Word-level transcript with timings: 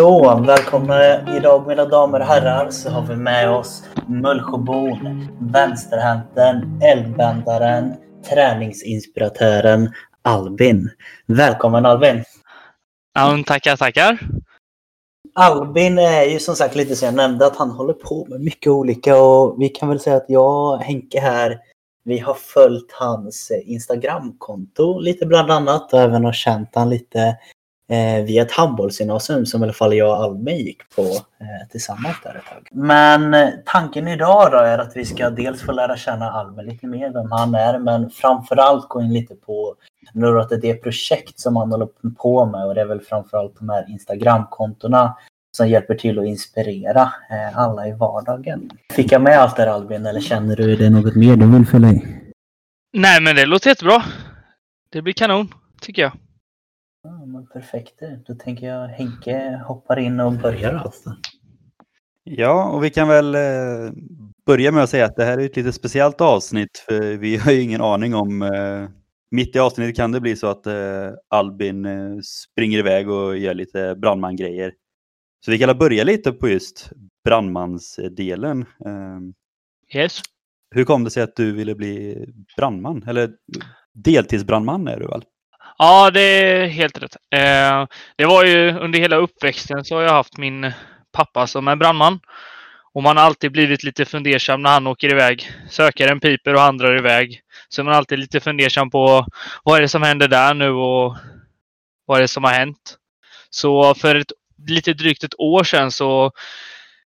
Så, 0.00 0.42
välkomna 0.46 1.36
idag 1.36 1.66
mina 1.66 1.84
damer 1.84 2.20
och 2.20 2.26
herrar 2.26 2.70
så 2.70 2.90
har 2.90 3.02
vi 3.02 3.16
med 3.16 3.50
oss 3.50 3.84
Mullsjöbon, 4.06 5.28
vänsterhänten, 5.52 6.80
eldvändaren, 6.82 7.94
träningsinspiratören 8.30 9.92
Albin. 10.22 10.90
Välkommen 11.26 11.86
Albin! 11.86 12.24
Ja, 13.14 13.38
tackar, 13.46 13.76
tackar. 13.76 14.18
Albin 15.34 15.98
är 15.98 16.24
ju 16.24 16.38
som 16.38 16.56
sagt 16.56 16.74
lite 16.74 16.96
som 16.96 17.06
jag 17.06 17.14
nämnde 17.14 17.46
att 17.46 17.56
han 17.56 17.70
håller 17.70 17.92
på 17.92 18.26
med 18.28 18.40
mycket 18.40 18.70
olika 18.70 19.16
och 19.16 19.62
vi 19.62 19.68
kan 19.68 19.88
väl 19.88 20.00
säga 20.00 20.16
att 20.16 20.24
jag 20.28 20.74
och 20.74 20.82
Henke 20.82 21.20
här 21.20 21.60
vi 22.04 22.18
har 22.18 22.34
följt 22.34 22.92
hans 22.92 23.52
Instagramkonto 23.64 24.98
lite 24.98 25.26
bland 25.26 25.50
annat 25.50 25.92
och 25.92 26.00
även 26.00 26.24
har 26.24 26.32
känt 26.32 26.74
han 26.74 26.90
lite 26.90 27.36
eh, 27.90 28.24
via 28.24 28.42
ett 28.42 28.52
handbollsgymnasium 28.52 29.46
som 29.46 29.60
i 29.60 29.64
alla 29.64 29.72
fall 29.72 29.94
jag 29.94 30.10
och 30.10 30.24
Albin 30.24 30.56
gick 30.56 30.90
på 30.96 31.02
eh, 31.02 31.68
tillsammans 31.70 32.16
där 32.22 32.34
ett 32.34 32.54
tag. 32.54 32.68
Men 32.72 33.34
eh, 33.34 33.48
tanken 33.64 34.08
idag 34.08 34.52
då 34.52 34.58
är 34.58 34.78
att 34.78 34.96
vi 34.96 35.04
ska 35.04 35.30
dels 35.30 35.62
få 35.62 35.72
lära 35.72 35.96
känna 35.96 36.30
Albin 36.30 36.66
lite 36.66 36.86
mer, 36.86 37.10
vem 37.10 37.30
han 37.30 37.54
är, 37.54 37.78
men 37.78 38.10
framförallt 38.10 38.88
gå 38.88 39.02
in 39.02 39.12
lite 39.12 39.34
på 39.34 39.74
några 40.12 40.42
av 40.42 40.60
det 40.60 40.74
projekt 40.74 41.40
som 41.40 41.56
han 41.56 41.72
håller 41.72 41.88
på 42.18 42.46
med 42.46 42.66
och 42.66 42.74
det 42.74 42.80
är 42.80 42.86
väl 42.86 43.00
framförallt 43.00 43.58
de 43.58 43.68
här 43.68 43.90
Instagramkontona 43.90 45.16
som 45.56 45.68
hjälper 45.68 45.94
till 45.94 46.18
att 46.18 46.26
inspirera 46.26 47.02
eh, 47.02 47.58
alla 47.58 47.88
i 47.88 47.92
vardagen. 47.92 48.70
Fick 48.92 49.12
jag 49.12 49.22
med 49.22 49.38
allt 49.38 49.56
där 49.56 49.66
Albin 49.66 50.06
eller 50.06 50.20
känner 50.20 50.56
du 50.56 50.76
det 50.76 50.86
är 50.86 50.90
något 50.90 51.16
mer 51.16 51.36
du 51.36 51.52
vill 51.52 51.66
fylla 51.66 51.90
i? 51.90 52.20
Nej, 52.92 53.20
men 53.22 53.36
det 53.36 53.46
låter 53.46 53.70
jättebra. 53.70 54.02
Det 54.92 55.02
blir 55.02 55.12
kanon, 55.12 55.48
tycker 55.80 56.02
jag. 56.02 56.12
Ja, 57.02 57.26
men 57.26 57.46
perfekt. 57.46 58.02
Då 58.26 58.34
tänker 58.34 58.66
jag 58.66 58.88
Henke 58.88 59.62
hoppar 59.66 59.98
in 59.98 60.20
och 60.20 60.32
börjar 60.32 60.74
alltså. 60.74 61.16
Ja, 62.24 62.70
och 62.70 62.84
vi 62.84 62.90
kan 62.90 63.08
väl 63.08 63.34
eh, 63.34 63.40
börja 64.46 64.72
med 64.72 64.82
att 64.82 64.90
säga 64.90 65.04
att 65.04 65.16
det 65.16 65.24
här 65.24 65.38
är 65.38 65.44
ett 65.44 65.56
lite 65.56 65.72
speciellt 65.72 66.20
avsnitt 66.20 66.84
för 66.88 67.16
vi 67.16 67.36
har 67.36 67.52
ju 67.52 67.60
ingen 67.60 67.80
aning 67.80 68.14
om 68.14 68.42
eh, 68.42 68.88
mitt 69.30 69.56
i 69.56 69.58
avsnittet 69.58 69.96
kan 69.96 70.12
det 70.12 70.20
bli 70.20 70.36
så 70.36 70.46
att 70.46 70.66
eh, 70.66 71.10
Albin 71.28 71.84
eh, 71.84 72.18
springer 72.24 72.78
iväg 72.78 73.10
och 73.10 73.38
gör 73.38 73.54
lite 73.54 73.94
brandmangrejer. 73.96 74.72
Så 75.44 75.50
vi 75.50 75.58
kan 75.58 75.78
börja 75.78 76.04
lite 76.04 76.32
på 76.32 76.48
just 76.48 76.90
brandmansdelen. 77.24 78.60
Eh, 78.60 79.20
Yes. 79.94 80.20
hur 80.74 80.84
kom 80.84 81.04
det 81.04 81.10
sig 81.10 81.22
att 81.22 81.36
du 81.36 81.52
ville 81.52 81.74
bli 81.74 82.24
brandman? 82.56 83.04
Eller 83.08 83.30
deltidsbrandman 83.94 84.88
är 84.88 85.00
du 85.00 85.06
väl? 85.06 85.22
Ja, 85.78 86.10
det 86.10 86.20
är 86.20 86.66
helt 86.66 87.02
rätt. 87.02 87.16
Eh, 87.34 87.86
det 88.16 88.26
var 88.26 88.44
ju 88.44 88.78
under 88.78 88.98
hela 88.98 89.16
uppväxten 89.16 89.84
så 89.84 89.94
har 89.94 90.02
jag 90.02 90.12
haft 90.12 90.38
min 90.38 90.72
pappa 91.12 91.46
som 91.46 91.68
är 91.68 91.76
brandman. 91.76 92.20
Och 92.94 93.02
man 93.02 93.16
har 93.16 93.24
alltid 93.24 93.52
blivit 93.52 93.82
lite 93.82 94.04
fundersam 94.04 94.62
när 94.62 94.70
han 94.70 94.86
åker 94.86 95.08
iväg. 95.12 95.50
Sökaren 95.70 96.20
piper 96.20 96.54
och 96.54 96.60
han 96.60 96.78
drar 96.78 96.98
iväg. 96.98 97.40
Så 97.68 97.84
man 97.84 97.92
är 97.92 97.96
alltid 97.96 98.18
lite 98.18 98.40
fundersam 98.40 98.90
på 98.90 99.26
vad 99.64 99.76
är 99.76 99.80
det 99.80 99.88
som 99.88 100.02
händer 100.02 100.28
där 100.28 100.54
nu 100.54 100.70
och 100.70 101.16
vad 102.06 102.16
är 102.18 102.22
det 102.22 102.28
som 102.28 102.44
har 102.44 102.52
hänt. 102.52 102.96
Så 103.50 103.94
för 103.94 104.14
ett, 104.14 104.32
lite 104.68 104.92
drygt 104.92 105.24
ett 105.24 105.40
år 105.40 105.64
sedan 105.64 105.92
så 105.92 106.32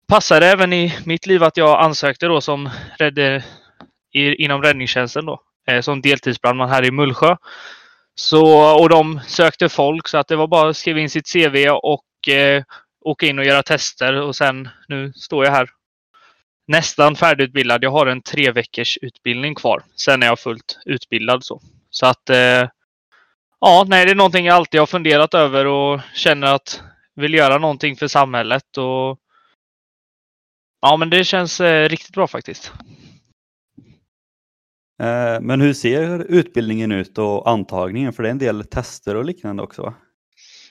passade 0.07 0.47
även 0.47 0.73
i 0.73 0.97
mitt 1.05 1.25
liv 1.25 1.43
att 1.43 1.57
jag 1.57 1.83
ansökte 1.83 2.25
då 2.25 2.41
som 2.41 2.69
rädde, 2.99 3.43
i, 4.13 4.43
inom 4.43 4.61
räddningstjänsten 4.61 5.25
då. 5.25 5.41
Eh, 5.67 5.81
som 5.81 6.01
deltidsbrandman 6.01 6.69
här 6.69 6.85
i 6.85 6.91
Mullsjö. 6.91 7.35
Så, 8.15 8.45
och 8.81 8.89
de 8.89 9.19
sökte 9.27 9.69
folk 9.69 10.07
så 10.07 10.17
att 10.17 10.27
det 10.27 10.35
var 10.35 10.47
bara 10.47 10.69
att 10.69 10.77
skriva 10.77 10.99
in 10.99 11.09
sitt 11.09 11.33
CV 11.33 11.69
och 11.69 12.27
eh, 12.27 12.63
åka 13.01 13.25
in 13.25 13.39
och 13.39 13.45
göra 13.45 13.63
tester 13.63 14.21
och 14.21 14.35
sen 14.35 14.69
nu 14.87 15.13
står 15.13 15.45
jag 15.45 15.51
här. 15.51 15.69
Nästan 16.67 17.15
färdigutbildad. 17.15 17.83
Jag 17.83 17.91
har 17.91 18.05
en 18.07 18.21
tre 18.21 18.51
veckors 18.51 18.97
utbildning 19.01 19.55
kvar. 19.55 19.83
Sen 19.95 20.23
är 20.23 20.27
jag 20.27 20.39
fullt 20.39 20.79
utbildad 20.85 21.43
så. 21.43 21.61
Så 21.89 22.05
att 22.05 22.29
eh, 22.29 22.69
ja, 23.59 23.85
nej, 23.87 24.05
det 24.05 24.11
är 24.11 24.15
någonting 24.15 24.45
jag 24.45 24.55
alltid 24.55 24.79
har 24.79 24.87
funderat 24.87 25.33
över 25.33 25.65
och 25.65 25.99
känner 26.13 26.55
att 26.55 26.83
vill 27.15 27.33
göra 27.33 27.57
någonting 27.57 27.95
för 27.95 28.07
samhället 28.07 28.77
och 28.77 29.19
ja, 30.81 30.97
men 30.97 31.09
det 31.09 31.23
känns 31.23 31.61
eh, 31.61 31.89
riktigt 31.89 32.15
bra 32.15 32.27
faktiskt. 32.27 32.71
Eh, 35.01 35.41
men 35.41 35.61
hur 35.61 35.73
ser 35.73 36.19
utbildningen 36.19 36.91
ut 36.91 37.17
och 37.17 37.49
antagningen? 37.49 38.13
För 38.13 38.23
det 38.23 38.29
är 38.29 38.31
en 38.31 38.37
del 38.37 38.63
tester 38.63 39.15
och 39.15 39.25
liknande 39.25 39.63
också 39.63 39.81
va? 39.81 39.93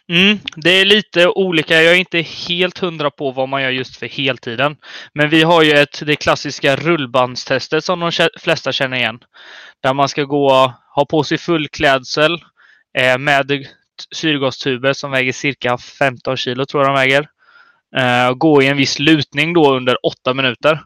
Mm, 0.08 0.38
det 0.56 0.70
är 0.70 0.84
lite 0.84 1.28
olika. 1.28 1.82
Jag 1.82 1.94
är 1.94 1.98
inte 1.98 2.20
helt 2.20 2.78
hundra 2.78 3.10
på 3.10 3.30
vad 3.30 3.48
man 3.48 3.62
gör 3.62 3.70
just 3.70 3.96
för 3.96 4.06
heltiden. 4.06 4.76
Men 5.14 5.28
vi 5.28 5.42
har 5.42 5.62
ju 5.62 5.72
ett, 5.72 6.06
det 6.06 6.16
klassiska 6.16 6.76
rullbandstestet 6.76 7.84
som 7.84 8.00
de 8.00 8.12
flesta 8.40 8.72
känner 8.72 8.96
igen. 8.96 9.18
Där 9.82 9.94
man 9.94 10.08
ska 10.08 10.24
gå, 10.24 10.74
ha 10.94 11.06
på 11.06 11.24
sig 11.24 11.38
full 11.38 11.68
klädsel 11.68 12.32
eh, 12.98 13.18
med 13.18 13.66
syrgastuber 14.14 14.92
som 14.92 15.10
väger 15.10 15.32
cirka 15.32 15.78
15 15.78 16.36
kilo 16.36 16.66
tror 16.66 16.82
jag 16.82 16.88
de 16.88 17.00
väger. 17.00 17.28
Eh, 17.96 18.34
gå 18.34 18.62
i 18.62 18.68
en 18.68 18.76
viss 18.76 18.98
lutning 18.98 19.52
då 19.54 19.74
under 19.74 20.06
8 20.06 20.34
minuter. 20.34 20.80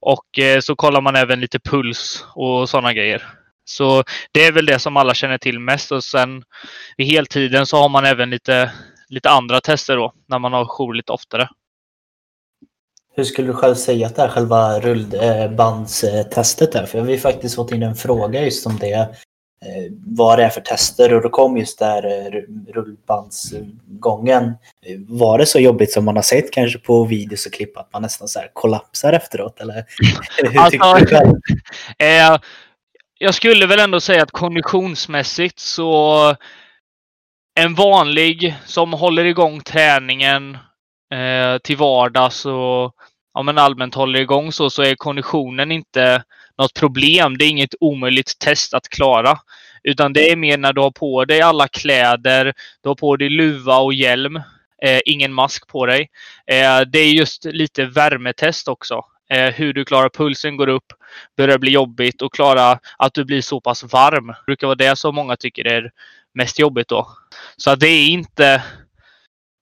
Och 0.00 0.38
eh, 0.38 0.60
så 0.60 0.76
kollar 0.76 1.00
man 1.00 1.16
även 1.16 1.40
lite 1.40 1.58
puls 1.58 2.24
och 2.34 2.68
sådana 2.68 2.92
grejer. 2.92 3.22
Så 3.64 4.04
det 4.32 4.44
är 4.46 4.52
väl 4.52 4.66
det 4.66 4.78
som 4.78 4.96
alla 4.96 5.14
känner 5.14 5.38
till 5.38 5.58
mest 5.58 5.92
och 5.92 6.04
sen 6.04 6.44
vid 6.96 7.06
heltiden 7.06 7.66
så 7.66 7.76
har 7.76 7.88
man 7.88 8.04
även 8.04 8.30
lite, 8.30 8.72
lite 9.08 9.30
andra 9.30 9.60
tester 9.60 9.96
då 9.96 10.12
när 10.28 10.38
man 10.38 10.52
har 10.52 10.64
jour 10.64 10.94
lite 10.94 11.12
oftare. 11.12 11.48
Hur 13.16 13.24
skulle 13.24 13.46
du 13.48 13.54
själv 13.54 13.74
säga 13.74 14.06
att 14.06 14.16
det 14.16 14.22
är 14.22 14.28
själva 14.28 14.80
rullbandstestet 14.80 16.74
är? 16.74 16.86
För 16.86 17.00
vi 17.00 17.12
har 17.12 17.18
faktiskt 17.20 17.54
fått 17.54 17.72
in 17.72 17.82
en 17.82 17.94
fråga 17.94 18.44
just 18.44 18.66
om 18.66 18.78
det. 18.78 18.92
eh, 18.92 19.08
Vad 20.06 20.38
det 20.38 20.44
är 20.44 20.48
för 20.50 20.60
tester 20.60 21.14
och 21.14 21.22
då 21.22 21.28
kom 21.28 21.56
just 21.56 21.78
där 21.78 22.06
eh, 22.06 22.30
rullbandsgången. 22.72 24.44
Eh, 24.86 24.98
Var 25.08 25.38
det 25.38 25.46
så 25.46 25.58
jobbigt 25.60 25.92
som 25.92 26.04
man 26.04 26.16
har 26.16 26.22
sett 26.22 26.50
kanske 26.52 26.78
på 26.78 27.04
videos 27.04 27.46
och 27.46 27.52
klipp 27.52 27.76
att 27.76 27.92
man 27.92 28.02
nästan 28.02 28.28
så 28.28 28.38
här 28.38 28.50
kollapsar 28.52 29.12
efteråt? 29.12 29.60
Eller 29.60 29.74
hur 30.36 30.48
tycker 30.70 30.84
Alltså- 30.84 30.98
du 30.98 31.06
själv? 31.06 31.32
Eh, 31.98 32.38
jag 33.24 33.34
skulle 33.34 33.66
väl 33.66 33.78
ändå 33.78 34.00
säga 34.00 34.22
att 34.22 34.30
konditionsmässigt 34.30 35.58
så 35.58 36.36
en 37.54 37.74
vanlig 37.74 38.54
som 38.64 38.92
håller 38.92 39.24
igång 39.24 39.60
träningen 39.60 40.54
eh, 41.14 41.58
till 41.62 41.76
vardags 41.76 42.46
och 42.46 42.94
ja, 43.34 43.42
men 43.42 43.58
allmänt 43.58 43.94
håller 43.94 44.20
igång 44.20 44.52
så, 44.52 44.70
så 44.70 44.82
är 44.82 44.94
konditionen 44.94 45.72
inte 45.72 46.24
något 46.58 46.74
problem. 46.74 47.38
Det 47.38 47.44
är 47.44 47.48
inget 47.48 47.74
omöjligt 47.80 48.38
test 48.38 48.74
att 48.74 48.88
klara. 48.88 49.38
Utan 49.82 50.12
det 50.12 50.30
är 50.30 50.36
mer 50.36 50.58
när 50.58 50.72
du 50.72 50.80
har 50.80 50.90
på 50.90 51.24
dig 51.24 51.40
alla 51.40 51.68
kläder, 51.68 52.52
du 52.82 52.88
har 52.88 52.96
på 52.96 53.16
dig 53.16 53.28
luva 53.28 53.78
och 53.78 53.94
hjälm, 53.94 54.36
eh, 54.82 55.00
ingen 55.04 55.32
mask 55.32 55.68
på 55.68 55.86
dig. 55.86 56.10
Eh, 56.46 56.80
det 56.80 56.98
är 56.98 57.12
just 57.12 57.44
lite 57.44 57.84
värmetest 57.84 58.68
också. 58.68 59.04
Eh, 59.30 59.54
hur 59.54 59.72
du 59.72 59.84
klarar 59.84 60.08
pulsen 60.08 60.56
går 60.56 60.68
upp, 60.68 60.92
börjar 61.36 61.58
bli 61.58 61.70
jobbigt 61.70 62.22
och 62.22 62.34
klara 62.34 62.78
att 62.98 63.14
du 63.14 63.24
blir 63.24 63.42
så 63.42 63.60
pass 63.60 63.84
varm. 63.92 64.26
Det 64.26 64.44
brukar 64.46 64.66
vara 64.66 64.74
det 64.74 64.96
som 64.96 65.14
många 65.14 65.36
tycker 65.36 65.66
är 65.66 65.90
mest 66.34 66.58
jobbigt 66.58 66.88
då. 66.88 67.08
Så 67.56 67.70
att 67.70 67.80
det 67.80 67.88
är 67.88 68.08
inte 68.08 68.62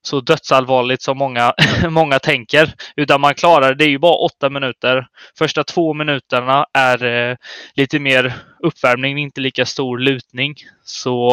så 0.02 0.20
dödsallvarligt 0.20 1.02
som 1.02 1.18
många, 1.18 1.54
många 1.90 2.18
tänker. 2.18 2.74
Utan 2.96 3.20
man 3.20 3.34
klarar 3.34 3.68
det. 3.68 3.74
Det 3.74 3.84
är 3.84 3.88
ju 3.88 3.98
bara 3.98 4.16
åtta 4.16 4.50
minuter. 4.50 5.06
Första 5.38 5.64
två 5.64 5.94
minuterna 5.94 6.66
är 6.72 7.04
eh, 7.04 7.36
lite 7.74 7.98
mer 7.98 8.34
uppvärmning, 8.58 9.18
inte 9.18 9.40
lika 9.40 9.66
stor 9.66 9.98
lutning. 9.98 10.54
Så 10.84 11.30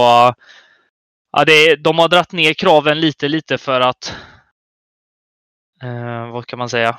ja, 1.32 1.46
det 1.46 1.76
de 1.76 2.00
har 2.00 2.08
dratt 2.08 2.32
ner 2.32 2.54
kraven 2.54 3.00
lite, 3.00 3.28
lite 3.28 3.58
för 3.58 3.82
att 3.82 4.16
eh, 5.84 6.32
vad 6.32 6.48
kan 6.48 6.60
man 6.60 6.70
säga? 6.70 6.98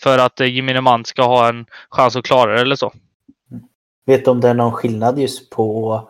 För 0.00 0.18
att 0.18 0.40
eh, 0.40 0.54
gemene 0.54 0.80
man 0.80 1.04
ska 1.04 1.22
ha 1.22 1.48
en 1.48 1.66
chans 1.90 2.16
att 2.16 2.24
klara 2.24 2.54
det 2.54 2.60
eller 2.60 2.76
så. 2.76 2.92
Vet 4.06 4.24
du 4.24 4.30
om 4.30 4.40
det 4.40 4.48
är 4.48 4.54
någon 4.54 4.72
skillnad 4.72 5.18
just 5.18 5.50
på 5.50 6.00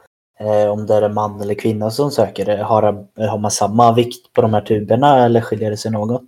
eh, 0.40 0.70
om 0.70 0.86
det 0.86 0.94
är 0.94 1.02
en 1.02 1.14
man 1.14 1.40
eller 1.40 1.54
kvinna 1.54 1.90
som 1.90 2.10
söker? 2.10 2.44
det? 2.44 2.62
Har, 2.62 2.82
har 3.28 3.38
man 3.38 3.50
samma 3.50 3.92
vikt 3.92 4.32
på 4.32 4.42
de 4.42 4.54
här 4.54 4.60
tuberna 4.60 5.24
eller 5.24 5.40
skiljer 5.40 5.70
det 5.70 5.76
sig 5.76 5.90
något? 5.90 6.22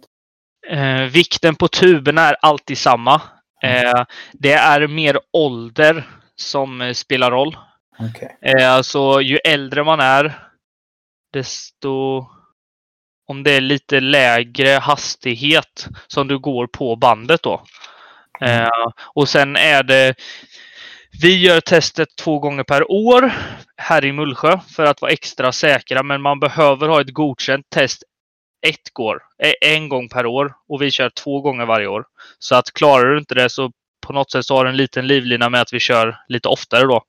Eh, 0.68 1.02
vikten 1.02 1.54
på 1.54 1.68
tuberna 1.68 2.28
är 2.28 2.36
alltid 2.40 2.78
samma. 2.78 3.14
Eh, 3.62 4.04
det 4.32 4.52
är 4.52 4.86
mer 4.86 5.18
ålder 5.32 6.08
som 6.36 6.80
eh, 6.80 6.92
spelar 6.92 7.30
roll. 7.30 7.56
Okej. 7.98 8.36
Eh, 8.40 8.80
så 8.80 9.20
ju 9.20 9.36
äldre 9.36 9.84
man 9.84 10.00
är, 10.00 10.38
desto 11.32 12.26
om 13.30 13.42
det 13.42 13.50
är 13.50 13.60
lite 13.60 14.00
lägre 14.00 14.68
hastighet 14.68 15.88
som 16.06 16.28
du 16.28 16.38
går 16.38 16.66
på 16.66 16.96
bandet 16.96 17.42
då. 17.42 17.62
Eh, 18.40 18.92
och 19.14 19.28
sen 19.28 19.56
är 19.56 19.82
det 19.82 20.14
vi 21.22 21.38
gör 21.38 21.60
testet 21.60 22.08
två 22.18 22.38
gånger 22.38 22.64
per 22.64 22.90
år 22.90 23.32
här 23.76 24.04
i 24.04 24.12
Mullsjö 24.12 24.58
för 24.76 24.84
att 24.84 25.02
vara 25.02 25.12
extra 25.12 25.52
säkra, 25.52 26.02
men 26.02 26.22
man 26.22 26.40
behöver 26.40 26.88
ha 26.88 27.00
ett 27.00 27.14
godkänt 27.14 27.66
test 27.70 28.02
ett 28.66 28.90
går, 28.92 29.22
en 29.60 29.88
gång 29.88 30.08
per 30.08 30.26
år 30.26 30.52
och 30.68 30.82
vi 30.82 30.90
kör 30.90 31.10
två 31.10 31.40
gånger 31.40 31.66
varje 31.66 31.86
år. 31.86 32.04
Så 32.38 32.54
att 32.54 32.72
klarar 32.72 33.12
du 33.12 33.18
inte 33.18 33.34
det 33.34 33.50
så 33.50 33.72
på 34.06 34.12
något 34.12 34.30
sätt 34.30 34.46
så 34.46 34.56
har 34.56 34.64
du 34.64 34.70
en 34.70 34.76
liten 34.76 35.06
livlina 35.06 35.48
med 35.48 35.60
att 35.60 35.72
vi 35.72 35.80
kör 35.80 36.16
lite 36.28 36.48
oftare 36.48 36.82
då 36.82 37.02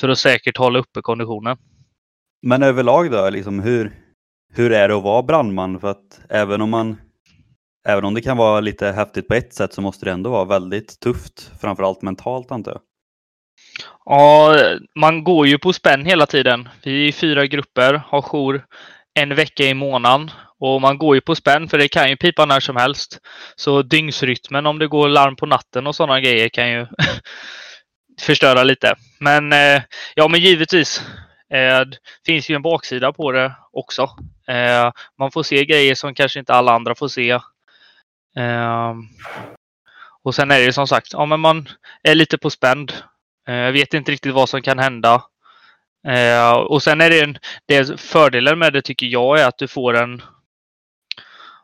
för 0.00 0.08
att 0.08 0.18
säkert 0.18 0.56
hålla 0.56 0.78
uppe 0.78 1.02
konditionen. 1.02 1.56
Men 2.42 2.62
överlag 2.62 3.10
då, 3.10 3.30
liksom 3.30 3.60
hur, 3.60 4.07
hur 4.58 4.72
är 4.72 4.88
det 4.88 4.96
att 4.96 5.02
vara 5.02 5.22
brandman? 5.22 5.80
För 5.80 5.90
att 5.90 6.20
även 6.28 6.60
om 6.60 6.70
man 6.70 6.96
Även 7.88 8.04
om 8.04 8.14
det 8.14 8.20
kan 8.20 8.36
vara 8.36 8.60
lite 8.60 8.86
häftigt 8.86 9.28
på 9.28 9.34
ett 9.34 9.54
sätt 9.54 9.72
så 9.72 9.80
måste 9.80 10.04
det 10.04 10.10
ändå 10.10 10.30
vara 10.30 10.44
väldigt 10.44 11.00
tufft, 11.00 11.50
framförallt 11.60 12.02
mentalt 12.02 12.50
antar 12.50 12.72
jag. 12.72 12.80
Ja, 14.04 14.56
man 14.94 15.24
går 15.24 15.46
ju 15.46 15.58
på 15.58 15.72
spänn 15.72 16.04
hela 16.04 16.26
tiden. 16.26 16.68
Vi 16.82 17.08
är 17.08 17.12
fyra 17.12 17.46
grupper, 17.46 18.02
har 18.06 18.22
jour 18.22 18.64
en 19.14 19.34
vecka 19.34 19.64
i 19.64 19.74
månaden 19.74 20.30
och 20.58 20.80
man 20.80 20.98
går 20.98 21.14
ju 21.14 21.20
på 21.20 21.34
spänn 21.34 21.68
för 21.68 21.78
det 21.78 21.88
kan 21.88 22.10
ju 22.10 22.16
pipa 22.16 22.44
när 22.44 22.60
som 22.60 22.76
helst. 22.76 23.18
Så 23.56 23.82
dygnsrytmen 23.82 24.66
om 24.66 24.78
det 24.78 24.88
går 24.88 25.08
larm 25.08 25.36
på 25.36 25.46
natten 25.46 25.86
och 25.86 25.94
sådana 25.94 26.20
grejer 26.20 26.48
kan 26.48 26.70
ju 26.70 26.86
förstöra 28.20 28.62
lite. 28.62 28.94
Men 29.20 29.52
eh, 29.52 29.82
ja, 30.14 30.28
men 30.28 30.40
givetvis. 30.40 31.02
Eh, 31.50 31.80
det 31.80 31.98
finns 32.26 32.50
ju 32.50 32.54
en 32.54 32.62
baksida 32.62 33.12
på 33.12 33.32
det 33.32 33.54
också. 33.72 34.02
Eh, 34.48 34.92
man 35.18 35.30
får 35.30 35.42
se 35.42 35.64
grejer 35.64 35.94
som 35.94 36.14
kanske 36.14 36.38
inte 36.38 36.54
alla 36.54 36.72
andra 36.72 36.94
får 36.94 37.08
se. 37.08 37.40
Och 40.22 40.34
sen 40.34 40.50
är 40.50 40.66
det 40.66 40.72
som 40.72 40.86
sagt, 40.86 41.12
ja 41.12 41.26
men 41.26 41.40
man 41.40 41.68
är 42.02 42.14
lite 42.14 42.38
på 42.38 42.50
spänd. 42.50 42.92
Jag 43.44 43.72
vet 43.72 43.94
inte 43.94 44.12
riktigt 44.12 44.34
vad 44.34 44.48
som 44.48 44.62
kan 44.62 44.78
hända. 44.78 45.22
Och 46.68 46.82
sen 46.82 47.00
är 47.00 47.10
det 47.10 47.20
en, 47.20 47.38
det 47.66 48.00
fördelen 48.00 48.58
med 48.58 48.72
det 48.72 48.82
tycker 48.82 49.06
jag 49.06 49.40
är 49.40 49.46
att 49.46 49.58
du 49.58 49.68
får 49.68 49.96
en 49.96 50.22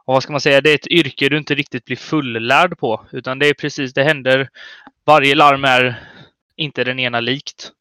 och 0.07 0.15
vad 0.15 0.23
ska 0.23 0.33
man 0.33 0.41
säga, 0.41 0.61
det 0.61 0.71
är 0.71 0.75
ett 0.75 0.87
yrke 0.87 1.29
du 1.29 1.39
inte 1.39 1.55
riktigt 1.55 1.85
blir 1.85 1.97
fullärd 1.97 2.79
på. 2.79 3.07
Utan 3.13 3.39
det 3.39 3.47
är 3.47 3.55
precis, 3.55 3.95
det 3.95 4.05
händer. 4.05 4.49
Varje 5.07 5.35
larm 5.35 5.65
är 5.65 6.03
inte 6.57 6.85
den 6.85 6.99
ena 6.99 7.21
likt. 7.21 7.73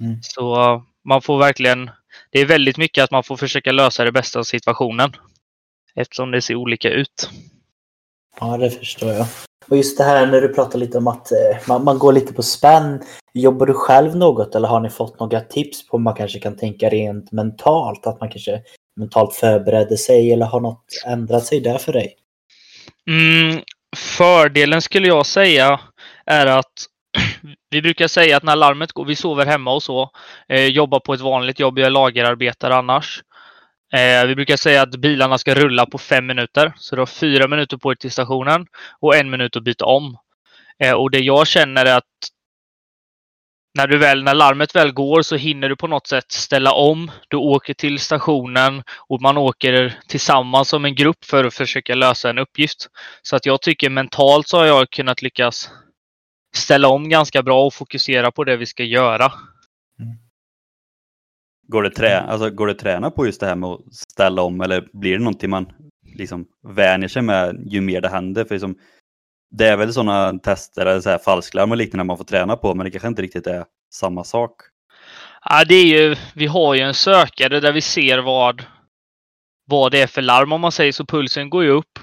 Mm. 0.00 0.18
Så 0.22 0.82
man 1.04 1.22
får 1.22 1.38
verkligen, 1.38 1.90
det 2.30 2.40
är 2.40 2.46
väldigt 2.46 2.76
mycket 2.76 3.04
att 3.04 3.10
man 3.10 3.24
får 3.24 3.36
försöka 3.36 3.72
lösa 3.72 4.04
det 4.04 4.12
bästa 4.12 4.38
av 4.38 4.42
situationen. 4.42 5.12
Eftersom 5.94 6.30
det 6.30 6.42
ser 6.42 6.54
olika 6.54 6.90
ut. 6.90 7.30
Ja, 8.40 8.56
det 8.56 8.70
förstår 8.70 9.12
jag. 9.12 9.26
Och 9.68 9.76
just 9.76 9.98
det 9.98 10.04
här 10.04 10.26
när 10.26 10.40
du 10.40 10.48
pratar 10.48 10.78
lite 10.78 10.98
om 10.98 11.06
att 11.06 11.32
eh, 11.32 11.68
man, 11.68 11.84
man, 11.84 11.98
går 11.98 12.12
lite 12.12 12.32
på 12.32 12.42
spänn. 12.42 13.02
Jobbar 13.34 13.66
du 13.66 13.74
själv 13.74 14.16
något 14.16 14.54
eller 14.54 14.68
har 14.68 14.80
ni 14.80 14.90
fått 14.90 15.20
några 15.20 15.40
tips 15.40 15.88
på 15.88 15.96
hur 15.96 16.02
man 16.02 16.14
kanske 16.14 16.38
kan 16.38 16.56
tänka 16.56 16.88
rent 16.88 17.32
mentalt? 17.32 18.06
Att 18.06 18.20
man 18.20 18.30
kanske 18.30 18.62
mentalt 18.96 19.34
förberedde 19.34 19.96
sig 19.96 20.32
eller 20.32 20.46
har 20.46 20.60
något 20.60 20.84
ändrat 21.06 21.46
sig 21.46 21.60
där 21.60 21.78
för 21.78 21.92
dig? 21.92 22.16
Mm, 23.10 23.62
fördelen 23.96 24.82
skulle 24.82 25.08
jag 25.08 25.26
säga 25.26 25.80
är 26.26 26.46
att 26.46 26.86
vi 27.70 27.82
brukar 27.82 28.08
säga 28.08 28.36
att 28.36 28.42
när 28.42 28.56
larmet 28.56 28.92
går, 28.92 29.04
vi 29.04 29.16
sover 29.16 29.46
hemma 29.46 29.72
och 29.72 29.82
så, 29.82 30.10
eh, 30.48 30.66
jobbar 30.66 31.00
på 31.00 31.14
ett 31.14 31.20
vanligt 31.20 31.60
jobb, 31.60 31.78
jag 31.78 31.86
är 31.86 31.90
lagerarbetare 31.90 32.74
annars. 32.74 33.22
Eh, 33.94 34.26
vi 34.26 34.34
brukar 34.34 34.56
säga 34.56 34.82
att 34.82 34.96
bilarna 34.96 35.38
ska 35.38 35.54
rulla 35.54 35.86
på 35.86 35.98
fem 35.98 36.26
minuter, 36.26 36.72
så 36.76 36.96
du 36.96 37.00
har 37.00 37.06
fyra 37.06 37.48
minuter 37.48 37.76
på 37.76 37.90
dig 37.90 37.98
till 37.98 38.10
stationen 38.10 38.66
och 39.00 39.16
en 39.16 39.30
minut 39.30 39.56
att 39.56 39.64
byta 39.64 39.84
om. 39.84 40.16
Eh, 40.82 40.92
och 40.92 41.10
det 41.10 41.18
jag 41.18 41.46
känner 41.46 41.86
är 41.86 41.96
att 41.96 42.04
när, 43.74 43.86
du 43.86 43.98
väl, 43.98 44.24
när 44.24 44.34
larmet 44.34 44.76
väl 44.76 44.92
går 44.92 45.22
så 45.22 45.36
hinner 45.36 45.68
du 45.68 45.76
på 45.76 45.86
något 45.86 46.06
sätt 46.06 46.32
ställa 46.32 46.72
om. 46.72 47.10
Du 47.28 47.36
åker 47.36 47.74
till 47.74 47.98
stationen 47.98 48.82
och 49.08 49.22
man 49.22 49.38
åker 49.38 49.98
tillsammans 50.08 50.68
som 50.68 50.84
en 50.84 50.94
grupp 50.94 51.24
för 51.24 51.44
att 51.44 51.54
försöka 51.54 51.94
lösa 51.94 52.30
en 52.30 52.38
uppgift. 52.38 52.88
Så 53.22 53.36
att 53.36 53.46
jag 53.46 53.62
tycker 53.62 53.90
mentalt 53.90 54.48
så 54.48 54.58
har 54.58 54.66
jag 54.66 54.90
kunnat 54.90 55.22
lyckas 55.22 55.70
ställa 56.56 56.88
om 56.88 57.08
ganska 57.08 57.42
bra 57.42 57.66
och 57.66 57.74
fokusera 57.74 58.30
på 58.30 58.44
det 58.44 58.56
vi 58.56 58.66
ska 58.66 58.84
göra. 58.84 59.32
Mm. 60.00 60.16
Går 61.68 61.82
det, 61.82 61.90
trä, 61.90 62.20
alltså, 62.20 62.50
går 62.50 62.66
det 62.66 62.74
träna 62.74 63.10
på 63.10 63.26
just 63.26 63.40
det 63.40 63.46
här 63.46 63.56
med 63.56 63.70
att 63.70 63.94
ställa 63.94 64.42
om 64.42 64.60
eller 64.60 64.88
blir 64.92 65.12
det 65.12 65.24
någonting 65.24 65.50
man 65.50 65.72
liksom 66.16 66.46
vänjer 66.62 67.08
sig 67.08 67.22
med 67.22 67.64
ju 67.66 67.80
mer 67.80 68.00
det 68.00 68.08
händer? 68.08 68.44
För 68.44 68.54
liksom, 68.54 68.76
det 69.50 69.68
är 69.68 69.76
väl 69.76 69.92
sådana 69.92 70.38
tester, 70.38 70.86
eller 70.86 71.00
så 71.00 71.10
här 71.10 71.18
falsklarm 71.18 71.70
och 71.70 71.76
liknande 71.76 72.04
man 72.04 72.16
får 72.16 72.24
träna 72.24 72.56
på, 72.56 72.74
men 72.74 72.84
det 72.84 72.90
kanske 72.90 73.08
inte 73.08 73.22
riktigt 73.22 73.46
är 73.46 73.64
samma 73.94 74.24
sak. 74.24 74.52
Ja, 75.44 75.64
det 75.64 75.74
är 75.74 75.84
ju, 75.84 76.16
vi 76.34 76.46
har 76.46 76.74
ju 76.74 76.80
en 76.80 76.94
sökare 76.94 77.60
där 77.60 77.72
vi 77.72 77.80
ser 77.80 78.18
vad, 78.18 78.64
vad 79.66 79.92
det 79.92 80.02
är 80.02 80.06
för 80.06 80.22
larm 80.22 80.52
om 80.52 80.60
man 80.60 80.72
säger 80.72 80.92
så. 80.92 81.06
Pulsen 81.06 81.50
går 81.50 81.64
ju 81.64 81.70
upp 81.70 81.98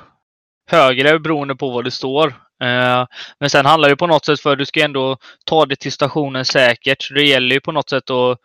högre 0.70 1.20
beroende 1.20 1.56
på 1.56 1.70
vad 1.70 1.84
det 1.84 1.92
står. 1.92 2.34
Eh, 2.62 3.06
men 3.40 3.50
sen 3.50 3.66
handlar 3.66 3.90
det 3.90 3.96
på 3.96 4.08
något 4.08 4.26
sätt 4.26 4.40
för 4.40 4.52
att 4.52 4.58
du 4.58 4.66
ska 4.66 4.84
ändå 4.84 5.18
ta 5.46 5.66
det 5.66 5.76
till 5.76 5.92
stationen 5.92 6.46
säkert. 6.46 7.02
Så 7.02 7.14
det 7.14 7.24
gäller 7.24 7.56
ju 7.56 7.62
på 7.62 7.72
något 7.72 7.90
sätt 7.90 8.10
att 8.10 8.38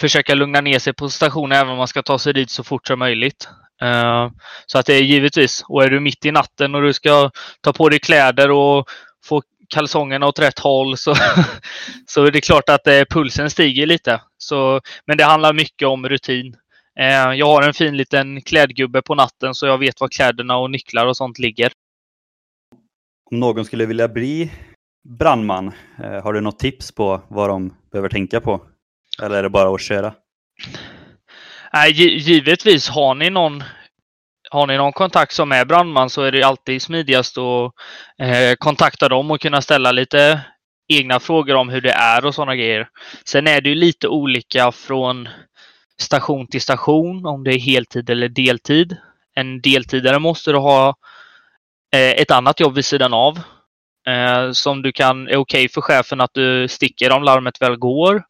försöka 0.00 0.34
lugna 0.34 0.60
ner 0.60 0.78
sig 0.78 0.92
på 0.92 1.08
stationen 1.08 1.58
även 1.58 1.72
om 1.72 1.78
man 1.78 1.88
ska 1.88 2.02
ta 2.02 2.18
sig 2.18 2.32
dit 2.32 2.50
så 2.50 2.64
fort 2.64 2.86
som 2.86 2.98
möjligt. 2.98 3.48
Eh, 3.82 4.30
så 4.66 4.78
att 4.78 4.86
det 4.86 4.94
är 4.94 5.02
givetvis, 5.02 5.64
och 5.68 5.84
är 5.84 5.90
du 5.90 6.00
mitt 6.00 6.24
i 6.24 6.30
natten 6.30 6.74
och 6.74 6.82
du 6.82 6.92
ska 6.92 7.30
ta 7.60 7.72
på 7.72 7.88
dig 7.88 8.00
kläder 8.00 8.50
och 8.50 8.88
få 9.24 9.42
kalsongerna 9.68 10.26
åt 10.26 10.38
rätt 10.38 10.58
håll 10.58 10.96
så, 10.96 11.14
så 12.06 12.24
är 12.24 12.30
det 12.30 12.40
klart 12.40 12.68
att 12.68 12.86
eh, 12.86 13.02
pulsen 13.10 13.50
stiger 13.50 13.86
lite. 13.86 14.20
Så, 14.38 14.80
men 15.06 15.16
det 15.16 15.24
handlar 15.24 15.52
mycket 15.52 15.88
om 15.88 16.08
rutin. 16.08 16.56
Jag 17.36 17.46
har 17.46 17.62
en 17.62 17.74
fin 17.74 17.96
liten 17.96 18.42
klädgubbe 18.42 19.02
på 19.02 19.14
natten 19.14 19.54
så 19.54 19.66
jag 19.66 19.78
vet 19.78 20.00
var 20.00 20.08
kläderna 20.08 20.56
och 20.56 20.70
nycklar 20.70 21.06
och 21.06 21.16
sånt 21.16 21.38
ligger. 21.38 21.72
Om 23.30 23.40
någon 23.40 23.64
skulle 23.64 23.86
vilja 23.86 24.08
bli 24.08 24.50
brandman, 25.18 25.72
eh, 26.04 26.22
har 26.22 26.32
du 26.32 26.40
något 26.40 26.58
tips 26.58 26.92
på 26.92 27.22
vad 27.28 27.48
de 27.48 27.74
behöver 27.92 28.08
tänka 28.08 28.40
på? 28.40 28.62
Eller 29.22 29.38
är 29.38 29.42
det 29.42 29.50
bara 29.50 29.74
att 29.74 29.80
köra? 29.80 30.14
Nej, 31.72 31.92
givetvis 32.18 32.88
har 32.88 33.14
ni 33.14 33.30
någon 33.30 33.64
har 34.50 34.66
ni 34.66 34.76
någon 34.76 34.92
kontakt 34.92 35.32
som 35.32 35.52
är 35.52 35.64
brandman 35.64 36.10
så 36.10 36.22
är 36.22 36.32
det 36.32 36.42
alltid 36.42 36.82
smidigast 36.82 37.38
att 37.38 37.72
eh, 38.18 38.54
kontakta 38.58 39.08
dem 39.08 39.30
och 39.30 39.40
kunna 39.40 39.62
ställa 39.62 39.92
lite 39.92 40.40
egna 40.88 41.20
frågor 41.20 41.54
om 41.54 41.68
hur 41.68 41.80
det 41.80 41.92
är 41.92 42.24
och 42.24 42.34
sådana 42.34 42.56
grejer. 42.56 42.88
Sen 43.24 43.46
är 43.46 43.60
det 43.60 43.68
ju 43.68 43.74
lite 43.74 44.08
olika 44.08 44.72
från 44.72 45.28
station 46.00 46.46
till 46.46 46.60
station 46.60 47.26
om 47.26 47.44
det 47.44 47.50
är 47.50 47.58
heltid 47.58 48.10
eller 48.10 48.28
deltid. 48.28 48.96
En 49.34 49.60
deltidare 49.60 50.18
måste 50.18 50.52
du 50.52 50.58
ha 50.58 50.88
eh, 50.88 50.94
Eh, 51.92 52.10
ett 52.10 52.30
annat 52.30 52.60
jobb 52.60 52.74
vid 52.74 52.84
sidan 52.84 53.14
av 53.14 53.38
eh, 54.08 54.52
som 54.52 54.82
du 54.82 54.92
kan 54.92 55.28
är 55.28 55.36
okej 55.36 55.38
okay 55.38 55.68
för 55.68 55.80
chefen 55.80 56.20
att 56.20 56.34
du 56.34 56.68
sticker 56.68 57.12
om 57.12 57.22
larmet 57.22 57.62
väl 57.62 57.76
går. 57.76 58.22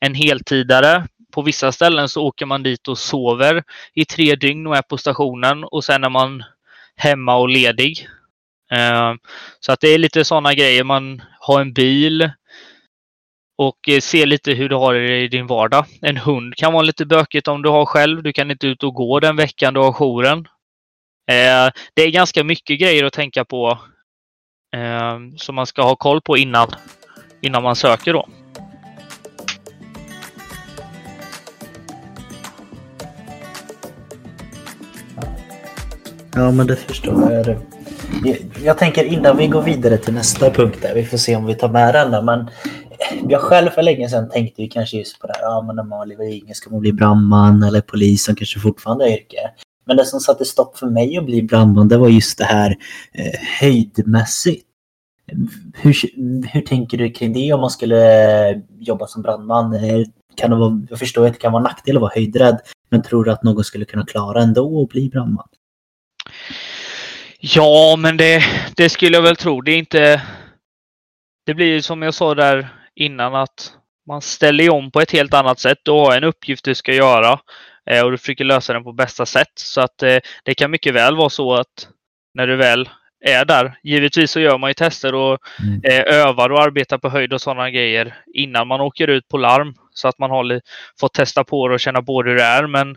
En 0.00 0.14
heltidare 0.14 1.06
på 1.32 1.42
vissa 1.42 1.72
ställen 1.72 2.08
så 2.08 2.22
åker 2.22 2.46
man 2.46 2.62
dit 2.62 2.88
och 2.88 2.98
sover 2.98 3.62
i 3.94 4.04
tre 4.04 4.34
dygn 4.34 4.66
och 4.66 4.76
är 4.76 4.82
på 4.82 4.98
stationen 4.98 5.64
och 5.64 5.84
sen 5.84 6.04
är 6.04 6.08
man 6.08 6.44
hemma 6.96 7.36
och 7.36 7.48
ledig. 7.48 8.08
Eh, 8.72 9.14
så 9.60 9.72
att 9.72 9.80
det 9.80 9.88
är 9.88 9.98
lite 9.98 10.24
sådana 10.24 10.54
grejer. 10.54 10.84
Man 10.84 11.22
har 11.40 11.60
en 11.60 11.72
bil 11.72 12.30
och 13.58 13.88
eh, 13.88 14.00
ser 14.00 14.26
lite 14.26 14.52
hur 14.52 14.68
du 14.68 14.76
har 14.76 14.94
det 14.94 15.20
i 15.20 15.28
din 15.28 15.46
vardag. 15.46 15.86
En 16.00 16.16
hund 16.16 16.56
kan 16.56 16.72
vara 16.72 16.82
lite 16.82 17.06
bökigt 17.06 17.48
om 17.48 17.62
du 17.62 17.68
har 17.68 17.86
själv. 17.86 18.22
Du 18.22 18.32
kan 18.32 18.50
inte 18.50 18.66
ut 18.66 18.82
och 18.82 18.94
gå 18.94 19.20
den 19.20 19.36
veckan 19.36 19.74
du 19.74 19.80
har 19.80 19.92
jouren. 19.92 20.48
Eh, 21.26 21.72
det 21.94 22.02
är 22.02 22.10
ganska 22.10 22.44
mycket 22.44 22.80
grejer 22.80 23.04
att 23.04 23.12
tänka 23.12 23.44
på 23.44 23.78
eh, 24.76 25.18
som 25.36 25.54
man 25.54 25.66
ska 25.66 25.82
ha 25.82 25.96
koll 25.96 26.20
på 26.20 26.36
innan, 26.36 26.68
innan 27.40 27.62
man 27.62 27.76
söker 27.76 28.12
då. 28.12 28.28
Ja, 36.34 36.50
men 36.50 36.66
det 36.66 36.76
förstår 36.76 37.32
jag. 37.32 37.56
Jag 38.64 38.78
tänker 38.78 39.04
innan 39.04 39.36
vi 39.36 39.46
går 39.46 39.62
vidare 39.62 39.98
till 39.98 40.14
nästa 40.14 40.50
punkt 40.50 40.78
där, 40.82 40.94
vi 40.94 41.04
får 41.04 41.16
se 41.18 41.36
om 41.36 41.46
vi 41.46 41.54
tar 41.54 41.68
med 41.68 41.94
den 41.94 42.24
men 42.24 42.50
jag 43.28 43.40
själv 43.40 43.70
för 43.70 43.82
länge 43.82 44.08
sedan 44.08 44.30
tänkte 44.30 44.62
ju 44.62 44.68
kanske 44.68 44.96
just 44.96 45.18
på 45.18 45.26
det 45.26 45.32
här, 45.36 45.42
ja 45.42 45.62
men 45.66 45.76
när 45.76 45.82
man 45.82 46.08
lever 46.08 46.54
ska 46.54 46.70
man 46.70 46.80
bli 46.80 46.92
brandman 46.92 47.62
eller 47.62 47.80
polis 47.80 48.24
som 48.24 48.36
kanske 48.36 48.60
fortfarande 48.60 49.04
är 49.04 49.12
yrke. 49.12 49.50
Men 49.84 49.96
det 49.96 50.04
som 50.04 50.20
satte 50.20 50.44
stopp 50.44 50.78
för 50.78 50.86
mig 50.86 51.16
att 51.18 51.24
bli 51.24 51.42
brandman 51.42 51.88
det 51.88 51.96
var 51.96 52.08
just 52.08 52.38
det 52.38 52.44
här 52.44 52.76
eh, 53.12 53.40
höjdmässigt. 53.60 54.66
Hur, 55.74 55.94
hur 56.46 56.60
tänker 56.60 56.98
du 56.98 57.10
kring 57.10 57.32
det 57.32 57.52
om 57.52 57.60
man 57.60 57.70
skulle 57.70 58.62
jobba 58.78 59.06
som 59.06 59.22
brandman? 59.22 59.74
Eh, 59.74 60.06
kan 60.36 60.50
det 60.50 60.56
vara, 60.56 60.82
jag 60.90 60.98
förstår 60.98 61.26
att 61.26 61.32
det 61.32 61.38
kan 61.38 61.52
vara 61.52 61.62
nackdel 61.62 61.96
att 61.96 62.02
vara 62.02 62.12
höjdrädd, 62.14 62.60
men 62.90 63.02
tror 63.02 63.24
du 63.24 63.32
att 63.32 63.42
någon 63.42 63.64
skulle 63.64 63.84
kunna 63.84 64.06
klara 64.06 64.42
ändå 64.42 64.82
att 64.82 64.88
bli 64.88 65.08
brandman? 65.08 65.48
Ja, 67.40 67.96
men 67.98 68.16
det, 68.16 68.44
det 68.76 68.90
skulle 68.90 69.16
jag 69.16 69.22
väl 69.22 69.36
tro. 69.36 69.60
Det 69.60 69.72
är 69.72 69.78
inte... 69.78 70.22
Det 71.46 71.54
blir 71.54 71.80
som 71.80 72.02
jag 72.02 72.14
sa 72.14 72.34
där 72.34 72.68
innan 72.94 73.34
att 73.34 73.72
man 74.06 74.22
ställer 74.22 74.70
om 74.70 74.90
på 74.90 75.00
ett 75.00 75.10
helt 75.10 75.34
annat 75.34 75.58
sätt. 75.58 75.78
Du 75.82 75.90
har 75.90 76.16
en 76.16 76.24
uppgift 76.24 76.64
du 76.64 76.74
ska 76.74 76.94
göra 76.94 77.40
och 78.04 78.10
du 78.10 78.18
försöker 78.18 78.44
lösa 78.44 78.72
den 78.72 78.84
på 78.84 78.92
bästa 78.92 79.26
sätt. 79.26 79.52
Så 79.54 79.80
att 79.80 79.98
det 80.44 80.54
kan 80.56 80.70
mycket 80.70 80.94
väl 80.94 81.16
vara 81.16 81.30
så 81.30 81.54
att 81.54 81.88
när 82.34 82.46
du 82.46 82.56
väl 82.56 82.88
är 83.24 83.44
där. 83.44 83.78
Givetvis 83.82 84.30
så 84.30 84.40
gör 84.40 84.58
man 84.58 84.70
ju 84.70 84.74
tester 84.74 85.14
och 85.14 85.38
mm. 85.62 85.80
eh, 85.84 86.14
övar 86.14 86.50
och 86.52 86.62
arbetar 86.62 86.98
på 86.98 87.08
höjd 87.08 87.32
och 87.32 87.40
sådana 87.40 87.70
grejer 87.70 88.18
innan 88.34 88.68
man 88.68 88.80
åker 88.80 89.08
ut 89.08 89.28
på 89.28 89.38
larm 89.38 89.74
så 89.90 90.08
att 90.08 90.18
man 90.18 90.30
har 90.30 90.60
fått 91.00 91.14
testa 91.14 91.44
på 91.44 91.68
det 91.68 91.74
och 91.74 91.80
känna 91.80 92.02
på 92.02 92.22
hur 92.22 92.34
det 92.34 92.42
är. 92.42 92.66
Men 92.66 92.96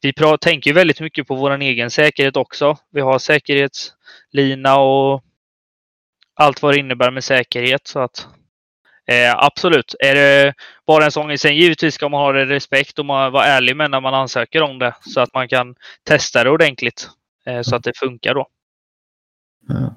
vi 0.00 0.12
tänker 0.40 0.72
väldigt 0.72 1.00
mycket 1.00 1.26
på 1.26 1.34
vår 1.34 1.62
egen 1.62 1.90
säkerhet 1.90 2.36
också. 2.36 2.76
Vi 2.92 3.00
har 3.00 3.18
säkerhetslina 3.18 4.78
och 4.78 5.22
allt 6.34 6.62
vad 6.62 6.74
det 6.74 6.78
innebär 6.78 7.10
med 7.10 7.24
säkerhet. 7.24 7.86
Så 7.86 7.98
att 7.98 8.26
eh, 9.12 9.34
absolut, 9.36 9.94
är 9.98 10.14
det 10.14 10.54
bara 10.86 11.04
en 11.04 11.12
sång. 11.12 11.38
Sen 11.38 11.56
givetvis 11.56 11.94
ska 11.94 12.08
man 12.08 12.20
ha 12.20 12.32
det 12.32 12.46
respekt 12.46 12.98
och 12.98 13.06
man 13.06 13.32
vara 13.32 13.44
ärlig 13.44 13.76
med 13.76 13.90
när 13.90 14.00
man 14.00 14.14
ansöker 14.14 14.62
om 14.62 14.78
det 14.78 14.94
så 15.00 15.20
att 15.20 15.34
man 15.34 15.48
kan 15.48 15.74
testa 16.04 16.44
det 16.44 16.50
ordentligt 16.50 17.08
eh, 17.46 17.62
så 17.62 17.76
att 17.76 17.84
det 17.84 17.98
funkar 17.98 18.34
då. 18.34 18.46
Mm. 19.70 19.90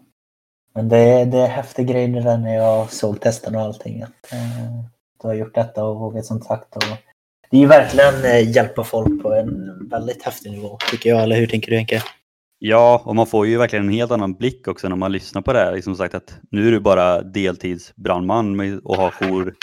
Men 0.75 0.89
det 0.89 0.97
är, 0.97 1.25
det 1.25 1.37
är 1.37 1.47
häftig 1.47 1.87
grej 1.87 2.07
det 2.07 2.21
där 2.21 2.37
när 2.37 2.55
jag 2.55 2.91
såg 2.91 3.21
testen 3.21 3.55
och 3.55 3.61
allting. 3.61 4.01
Att, 4.03 4.33
eh, 4.33 4.85
du 5.21 5.27
har 5.27 5.35
gjort 5.35 5.55
detta 5.55 5.83
och 5.83 5.99
vågat 5.99 6.25
som 6.25 6.41
sagt. 6.41 6.75
Och 6.75 6.83
det 7.49 7.57
är 7.57 7.61
ju 7.61 7.67
verkligen 7.67 8.25
eh, 8.25 8.55
hjälpa 8.55 8.83
folk 8.83 9.23
på 9.23 9.33
en 9.33 9.89
väldigt 9.89 10.23
häftig 10.23 10.51
nivå 10.51 10.77
tycker 10.91 11.09
jag. 11.09 11.23
Eller 11.23 11.35
hur 11.35 11.47
tänker 11.47 11.71
du 11.71 11.77
Henke? 11.77 12.01
Ja, 12.59 13.01
och 13.05 13.15
man 13.15 13.27
får 13.27 13.47
ju 13.47 13.57
verkligen 13.57 13.85
en 13.85 13.93
helt 13.93 14.11
annan 14.11 14.33
blick 14.33 14.67
också 14.67 14.89
när 14.89 14.95
man 14.95 15.11
lyssnar 15.11 15.41
på 15.41 15.53
det 15.53 15.59
här. 15.59 15.75
Liksom 15.75 15.95
sagt 15.95 16.15
att 16.15 16.39
nu 16.51 16.67
är 16.67 16.71
du 16.71 16.79
bara 16.79 17.21
deltidsbrandman 17.21 18.79
och 18.83 18.95
har 18.95 19.11
jour 19.11 19.55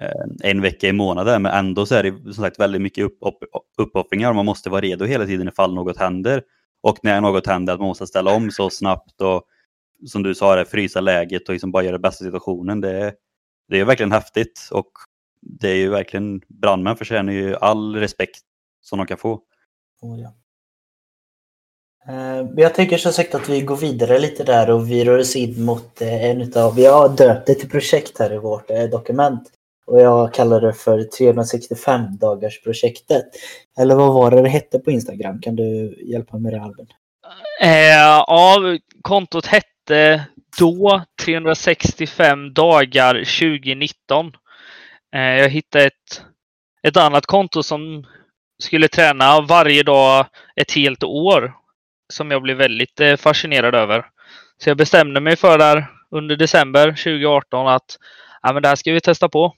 eh, 0.00 0.50
en 0.50 0.62
vecka 0.62 0.88
i 0.88 0.92
månaden, 0.92 1.42
men 1.42 1.52
ändå 1.52 1.86
så 1.86 1.94
är 1.94 2.02
det 2.02 2.34
som 2.34 2.44
sagt 2.44 2.60
väldigt 2.60 2.82
mycket 2.82 3.04
upp, 3.04 3.18
upp, 3.22 3.38
uppoffringar. 3.78 4.32
Man 4.32 4.46
måste 4.46 4.70
vara 4.70 4.80
redo 4.80 5.04
hela 5.04 5.26
tiden 5.26 5.48
ifall 5.48 5.74
något 5.74 5.96
händer. 5.96 6.42
Och 6.82 6.98
när 7.02 7.20
något 7.20 7.46
händer 7.46 7.72
att 7.72 7.80
man 7.80 7.88
måste 7.88 8.06
ställa 8.06 8.34
om 8.34 8.50
så 8.50 8.70
snabbt 8.70 9.20
och 9.20 9.42
som 10.06 10.22
du 10.22 10.34
sa, 10.34 10.56
det, 10.56 10.64
frysa 10.64 11.00
läget 11.00 11.48
och 11.48 11.52
liksom 11.52 11.72
bara 11.72 11.82
göra 11.82 11.92
det 11.92 11.98
bästa 11.98 12.24
situationen. 12.24 12.80
Det, 12.80 13.14
det 13.68 13.80
är 13.80 13.84
verkligen 13.84 14.12
häftigt 14.12 14.68
och 14.72 14.90
det 15.42 15.68
är 15.68 15.76
ju 15.76 15.90
verkligen, 15.90 16.40
brandmän 16.48 16.96
förtjänar 16.96 17.32
ju 17.32 17.56
all 17.56 17.96
respekt 17.96 18.40
som 18.80 18.98
de 18.98 19.06
kan 19.06 19.18
få. 19.18 19.42
Oh, 20.02 20.20
ja. 20.20 20.39
Eh, 22.10 22.46
jag 22.56 22.74
tycker 22.74 22.98
som 22.98 23.12
sagt 23.12 23.34
att 23.34 23.48
vi 23.48 23.60
går 23.60 23.76
vidare 23.76 24.18
lite 24.18 24.44
där 24.44 24.70
och 24.70 24.90
vi 24.90 25.04
rör 25.04 25.18
oss 25.18 25.36
in 25.36 25.64
mot 25.64 26.02
eh, 26.02 26.24
en 26.24 26.40
utav, 26.40 26.74
vi 26.74 26.86
har 26.86 27.08
döpt 27.08 27.46
det 27.46 27.54
till 27.54 27.70
projekt 27.70 28.18
här 28.18 28.34
i 28.34 28.38
vårt 28.38 28.70
eh, 28.70 28.82
dokument 28.82 29.42
och 29.86 30.00
jag 30.00 30.34
kallar 30.34 30.60
det 30.60 30.72
för 30.72 31.02
365 31.02 32.18
dagars 32.20 32.62
projektet. 32.62 33.24
Eller 33.80 33.94
vad 33.94 34.14
var 34.14 34.30
det 34.30 34.42
det 34.42 34.48
hette 34.48 34.78
på 34.78 34.90
Instagram? 34.90 35.40
Kan 35.40 35.56
du 35.56 35.98
hjälpa 36.06 36.36
mig 36.36 36.42
med 36.42 36.60
det 36.60 36.64
Albin? 36.64 36.86
Eh, 37.62 37.88
ja, 37.88 38.60
kontot 39.02 39.46
hette 39.46 40.24
då 40.58 41.02
365 41.24 42.54
dagar 42.54 43.14
2019. 43.14 44.32
Eh, 45.14 45.20
jag 45.20 45.48
hittade 45.48 45.84
ett, 45.84 46.22
ett 46.82 46.96
annat 46.96 47.26
konto 47.26 47.62
som 47.62 48.06
skulle 48.62 48.88
träna 48.88 49.40
varje 49.40 49.82
dag 49.82 50.26
ett 50.56 50.72
helt 50.72 51.04
år. 51.04 51.59
Som 52.10 52.30
jag 52.30 52.42
blev 52.42 52.56
väldigt 52.56 53.00
eh, 53.00 53.16
fascinerad 53.16 53.74
över. 53.74 54.06
Så 54.58 54.70
jag 54.70 54.76
bestämde 54.76 55.20
mig 55.20 55.36
för 55.36 55.58
där 55.58 55.86
under 56.10 56.36
december 56.36 56.86
2018 56.86 57.68
att 57.68 57.98
ja, 58.42 58.52
men 58.52 58.62
det 58.62 58.68
här 58.68 58.76
ska 58.76 58.92
vi 58.92 59.00
testa 59.00 59.28
på. 59.28 59.54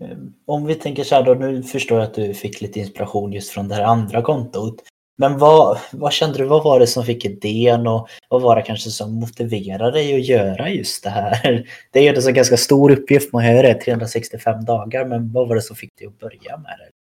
Eh, 0.00 0.16
om 0.46 0.66
vi 0.66 0.74
tänker 0.74 1.04
så 1.04 1.14
här 1.14 1.22
då, 1.22 1.34
nu 1.34 1.62
förstår 1.62 1.98
jag 1.98 2.06
att 2.06 2.14
du 2.14 2.34
fick 2.34 2.60
lite 2.60 2.80
inspiration 2.80 3.32
just 3.32 3.50
från 3.50 3.68
det 3.68 3.74
här 3.74 3.82
andra 3.82 4.22
kontot. 4.22 4.82
Men 5.18 5.38
vad, 5.38 5.78
vad 5.92 6.12
kände 6.12 6.38
du, 6.38 6.44
vad 6.44 6.64
var 6.64 6.80
det 6.80 6.86
som 6.86 7.04
fick 7.04 7.24
idén 7.24 7.86
och 7.86 8.08
vad 8.28 8.42
var 8.42 8.56
det 8.56 8.62
kanske 8.62 8.90
som 8.90 9.14
motiverade 9.14 9.90
dig 9.90 10.14
att 10.14 10.26
göra 10.26 10.70
just 10.70 11.04
det 11.04 11.10
här? 11.10 11.68
Det 11.92 11.98
är 11.98 12.02
ju 12.02 12.28
en 12.28 12.34
ganska 12.34 12.56
stor 12.56 12.90
uppgift, 12.90 13.32
man 13.32 13.42
hör 13.42 13.62
det, 13.62 13.74
365 13.74 14.64
dagar, 14.64 15.04
men 15.04 15.32
vad 15.32 15.48
var 15.48 15.54
det 15.54 15.62
som 15.62 15.76
fick 15.76 15.96
dig 15.98 16.06
att 16.06 16.18
börja 16.18 16.56
med 16.56 16.78
det? 16.78 16.95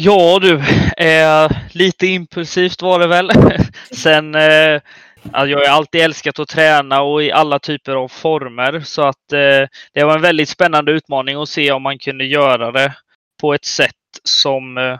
Ja 0.00 0.38
du, 0.38 0.54
eh, 0.96 1.50
lite 1.72 2.06
impulsivt 2.06 2.82
var 2.82 2.98
det 2.98 3.06
väl. 3.06 3.30
Sen 3.90 4.34
eh, 4.34 4.80
jag 5.32 5.58
har 5.58 5.64
alltid 5.64 6.00
älskat 6.00 6.38
att 6.38 6.48
träna 6.48 7.02
och 7.02 7.22
i 7.22 7.32
alla 7.32 7.58
typer 7.58 7.94
av 7.94 8.08
former. 8.08 8.80
Så 8.80 9.02
att 9.02 9.32
eh, 9.32 9.68
det 9.92 10.04
var 10.04 10.14
en 10.14 10.22
väldigt 10.22 10.48
spännande 10.48 10.92
utmaning 10.92 11.36
att 11.36 11.48
se 11.48 11.72
om 11.72 11.82
man 11.82 11.98
kunde 11.98 12.24
göra 12.24 12.72
det 12.72 12.94
på 13.40 13.54
ett 13.54 13.64
sätt 13.64 13.94
som 14.24 14.78
eh, 14.78 14.98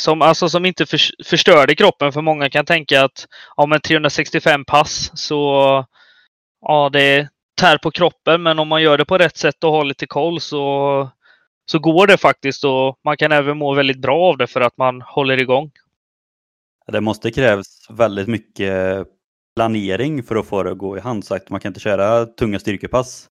som, 0.00 0.22
alltså, 0.22 0.48
som 0.48 0.64
inte 0.64 0.86
för, 0.86 1.00
förstörde 1.24 1.74
kroppen. 1.74 2.12
För 2.12 2.20
många 2.20 2.50
kan 2.50 2.66
tänka 2.66 3.04
att 3.04 3.26
om 3.54 3.72
ja, 3.72 3.78
365 3.78 4.64
pass 4.64 5.10
så 5.14 5.84
ja, 6.60 6.90
det 6.92 7.28
tär 7.60 7.78
på 7.78 7.90
kroppen. 7.90 8.42
Men 8.42 8.58
om 8.58 8.68
man 8.68 8.82
gör 8.82 8.98
det 8.98 9.04
på 9.04 9.18
rätt 9.18 9.36
sätt 9.36 9.64
och 9.64 9.72
har 9.72 9.84
lite 9.84 10.06
koll 10.06 10.40
så, 10.40 11.10
så 11.66 11.78
går 11.78 12.06
det 12.06 12.16
faktiskt. 12.16 12.64
Och 12.64 12.98
man 13.04 13.16
kan 13.16 13.32
även 13.32 13.58
må 13.58 13.74
väldigt 13.74 13.98
bra 13.98 14.22
av 14.22 14.36
det 14.36 14.46
för 14.46 14.60
att 14.60 14.76
man 14.76 15.02
håller 15.02 15.40
igång. 15.40 15.70
Det 16.86 17.00
måste 17.00 17.30
krävas 17.30 17.86
väldigt 17.90 18.28
mycket 18.28 19.06
planering 19.56 20.22
för 20.22 20.36
att 20.36 20.46
få 20.46 20.62
det 20.62 20.70
att 20.70 20.78
gå 20.78 20.96
i 20.96 21.00
hand. 21.00 21.24
Sagt. 21.24 21.50
Man 21.50 21.60
kan 21.60 21.70
inte 21.70 21.80
köra 21.80 22.26
tunga 22.26 22.58
styrkepass 22.58 23.28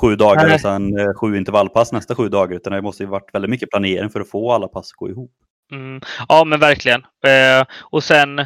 sju 0.00 0.16
dagar 0.16 0.46
Nej. 0.46 0.54
och 0.54 0.60
sen 0.60 0.98
eh, 0.98 1.14
sju 1.14 1.36
intervallpass 1.36 1.92
nästa 1.92 2.14
sju 2.14 2.28
dagar. 2.28 2.56
Utan 2.56 2.72
det 2.72 2.82
måste 2.82 3.02
ju 3.02 3.08
varit 3.08 3.34
väldigt 3.34 3.50
mycket 3.50 3.70
planering 3.70 4.10
för 4.10 4.20
att 4.20 4.30
få 4.30 4.52
alla 4.52 4.68
pass 4.68 4.92
att 4.92 4.96
gå 4.96 5.08
ihop. 5.08 5.32
Mm. 5.72 6.00
Ja, 6.28 6.44
men 6.44 6.60
verkligen. 6.60 7.00
Eh, 7.26 7.66
och 7.80 8.04
sen 8.04 8.38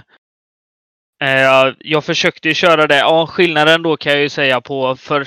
eh, 1.23 1.75
jag 1.78 2.04
försökte 2.04 2.49
ju 2.49 2.54
köra 2.54 2.87
det. 2.87 2.99
Ja, 2.99 3.26
skillnaden 3.26 3.83
då 3.83 3.97
kan 3.97 4.12
jag 4.12 4.23
ju 4.23 4.28
säga 4.28 4.61
på 4.61 4.97
för 4.97 5.26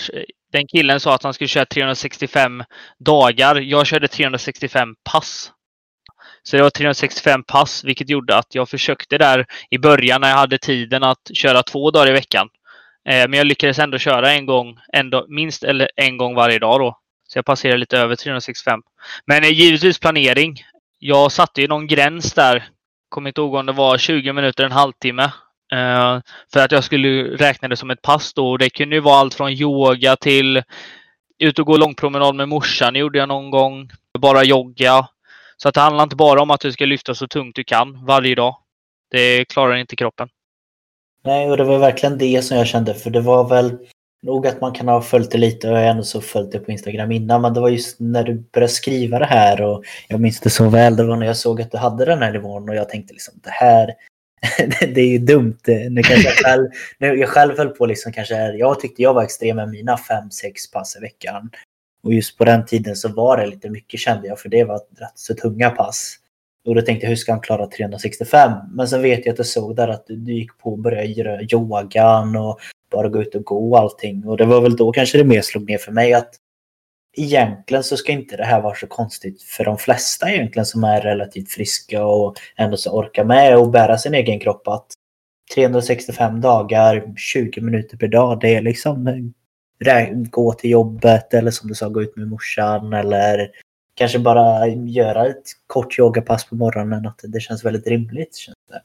den 0.58 0.68
killen 0.68 1.00
sa 1.00 1.16
att 1.16 1.24
han 1.24 1.34
skulle 1.34 1.48
köra 1.48 1.66
365 1.66 2.64
dagar. 3.00 3.56
Jag 3.56 3.88
körde 3.88 4.08
365 4.08 4.96
pass. 5.12 5.52
Så 6.44 6.58
det 6.58 6.64
var 6.64 6.70
365 6.70 7.44
pass, 7.44 7.84
vilket 7.84 8.10
gjorde 8.10 8.38
att 8.38 8.56
jag 8.56 8.70
försökte 8.70 9.18
där 9.18 9.46
i 9.70 9.78
början 9.78 10.22
när 10.22 10.30
jag 10.30 10.38
hade 10.38 10.58
tiden 10.58 11.04
att 11.04 11.30
köra 11.34 11.64
två 11.64 11.92
dagar 11.92 12.10
i 12.10 12.14
veckan. 12.14 12.50
Eh, 13.10 13.28
men 13.28 13.34
jag 13.34 13.48
lyckades 13.48 13.80
ändå 13.80 13.98
köra 13.98 14.32
en 14.32 14.46
gång, 14.46 14.78
ändå, 14.94 15.26
minst 15.30 15.64
eller 15.64 15.90
en 15.96 16.18
gång 16.18 16.36
varje 16.36 16.60
dag 16.60 16.80
då. 16.80 17.00
Så 17.28 17.38
jag 17.38 17.46
passerade 17.46 17.78
lite 17.78 17.98
över 17.98 18.16
365. 18.16 18.82
Men 19.26 19.44
eh, 19.44 19.50
givetvis 19.50 20.00
planering. 20.00 20.56
Jag 21.00 21.32
satte 21.32 21.62
ju 21.62 21.68
någon 21.68 21.88
gräns 21.88 22.34
där. 22.34 22.70
Kommer 23.10 23.30
inte 23.30 23.42
ihåg 23.42 23.54
om 23.54 23.66
det 23.66 23.72
var 23.72 23.98
20 23.98 24.34
minuter, 24.34 24.64
en 24.64 24.72
halvtimme. 24.72 25.32
Eh, 25.74 26.20
för 26.54 26.60
att 26.60 26.72
jag 26.72 26.84
skulle 26.84 27.24
räkna 27.24 27.68
det 27.68 27.78
som 27.78 27.92
ett 27.92 28.02
pass 28.02 28.34
då. 28.34 28.58
Det 28.58 28.70
kunde 28.70 28.96
ju 28.96 29.02
vara 29.02 29.20
allt 29.20 29.34
från 29.34 29.52
yoga 29.52 30.16
till 30.16 30.64
ut 31.40 31.60
och 31.60 31.66
gå 31.66 31.78
långpromenad 31.78 32.36
med 32.36 32.50
morsan 32.50 32.96
gjorde 32.96 33.20
jag 33.20 33.28
någon 33.28 33.52
gång. 33.52 33.90
Bara 34.20 34.44
jogga. 34.44 35.08
Så 35.58 35.70
att 35.70 35.76
det 35.76 35.82
handlar 35.82 36.04
inte 36.04 36.16
bara 36.16 36.42
om 36.42 36.52
att 36.52 36.62
du 36.62 36.72
ska 36.72 36.86
lyfta 36.86 37.16
så 37.16 37.28
tungt 37.28 37.56
du 37.56 37.64
kan 37.64 38.06
varje 38.06 38.36
dag. 38.36 38.56
Det 39.12 39.46
klarar 39.46 39.76
inte 39.76 39.96
kroppen. 39.96 40.30
Nej, 41.24 41.50
och 41.50 41.58
det 41.58 41.64
var 41.64 41.80
verkligen 41.80 42.18
det 42.18 42.46
som 42.46 42.58
jag 42.58 42.68
kände, 42.68 42.94
för 42.94 43.10
det 43.10 43.22
var 43.22 43.50
väl 43.50 43.78
nog 44.22 44.48
att 44.48 44.62
man 44.62 44.74
kan 44.74 44.88
ha 44.88 45.02
följt 45.02 45.32
det 45.32 45.38
lite 45.38 45.70
och 45.70 45.78
jag 45.78 45.82
har 45.82 45.90
ändå 45.90 46.04
så 46.04 46.22
följt 46.22 46.52
det 46.52 46.60
på 46.60 46.72
Instagram 46.72 47.12
innan, 47.12 47.42
men 47.42 47.54
det 47.54 47.60
var 47.60 47.70
just 47.70 48.00
när 48.00 48.24
du 48.24 48.44
började 48.54 48.74
skriva 48.74 49.20
det 49.20 49.26
här 49.26 49.62
och 49.62 49.84
jag 50.08 50.20
minns 50.20 50.40
det 50.40 50.50
så 50.50 50.70
väl, 50.70 50.96
det 50.96 51.04
var 51.04 51.16
när 51.16 51.26
jag 51.26 51.38
såg 51.38 51.62
att 51.62 51.72
du 51.72 51.78
hade 51.78 52.06
den 52.06 52.22
här 52.22 52.32
nivån 52.32 52.70
och 52.70 52.76
jag 52.76 52.90
tänkte 52.90 53.14
liksom 53.14 53.34
det 53.44 53.50
här, 53.50 53.94
det 54.80 55.02
är 55.02 55.08
ju 55.08 55.18
dumt. 55.18 55.60
Nu 55.66 56.04
kanske 56.04 56.28
jag 56.30 56.38
själv, 56.38 56.68
nu 56.98 57.16
jag 57.16 57.30
själv 57.30 57.58
höll 57.58 57.70
på 57.70 57.86
liksom 57.86 58.12
kanske, 58.12 58.52
jag 58.52 58.80
tyckte 58.80 59.02
jag 59.02 59.14
var 59.14 59.24
extrem 59.24 59.56
med 59.56 59.70
mina 59.70 59.96
5-6 59.96 60.74
pass 60.74 60.96
i 60.98 61.00
veckan. 61.00 61.50
Och 62.04 62.14
just 62.14 62.38
på 62.38 62.46
den 62.46 62.66
tiden 62.66 62.96
så 62.96 63.10
var 63.10 63.38
det 63.38 63.46
lite 63.46 63.70
mycket 63.70 64.00
kände 64.00 64.28
jag, 64.28 64.40
för 64.40 64.50
det 64.50 64.64
var 64.64 64.76
rätt 64.76 65.12
så 65.16 65.36
tunga 65.36 65.70
pass. 65.70 66.16
Och 66.66 66.76
då 66.76 66.82
tänkte 66.82 67.06
jag, 67.06 67.10
hur 67.10 67.16
ska 67.16 67.32
han 67.32 67.42
klara 67.42 67.68
365? 67.68 68.52
Men 68.72 68.88
sen 68.88 69.02
vet 69.02 69.26
jag 69.26 69.34
att 69.34 69.38
jag 69.38 69.48
såg 69.48 69.76
där 69.76 69.88
att 69.88 70.06
du 70.08 70.34
gick 70.34 70.58
på 70.58 70.72
och 70.72 70.80
började 70.80 71.08
göra 71.08 71.42
yogan 71.42 72.36
och 72.36 72.60
bara 72.92 73.10
gå 73.10 73.22
ut 73.22 73.36
och 73.36 73.44
gå 73.44 73.72
och 73.72 73.80
allting. 73.80 74.26
Och 74.26 74.38
det 74.38 74.46
var 74.46 74.62
väl 74.62 74.76
då 74.76 74.92
kanske 74.92 75.18
det 75.18 75.24
mer 75.24 75.42
slog 75.42 75.70
ner 75.70 75.78
för 75.78 75.92
mig 75.92 76.14
att 76.14 76.30
egentligen 77.18 77.84
så 77.84 77.98
ska 77.98 78.12
inte 78.12 78.38
det 78.38 78.46
här 78.46 78.62
vara 78.62 78.76
så 78.76 78.88
konstigt 78.88 79.44
för 79.44 79.66
de 79.66 79.78
flesta 79.78 80.32
egentligen 80.32 80.66
som 80.66 80.84
är 80.84 81.02
relativt 81.02 81.52
friska 81.52 82.06
och 82.06 82.36
ändå 82.56 82.78
så 82.78 82.92
orkar 82.92 83.24
med 83.24 83.58
och 83.58 83.70
bära 83.70 83.98
sin 83.98 84.14
egen 84.14 84.40
kropp 84.40 84.68
att 84.68 84.88
365 85.56 86.42
dagar, 86.42 87.14
20 87.18 87.62
minuter 87.62 87.98
per 87.98 88.08
dag, 88.08 88.40
det 88.40 88.56
är 88.56 88.62
liksom 88.62 89.08
eh, 89.86 90.10
gå 90.12 90.54
till 90.54 90.70
jobbet 90.70 91.34
eller 91.34 91.52
som 91.52 91.68
du 91.68 91.76
sa 91.76 91.90
gå 91.90 92.02
ut 92.02 92.16
med 92.16 92.28
morsan 92.28 92.94
eller 92.94 93.52
kanske 93.94 94.20
bara 94.20 94.68
göra 94.68 95.26
ett 95.26 95.44
kort 95.68 96.00
yogapass 96.00 96.46
på 96.46 96.56
morgonen. 96.56 97.08
Att 97.08 97.22
det 97.24 97.40
känns 97.40 97.66
väldigt 97.66 97.88
rimligt. 97.88 98.36
Känns 98.36 98.58
det. 98.70 98.82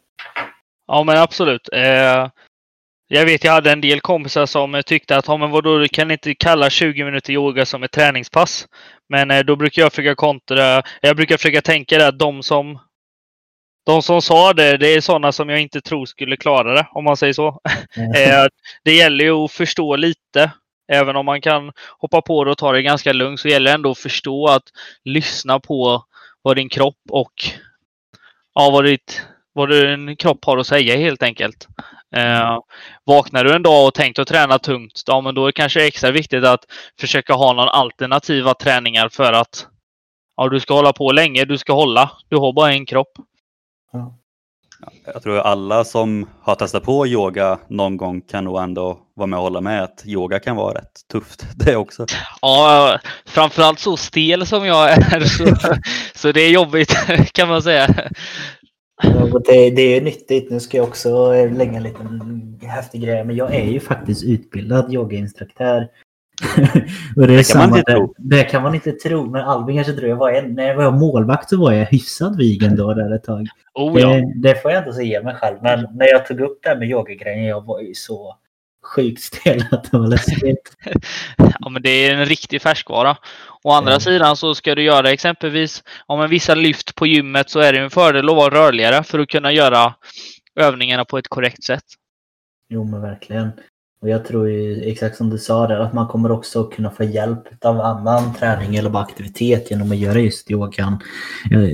Ja 0.87 1.05
men 1.05 1.19
absolut. 1.19 1.69
Eh, 1.73 2.31
jag 3.15 3.27
vet, 3.27 3.45
jag 3.45 3.53
hade 3.53 3.73
en 3.73 3.81
del 3.81 4.01
kompisar 4.01 4.47
som 4.47 4.83
tyckte 4.87 5.17
att, 5.17 5.29
ja 5.29 5.37
men 5.37 5.51
vadå, 5.51 5.79
du 5.79 5.89
kan 5.89 6.11
inte 6.11 6.35
kalla 6.35 6.71
20 6.71 7.05
minuter 7.05 7.33
yoga 7.33 7.67
som 7.67 7.83
ett 7.83 7.93
träningspass. 7.93 8.67
Men 9.09 9.31
eh, 9.31 9.41
då 9.41 9.57
brukar 9.57 9.83
jag 9.83 9.93
försöka 9.93 10.15
kontra, 10.15 10.83
jag 11.01 11.17
brukar 11.17 11.37
försöka 11.37 11.63
tänka 11.63 11.99
det 11.99 12.07
att 12.07 12.19
de 12.19 12.43
som 12.43 12.79
de 13.87 14.03
som 14.03 14.23
sa 14.23 14.53
det, 14.53 14.77
det 14.77 14.95
är 14.95 15.01
sådana 15.01 15.33
som 15.33 15.49
jag 15.49 15.61
inte 15.61 15.81
tror 15.81 16.07
skulle 16.07 16.37
klara 16.37 16.75
det, 16.75 16.87
om 16.93 17.05
man 17.05 17.17
säger 17.17 17.33
så. 17.33 17.61
Mm. 17.97 18.49
det 18.85 18.95
gäller 18.95 19.25
ju 19.25 19.33
att 19.33 19.53
förstå 19.53 19.97
lite. 19.97 20.53
Även 20.93 21.17
om 21.17 21.27
man 21.27 21.41
kan 21.41 21.73
hoppa 21.99 22.23
på 22.23 22.45
det 22.45 22.51
och 22.51 22.59
ta 22.59 22.73
det 22.73 22.83
ganska 22.83 23.13
lugnt 23.13 23.41
så 23.41 23.49
gäller 23.49 23.71
det 23.71 23.75
ändå 23.75 23.91
att 23.91 23.99
förstå 23.99 24.47
att 24.47 24.65
lyssna 25.05 25.61
på 25.61 26.05
vad 26.43 26.57
din 26.57 26.69
kropp 26.69 27.01
och 27.11 27.33
ja, 28.55 28.71
vad, 28.71 28.85
ditt, 28.85 29.23
vad 29.53 29.71
din 29.71 30.17
kropp 30.17 30.45
har 30.45 30.59
att 30.59 30.67
säga 30.67 30.97
helt 30.97 31.23
enkelt. 31.23 31.69
Eh, 32.13 32.59
vaknar 33.05 33.45
du 33.45 33.55
en 33.55 33.63
dag 33.63 33.87
och 33.87 33.95
tänkt 33.95 34.19
att 34.19 34.29
träna 34.29 34.59
tungt, 34.59 35.03
ja, 35.07 35.21
men 35.21 35.35
då 35.35 35.43
är 35.43 35.47
det 35.47 35.53
kanske 35.53 35.87
extra 35.87 36.11
viktigt 36.11 36.45
att 36.45 36.65
försöka 37.01 37.35
ha 37.35 37.53
någon 37.53 37.69
alternativa 37.69 38.55
träningar 38.55 39.09
för 39.09 39.33
att 39.33 39.67
ja, 40.37 40.49
du 40.49 40.61
ska 40.61 40.75
hålla 40.75 40.93
på 40.93 41.13
länge, 41.13 41.45
du 41.45 41.59
ska 41.59 41.73
hålla. 41.73 42.11
Du 42.29 42.37
har 42.37 42.53
bara 42.53 42.73
en 42.73 42.87
kropp. 42.87 43.13
Ja. 43.93 44.19
Jag 45.05 45.23
tror 45.23 45.39
alla 45.39 45.85
som 45.85 46.29
har 46.43 46.55
testat 46.55 46.85
på 46.85 47.07
yoga 47.07 47.59
någon 47.69 47.97
gång 47.97 48.21
kan 48.21 48.45
nog 48.45 48.63
ändå 48.63 48.99
vara 49.17 49.27
med 49.27 49.39
och 49.39 49.43
hålla 49.43 49.61
med 49.61 49.83
att 49.83 50.03
yoga 50.07 50.41
kan 50.41 50.57
vara 50.57 50.75
rätt 50.75 51.09
tufft 51.13 51.47
det 51.57 51.77
också. 51.77 52.07
Ja, 52.43 52.99
framförallt 53.27 53.79
så 53.79 53.97
stel 53.97 54.47
som 54.47 54.67
jag 54.67 54.91
är 54.91 55.21
så, 55.25 55.57
så 56.15 56.33
det 56.33 56.41
är 56.41 56.51
jobbigt 56.51 56.97
kan 57.33 57.49
man 57.49 57.63
säga. 57.63 58.11
Det, 59.45 59.71
det 59.71 59.97
är 59.97 60.01
nyttigt. 60.01 60.51
Nu 60.51 60.61
ska 60.61 60.77
jag 60.77 60.89
också 60.89 61.33
lägga 61.33 61.73
en 61.73 61.83
liten 61.83 62.59
häftig 62.63 63.03
grej. 63.03 63.25
Men 63.25 63.37
jag 63.37 63.55
är 63.55 63.65
ju 63.65 63.81
faktiskt 63.81 64.25
utbildad 64.25 64.95
yogainstruktör. 64.95 65.89
och 67.17 67.27
det, 67.27 67.35
är 67.35 67.37
det, 67.37 67.53
kan 67.53 67.71
man 67.71 67.79
inte 67.79 67.93
tro. 67.93 68.15
Det 68.19 68.45
kan 68.45 68.63
man 68.63 68.75
inte 68.75 68.93
tro. 68.93 69.31
Men 69.31 69.41
Albin 69.41 69.77
kanske 69.77 69.93
tror 69.93 70.09
jag 70.09 70.17
var 70.17 70.31
en, 70.31 70.55
när 70.55 70.69
jag 70.69 70.77
var 70.77 70.91
målvakt 70.91 71.49
så 71.49 71.61
var 71.61 71.73
jag 71.73 71.87
hyfsad 71.87 72.37
vig 72.37 72.63
ändå 72.63 72.95
där 72.95 73.15
ett 73.15 73.25
tag. 73.25 73.47
Oh, 73.75 74.01
ja. 74.01 74.09
det, 74.09 74.33
det, 74.37 74.63
får 74.63 74.71
jag 74.71 74.79
ändå 74.79 74.93
säga 74.93 75.23
mig 75.23 75.35
själv. 75.35 75.57
Men 75.63 75.87
när 75.95 76.07
jag 76.07 76.27
tog 76.27 76.41
upp 76.41 76.59
det 76.63 76.69
här 76.69 76.77
med 76.77 76.89
yogagrejen, 76.89 77.45
jag 77.45 77.67
var 77.67 77.81
ju 77.81 77.95
så 77.95 78.37
sjukt 78.85 79.23
stel 79.23 79.65
att 79.71 79.91
det 79.91 79.99
var 79.99 80.07
läskigt. 80.07 80.77
ja, 81.37 81.69
men 81.69 81.83
det 81.83 81.91
är 81.91 82.15
en 82.15 82.27
riktig 82.27 82.63
färskvara. 82.63 83.17
Å 83.65 83.71
andra 83.71 83.93
mm. 83.93 84.01
sidan 84.01 84.37
så 84.37 84.55
ska 84.55 84.75
du 84.75 84.83
göra 84.83 85.11
exempelvis 85.11 85.83
om 86.07 86.21
en 86.21 86.31
vissa 86.31 86.55
lyft 86.55 86.95
på 86.95 87.07
gymmet 87.07 87.51
så 87.51 87.61
är 87.61 87.73
det 87.73 87.79
en 87.79 87.91
fördel 87.91 88.29
att 88.29 88.37
vara 88.37 88.55
rörligare 88.55 89.03
för 89.03 89.19
att 89.19 89.29
kunna 89.29 89.53
göra 89.53 89.95
övningarna 90.61 91.05
på 91.05 91.19
ett 91.19 91.29
korrekt 91.29 91.65
sätt. 91.65 91.85
Jo, 92.69 92.85
men 92.85 93.01
verkligen. 93.01 93.51
Och 94.03 94.09
jag 94.09 94.25
tror 94.25 94.49
ju 94.49 94.91
exakt 94.91 95.17
som 95.17 95.31
du 95.31 95.39
sa 95.39 95.67
där 95.67 95.79
att 95.79 95.93
man 95.93 96.09
kommer 96.09 96.31
också 96.31 96.65
kunna 96.65 96.91
få 96.91 97.05
hjälp 97.05 97.65
av 97.65 97.81
annan 97.81 98.35
träning 98.35 98.77
eller 98.77 98.91
bara 98.91 99.03
aktivitet 99.03 99.71
genom 99.71 99.93
att 99.93 99.97
göra 99.97 100.19
just 100.19 100.51
yogan. 100.51 100.99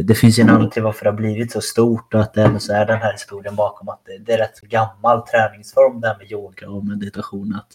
Det 0.05 0.15
finns 0.15 0.39
ju 0.39 0.43
en 0.43 0.49
anledning 0.49 0.71
till 0.71 0.83
varför 0.83 1.05
det 1.05 1.11
har 1.11 1.17
blivit 1.17 1.53
så 1.53 1.61
stort 1.61 2.15
och 2.15 2.21
att 2.21 2.35
det 2.35 2.43
även 2.43 2.61
så 2.61 2.73
är 2.73 2.87
den 2.87 2.99
här 2.99 3.13
historien 3.13 3.57
bakom 3.57 3.89
att 3.89 4.03
det, 4.27 4.33
är 4.33 4.39
rätt 4.39 4.57
så 4.57 4.67
gammal 4.67 5.27
träningsform 5.27 6.01
det 6.01 6.09
här 6.09 6.19
med 6.19 6.33
yoga 6.33 6.71
och 6.71 6.85
meditation. 6.85 7.55
Att 7.55 7.69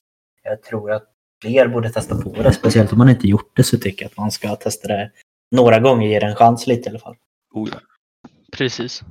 jag 0.43 0.63
tror 0.63 0.91
att 0.91 1.12
fler 1.43 1.67
borde 1.67 1.89
testa 1.89 2.15
på 2.15 2.41
det, 2.43 2.53
speciellt 2.53 2.91
om 2.91 2.97
man 2.97 3.09
inte 3.09 3.27
gjort 3.27 3.51
det 3.55 3.63
så 3.63 3.77
tycker 3.77 4.05
jag 4.05 4.09
att 4.09 4.17
man 4.17 4.31
ska 4.31 4.55
testa 4.55 4.87
det 4.87 5.11
några 5.51 5.79
gånger, 5.79 6.07
ge 6.07 6.19
det 6.19 6.25
en 6.25 6.35
chans 6.35 6.67
lite 6.67 6.89
i 6.89 6.89
alla 6.89 6.99
fall. 6.99 7.15
Oh 7.53 7.69
ja. 7.71 7.79
Precis. 8.51 9.03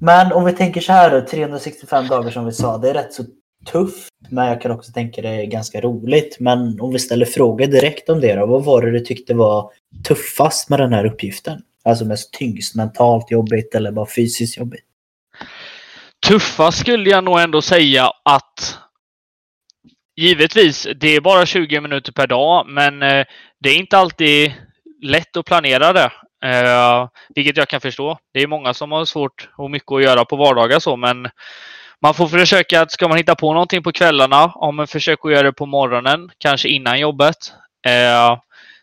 Men 0.00 0.32
om 0.32 0.44
vi 0.44 0.52
tänker 0.52 0.80
så 0.80 0.92
här 0.92 1.10
då, 1.10 1.26
365 1.26 2.06
dagar 2.06 2.30
som 2.30 2.44
vi 2.44 2.52
sa, 2.52 2.78
det 2.78 2.90
är 2.90 2.94
rätt 2.94 3.12
så 3.12 3.24
tufft, 3.66 4.08
men 4.30 4.46
jag 4.46 4.60
kan 4.62 4.70
också 4.70 4.92
tänka 4.92 5.22
det 5.22 5.28
är 5.28 5.44
ganska 5.44 5.80
roligt. 5.80 6.36
Men 6.40 6.80
om 6.80 6.92
vi 6.92 6.98
ställer 6.98 7.26
frågor 7.26 7.66
direkt 7.66 8.08
om 8.08 8.20
det 8.20 8.34
då, 8.34 8.46
vad 8.46 8.64
var 8.64 8.82
det 8.82 8.90
du 8.90 9.00
tyckte 9.00 9.34
var 9.34 9.70
tuffast 10.04 10.70
med 10.70 10.80
den 10.80 10.92
här 10.92 11.06
uppgiften? 11.06 11.62
Alltså 11.84 12.04
mest 12.04 12.32
tyngst, 12.32 12.74
mentalt 12.74 13.30
jobbigt 13.30 13.74
eller 13.74 13.92
bara 13.92 14.06
fysiskt 14.06 14.56
jobbigt? 14.56 14.84
Tuffast 16.26 16.78
skulle 16.78 17.10
jag 17.10 17.24
nog 17.24 17.40
ändå 17.40 17.62
säga 17.62 18.10
att 18.24 18.78
Givetvis, 20.18 20.88
det 20.96 21.16
är 21.16 21.20
bara 21.20 21.46
20 21.46 21.80
minuter 21.80 22.12
per 22.12 22.26
dag, 22.26 22.66
men 22.68 23.02
eh, 23.02 23.26
det 23.60 23.68
är 23.68 23.76
inte 23.76 23.98
alltid 23.98 24.52
lätt 25.02 25.36
att 25.36 25.46
planera 25.46 25.92
det. 25.92 26.12
Eh, 26.44 27.08
vilket 27.34 27.56
jag 27.56 27.68
kan 27.68 27.80
förstå. 27.80 28.18
Det 28.32 28.42
är 28.42 28.46
många 28.46 28.74
som 28.74 28.92
har 28.92 29.04
svårt 29.04 29.48
och 29.56 29.70
mycket 29.70 29.92
att 29.92 30.02
göra 30.02 30.24
på 30.24 30.36
vardagar 30.36 30.78
så, 30.78 30.96
men 30.96 31.28
man 32.02 32.14
får 32.14 32.28
försöka 32.28 32.80
att 32.80 32.92
ska 32.92 33.08
man 33.08 33.16
hitta 33.16 33.34
på 33.34 33.52
någonting 33.52 33.82
på 33.82 33.92
kvällarna, 33.92 34.52
om 34.54 34.76
man 34.76 34.86
försöker 34.86 35.28
göra 35.28 35.42
det 35.42 35.52
på 35.52 35.66
morgonen, 35.66 36.30
kanske 36.38 36.68
innan 36.68 37.00
jobbet. 37.00 37.52
Eh, 37.86 38.38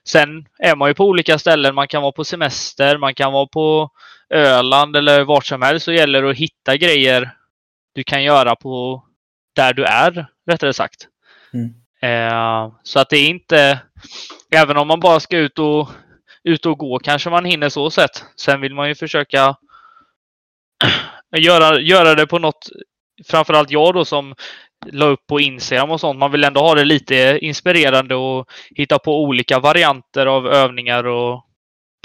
sen 0.08 0.46
är 0.60 0.76
man 0.76 0.90
ju 0.90 0.94
på 0.94 1.06
olika 1.06 1.40
ställen. 1.40 1.76
Man 1.76 1.88
kan 1.88 2.02
vara 2.02 2.12
på 2.12 2.24
semester, 2.24 2.98
man 2.98 3.14
kan 3.14 3.34
vara 3.34 3.48
på 3.48 3.90
Öland 4.30 4.96
eller 4.96 5.24
vart 5.24 5.46
som 5.46 5.62
helst. 5.62 5.86
Så 5.86 5.92
gäller 5.92 6.22
det 6.22 6.30
att 6.30 6.38
hitta 6.38 6.78
grejer 6.78 7.32
du 7.96 8.04
kan 8.04 8.24
göra 8.24 8.56
på 8.56 9.04
där 9.56 9.74
du 9.74 9.84
är, 9.84 10.28
rättare 10.52 10.74
sagt. 10.74 11.08
Mm. 11.56 11.74
Eh, 12.02 12.74
så 12.84 13.00
att 13.00 13.10
det 13.10 13.18
är 13.18 13.30
inte, 13.30 13.80
även 14.52 14.78
om 14.78 14.88
man 14.88 15.00
bara 15.00 15.20
ska 15.20 15.38
ut 15.38 15.60
och, 15.60 15.90
ut 16.44 16.66
och 16.66 16.78
gå 16.78 17.00
kanske 17.00 17.30
man 17.30 17.46
hinner 17.46 17.70
så 17.70 17.90
sett. 17.90 18.24
Sen 18.36 18.62
vill 18.62 18.76
man 18.76 18.88
ju 18.88 18.96
försöka 18.96 19.56
göra, 21.38 21.80
göra 21.80 22.16
det 22.16 22.28
på 22.28 22.40
något 22.40 22.70
framförallt 23.28 23.72
jag 23.72 23.94
då 23.94 24.06
som 24.06 24.36
la 24.86 25.06
upp 25.06 25.28
på 25.28 25.40
Instagram 25.40 25.92
och 25.92 26.00
sånt. 26.00 26.20
Man 26.20 26.32
vill 26.32 26.44
ändå 26.44 26.62
ha 26.62 26.76
det 26.76 26.86
lite 26.86 27.40
inspirerande 27.42 28.16
och 28.16 28.48
hitta 28.76 29.00
på 29.00 29.24
olika 29.24 29.60
varianter 29.60 30.26
av 30.26 30.48
övningar 30.48 31.04
och 31.04 31.46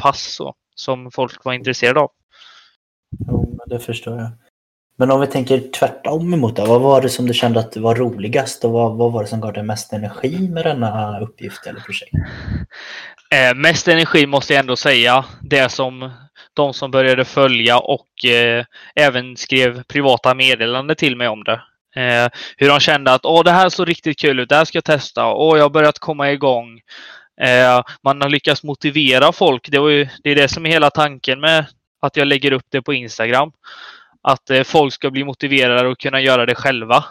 pass 0.02 0.40
och, 0.40 0.54
som 0.74 1.10
folk 1.10 1.44
var 1.44 1.52
intresserade 1.52 2.00
av. 2.00 2.10
Jo, 3.28 3.56
men 3.58 3.78
det 3.78 3.84
förstår 3.84 4.18
jag. 4.18 4.30
Men 5.00 5.10
om 5.10 5.20
vi 5.20 5.26
tänker 5.26 5.62
tvärtom 5.78 6.34
emot 6.34 6.56
det. 6.56 6.64
Vad 6.64 6.80
var 6.80 7.02
det 7.02 7.08
som 7.08 7.26
du 7.26 7.34
kände 7.34 7.60
att 7.60 7.72
det 7.72 7.80
var 7.80 7.94
roligast 7.94 8.64
och 8.64 8.70
vad, 8.70 8.96
vad 8.96 9.12
var 9.12 9.22
det 9.22 9.28
som 9.28 9.40
gav 9.40 9.52
dig 9.52 9.62
mest 9.62 9.92
energi 9.92 10.48
med 10.48 10.64
denna 10.64 11.20
uppgift 11.20 11.66
eller 11.66 11.80
projekt? 11.80 12.12
Eh, 13.34 13.54
mest 13.54 13.88
energi 13.88 14.26
måste 14.26 14.52
jag 14.52 14.60
ändå 14.60 14.76
säga. 14.76 15.24
Det 15.42 15.68
som 15.68 16.10
de 16.54 16.74
som 16.74 16.90
började 16.90 17.24
följa 17.24 17.78
och 17.78 18.24
eh, 18.24 18.64
även 18.94 19.36
skrev 19.36 19.82
privata 19.82 20.34
meddelanden 20.34 20.96
till 20.96 21.16
mig 21.16 21.28
om 21.28 21.44
det. 21.44 21.60
Eh, 22.00 22.28
hur 22.56 22.68
de 22.68 22.80
kände 22.80 23.12
att 23.12 23.24
Åh, 23.24 23.44
det 23.44 23.50
här 23.50 23.68
såg 23.68 23.88
riktigt 23.88 24.18
kul 24.18 24.40
ut, 24.40 24.48
det 24.48 24.56
här 24.56 24.64
ska 24.64 24.76
jag 24.76 24.84
testa. 24.84 25.32
Åh, 25.32 25.56
jag 25.56 25.64
har 25.64 25.70
börjat 25.70 25.98
komma 25.98 26.30
igång. 26.30 26.80
Eh, 27.40 27.82
man 28.04 28.22
har 28.22 28.28
lyckats 28.28 28.62
motivera 28.62 29.32
folk. 29.32 29.70
Det, 29.70 29.76
ju, 29.76 30.08
det 30.22 30.30
är 30.30 30.36
det 30.36 30.48
som 30.48 30.66
är 30.66 30.70
hela 30.70 30.90
tanken 30.90 31.40
med 31.40 31.66
att 32.02 32.16
jag 32.16 32.26
lägger 32.26 32.52
upp 32.52 32.66
det 32.70 32.82
på 32.82 32.92
Instagram. 32.92 33.52
Att 34.22 34.50
eh, 34.50 34.62
folk 34.62 34.94
ska 34.94 35.10
bli 35.10 35.24
motiverade 35.24 35.88
och 35.88 35.98
kunna 35.98 36.20
göra 36.20 36.46
det 36.46 36.54
själva. 36.54 37.04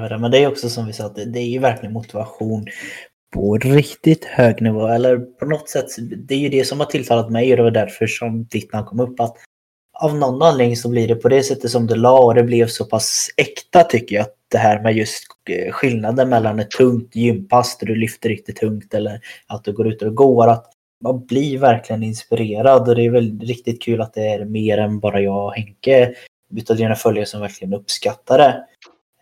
Men 0.00 0.30
det 0.30 0.38
är 0.38 0.48
också 0.48 0.68
som 0.68 0.86
vi 0.86 0.92
sa, 0.92 1.08
det 1.08 1.38
är 1.38 1.48
ju 1.48 1.58
verkligen 1.58 1.92
motivation 1.92 2.66
på 3.34 3.58
riktigt 3.58 4.24
hög 4.24 4.62
nivå. 4.62 4.86
Eller 4.86 5.18
på 5.18 5.46
något 5.46 5.68
sätt, 5.68 5.86
det 5.98 6.34
är 6.34 6.38
ju 6.38 6.48
det 6.48 6.64
som 6.64 6.80
har 6.80 6.86
tilltalat 6.86 7.30
mig 7.30 7.50
och 7.50 7.56
det 7.56 7.62
var 7.62 7.70
därför 7.70 8.06
som 8.06 8.44
ditt 8.44 8.72
namn 8.72 8.86
kom 8.86 9.00
upp. 9.00 9.20
Att 9.20 9.36
av 10.00 10.16
någon 10.16 10.42
anledning 10.42 10.76
så 10.76 10.88
blir 10.88 11.08
det 11.08 11.14
på 11.14 11.28
det 11.28 11.42
sättet 11.42 11.70
som 11.70 11.86
du 11.86 11.94
la 11.94 12.18
och 12.18 12.34
det 12.34 12.42
blev 12.42 12.66
så 12.66 12.84
pass 12.84 13.28
äkta 13.36 13.82
tycker 13.82 14.16
jag. 14.16 14.26
Det 14.50 14.58
här 14.58 14.82
med 14.82 14.96
just 14.96 15.24
eh, 15.50 15.72
skillnaden 15.72 16.28
mellan 16.28 16.60
ett 16.60 16.70
tungt 16.70 17.16
gympass 17.16 17.78
där 17.78 17.86
du 17.86 17.94
lyfter 17.94 18.28
riktigt 18.28 18.56
tungt 18.56 18.94
eller 18.94 19.20
att 19.46 19.64
du 19.64 19.72
går 19.72 19.88
ut 19.88 20.02
och 20.02 20.14
går. 20.14 20.48
Att 20.48 20.73
man 21.04 21.26
blir 21.26 21.58
verkligen 21.58 22.02
inspirerad 22.02 22.88
och 22.88 22.94
det 22.94 23.02
är 23.02 23.10
väl 23.10 23.40
riktigt 23.40 23.82
kul 23.82 24.00
att 24.00 24.14
det 24.14 24.28
är 24.28 24.44
mer 24.44 24.78
än 24.78 25.00
bara 25.00 25.20
jag 25.20 25.46
och 25.46 25.54
Henke 25.54 26.14
utav 26.56 26.76
dina 26.76 26.94
följare 26.94 27.26
som 27.26 27.40
verkligen 27.40 27.74
uppskattar 27.74 28.38
det. 28.38 28.64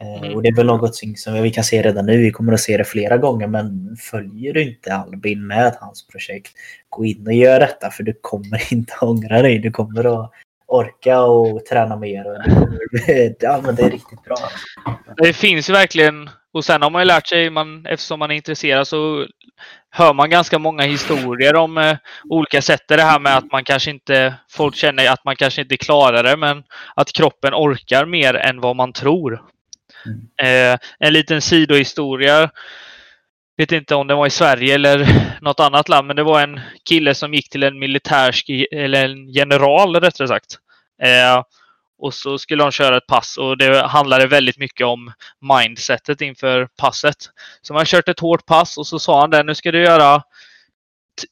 Eh, 0.00 0.22
mm. 0.22 0.34
Och 0.34 0.42
det 0.42 0.48
är 0.48 0.56
väl 0.56 0.66
något 0.66 0.96
som 0.96 1.42
vi 1.42 1.50
kan 1.50 1.64
se 1.64 1.82
redan 1.82 2.06
nu, 2.06 2.16
vi 2.16 2.30
kommer 2.30 2.52
att 2.52 2.60
se 2.60 2.76
det 2.76 2.84
flera 2.84 3.16
gånger, 3.16 3.46
men 3.46 3.96
följer 4.00 4.54
du 4.54 4.62
inte 4.62 4.94
Albin 4.94 5.46
med 5.46 5.76
hans 5.80 6.06
projekt, 6.06 6.52
gå 6.88 7.04
in 7.04 7.26
och 7.26 7.32
gör 7.32 7.60
detta 7.60 7.90
för 7.90 8.02
du 8.02 8.18
kommer 8.20 8.62
inte 8.72 8.94
ångra 9.00 9.42
dig. 9.42 9.58
Du 9.58 9.70
kommer 9.70 10.24
att 10.24 10.30
orka 10.66 11.22
och 11.22 11.64
träna 11.64 11.96
mer. 11.96 12.26
Och 12.30 12.36
ja, 13.40 13.60
men 13.64 13.74
det 13.74 13.82
är 13.82 13.90
riktigt 13.90 14.24
bra. 14.24 14.36
Det 15.16 15.32
finns 15.32 15.70
verkligen, 15.70 16.30
och 16.52 16.64
sen 16.64 16.82
har 16.82 16.90
man 16.90 17.02
ju 17.02 17.06
lärt 17.06 17.26
sig, 17.26 17.50
man, 17.50 17.86
eftersom 17.86 18.18
man 18.18 18.30
är 18.30 18.34
intresserad 18.34 18.88
så 18.88 19.26
hör 19.90 20.14
man 20.14 20.30
ganska 20.30 20.58
många 20.58 20.82
historier 20.82 21.56
om 21.56 21.78
eh, 21.78 21.96
olika 22.28 22.62
sätt. 22.62 22.82
Det 22.88 23.02
här 23.02 23.18
med 23.18 23.36
att 23.36 23.52
man 23.52 23.64
kanske 23.64 23.90
inte, 23.90 24.34
folk 24.50 24.76
känner 24.76 25.10
att 25.10 25.24
man 25.24 25.36
kanske 25.36 25.62
inte 25.62 25.76
klarar 25.76 26.22
det, 26.22 26.36
men 26.36 26.62
att 26.96 27.12
kroppen 27.12 27.54
orkar 27.54 28.06
mer 28.06 28.34
än 28.34 28.60
vad 28.60 28.76
man 28.76 28.92
tror. 28.92 29.42
Eh, 30.42 30.78
en 30.98 31.12
liten 31.12 31.42
sidohistoria. 31.42 32.50
Vet 33.56 33.72
inte 33.72 33.94
om 33.94 34.06
det 34.06 34.14
var 34.14 34.26
i 34.26 34.30
Sverige 34.30 34.74
eller 34.74 35.06
något 35.40 35.60
annat 35.60 35.88
land, 35.88 36.06
men 36.06 36.16
det 36.16 36.22
var 36.22 36.40
en 36.40 36.60
kille 36.88 37.14
som 37.14 37.34
gick 37.34 37.50
till 37.50 37.62
en 37.62 37.78
militärsk, 37.78 38.50
eller 38.72 39.04
en 39.04 39.28
general 39.28 39.96
rättare 39.96 40.28
sagt. 40.28 40.58
Eh, 41.02 41.42
och 42.02 42.14
så 42.14 42.38
skulle 42.38 42.62
de 42.62 42.70
köra 42.70 42.96
ett 42.96 43.06
pass 43.06 43.36
och 43.36 43.58
det 43.58 43.86
handlade 43.86 44.26
väldigt 44.26 44.58
mycket 44.58 44.86
om 44.86 45.12
mindsetet 45.40 46.20
inför 46.20 46.68
passet. 46.76 47.16
Så 47.62 47.74
man 47.74 47.84
kört 47.84 48.08
ett 48.08 48.20
hårt 48.20 48.46
pass 48.46 48.78
och 48.78 48.86
så 48.86 48.98
sa 48.98 49.20
han 49.20 49.30
det, 49.30 49.42
nu 49.42 49.54
ska 49.54 49.72
du 49.72 49.82
göra 49.82 50.22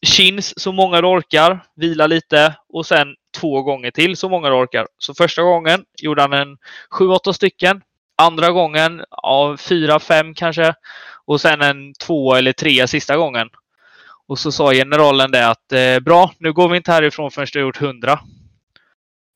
chins 0.07 0.61
så 0.61 0.73
många 0.73 1.01
du 1.01 1.07
orkar, 1.07 1.61
vila 1.77 2.07
lite 2.07 2.55
och 2.69 2.87
sen 2.87 3.09
två 3.41 3.63
gånger 3.63 3.91
till 3.91 4.17
så 4.17 4.29
många 4.29 4.49
du 4.49 4.55
orkar. 4.55 4.87
Så 4.99 5.15
första 5.15 5.43
gången 5.43 5.85
gjorde 6.03 6.23
han 6.23 6.33
en 6.33 6.57
7-8 6.91 7.33
stycken. 7.33 7.83
Andra 8.23 8.51
gången 8.51 9.05
av 9.11 9.51
ja, 9.51 9.57
4-5 9.57 10.35
kanske. 10.35 10.75
Och 11.27 11.41
sen 11.41 11.61
en 11.63 11.95
två 11.95 12.35
eller 12.35 12.53
tre 12.53 12.89
sista 12.89 13.17
gången. 13.17 13.49
Och 14.29 14.39
så 14.39 14.53
sa 14.53 14.73
generalen 14.73 15.31
det 15.31 15.49
att 15.49 15.73
eh, 15.73 16.01
bra, 16.01 16.33
nu 16.39 16.53
går 16.53 16.69
vi 16.69 16.77
inte 16.77 16.93
härifrån 16.93 17.31
förrän 17.31 17.47
du 17.53 17.59
har 17.59 17.67
gjort 17.67 17.83
100. 17.83 18.21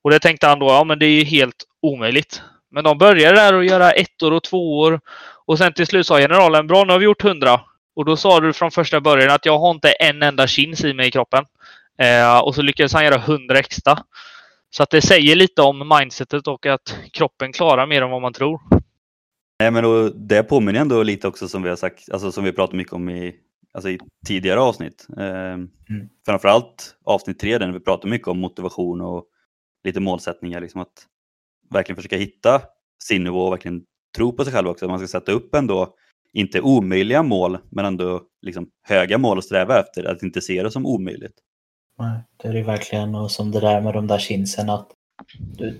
Och 0.05 0.11
det 0.11 0.19
tänkte 0.19 0.47
han 0.47 0.59
då, 0.59 0.67
ja 0.67 0.85
men 0.85 0.99
det 0.99 1.07
är 1.07 1.11
ju 1.11 1.25
helt 1.25 1.65
omöjligt. 1.83 2.43
Men 2.71 2.85
de 2.85 2.99
började 2.99 3.37
där 3.37 3.55
och 3.55 3.65
göra 3.65 3.91
ettor 3.91 4.33
och 4.33 4.43
tvåor. 4.43 5.01
Och 5.47 5.59
sen 5.59 5.73
till 5.73 5.87
slut 5.87 6.07
sa 6.07 6.19
generalen, 6.19 6.67
bra 6.67 6.85
nu 6.85 6.93
har 6.93 6.99
vi 6.99 7.05
gjort 7.05 7.25
100. 7.25 7.61
Och 7.97 8.05
då 8.05 8.17
sa 8.17 8.41
du 8.41 8.53
från 8.53 8.71
första 8.71 9.01
början 9.01 9.31
att 9.31 9.47
jag 9.47 9.59
har 9.59 9.71
inte 9.71 9.93
en 9.93 10.23
enda 10.23 10.47
chins 10.47 10.85
i 10.85 10.95
mig 10.95 11.09
i 11.09 11.11
kroppen. 11.11 11.45
Eh, 11.99 12.39
och 12.39 12.55
så 12.55 12.63
lyckades 12.63 12.93
han 12.93 13.05
göra 13.05 13.15
100 13.15 13.59
extra. 13.59 13.99
Så 14.71 14.83
att 14.83 14.91
det 14.91 15.03
säger 15.03 15.37
lite 15.37 15.63
om 15.63 15.95
mindsetet 15.99 16.47
och 16.47 16.67
att 16.67 16.97
kroppen 17.13 17.53
klarar 17.53 17.87
mer 17.87 18.03
än 18.03 18.11
vad 18.11 18.23
man 18.23 18.33
tror. 18.33 18.61
Nej, 19.61 19.71
men 19.71 19.85
då, 19.85 20.09
det 20.09 20.43
påminner 20.43 20.81
ändå 20.81 21.03
lite 21.03 21.29
också 21.29 21.49
som 21.49 21.63
vi 21.63 21.69
har 21.69 21.77
sagt, 21.77 22.11
alltså 22.13 22.33
som 22.33 22.45
vi 22.45 22.53
pratat 22.53 22.75
mycket 22.75 22.93
om 22.93 23.09
i, 23.11 23.35
alltså 23.75 23.91
i 23.91 23.99
tidigare 24.27 24.61
avsnitt. 24.61 25.07
Eh, 25.19 25.25
mm. 25.25 25.69
Framförallt 26.27 26.97
avsnitt 27.05 27.39
tre 27.39 27.59
där 27.59 27.73
vi 27.73 27.81
pratar 27.81 28.09
mycket 28.09 28.29
om 28.29 28.39
motivation 28.39 29.01
och 29.01 29.25
lite 29.85 30.01
målsättningar. 30.01 30.61
Liksom 30.61 30.81
att 30.81 31.07
verkligen 31.71 31.97
försöka 31.97 32.17
hitta 32.17 32.63
sin 33.05 33.25
nivå 33.25 33.41
och 33.41 33.53
verkligen 33.53 33.83
tro 34.17 34.33
på 34.33 34.45
sig 34.45 34.53
själv 34.53 34.69
också. 34.69 34.89
Man 34.89 34.99
ska 34.99 35.09
sätta 35.09 35.33
upp 35.33 35.55
ändå, 35.55 35.95
inte 36.33 36.61
omöjliga 36.61 37.23
mål, 37.23 37.59
men 37.71 37.85
ändå 37.85 38.23
liksom 38.43 38.69
höga 38.83 39.19
mål 39.19 39.39
att 39.39 39.45
sträva 39.45 39.81
efter. 39.81 40.05
Att 40.05 40.23
inte 40.23 40.41
se 40.41 40.63
det 40.63 40.71
som 40.71 40.87
omöjligt. 40.87 41.35
Nej, 41.99 42.21
det 42.37 42.49
är 42.49 42.53
det 42.53 42.63
verkligen 42.63 43.15
och 43.15 43.31
som 43.31 43.51
det 43.51 43.61
där 43.61 43.81
med 43.81 43.95
de 43.95 44.07
där 44.07 44.19
chinsen 44.19 44.71
att 44.71 44.89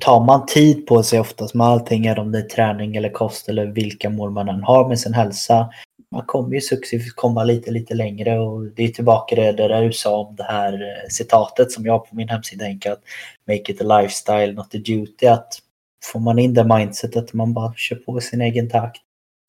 tar 0.01 0.25
man 0.25 0.47
tid 0.47 0.87
på 0.87 1.03
sig 1.03 1.21
oftast 1.21 1.55
med 1.55 1.67
allting, 1.67 2.07
är 2.07 2.19
om 2.19 2.33
det 2.33 2.39
är 2.39 2.49
träning 2.49 2.97
eller 2.97 3.09
kost 3.09 3.49
eller 3.49 3.67
vilka 3.67 4.11
mål 4.11 4.31
man 4.31 4.49
än 4.49 4.63
har 4.63 4.89
med 4.89 5.01
sin 5.01 5.15
hälsa. 5.15 5.71
Man 6.15 6.27
kommer 6.27 6.55
ju 6.55 6.61
successivt 6.61 7.17
komma 7.17 7.45
lite, 7.45 7.71
lite 7.71 7.95
längre 7.95 8.39
och 8.39 8.65
det 8.65 8.85
är 8.85 8.89
tillbaka 8.89 9.37
det 9.37 9.53
där 9.53 9.83
du 9.83 9.93
sa 9.93 10.19
om 10.19 10.37
det 10.37 10.45
här 10.45 10.73
eh, 10.73 11.09
citatet 11.09 11.73
som 11.73 11.87
jag 11.87 11.93
har 11.93 11.99
på 11.99 12.17
min 12.17 12.29
hemsida 12.29 12.65
enkelt. 12.65 13.01
Make 13.49 13.73
it 13.73 13.81
a 13.81 14.01
lifestyle, 14.01 14.53
not 14.53 14.75
a 14.75 14.79
duty. 14.79 15.27
Att 15.27 15.59
får 16.13 16.21
man 16.21 16.39
in 16.39 16.55
det 16.55 16.65
mindsetet, 16.65 17.33
man 17.33 17.53
bara 17.55 17.75
kör 17.77 17.97
på 17.97 18.21
sin 18.21 18.41
egen 18.41 18.71
takt. 18.71 19.03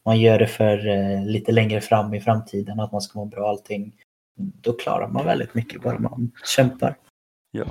Man 0.06 0.20
gör 0.20 0.40
det 0.40 0.48
för 0.48 0.88
eh, 0.88 1.26
lite 1.26 1.52
längre 1.52 1.82
fram 1.82 2.14
i 2.14 2.22
framtiden, 2.22 2.80
att 2.80 2.92
man 2.92 3.02
ska 3.02 3.20
må 3.20 3.26
bra 3.26 3.50
allting 3.50 3.94
då 4.38 4.74
klarar 4.74 5.08
man 5.08 5.26
väldigt 5.26 5.54
mycket 5.54 5.82
bara 5.82 6.00
man 6.00 6.32
kämpar. 6.56 6.98
Ja. 7.52 7.66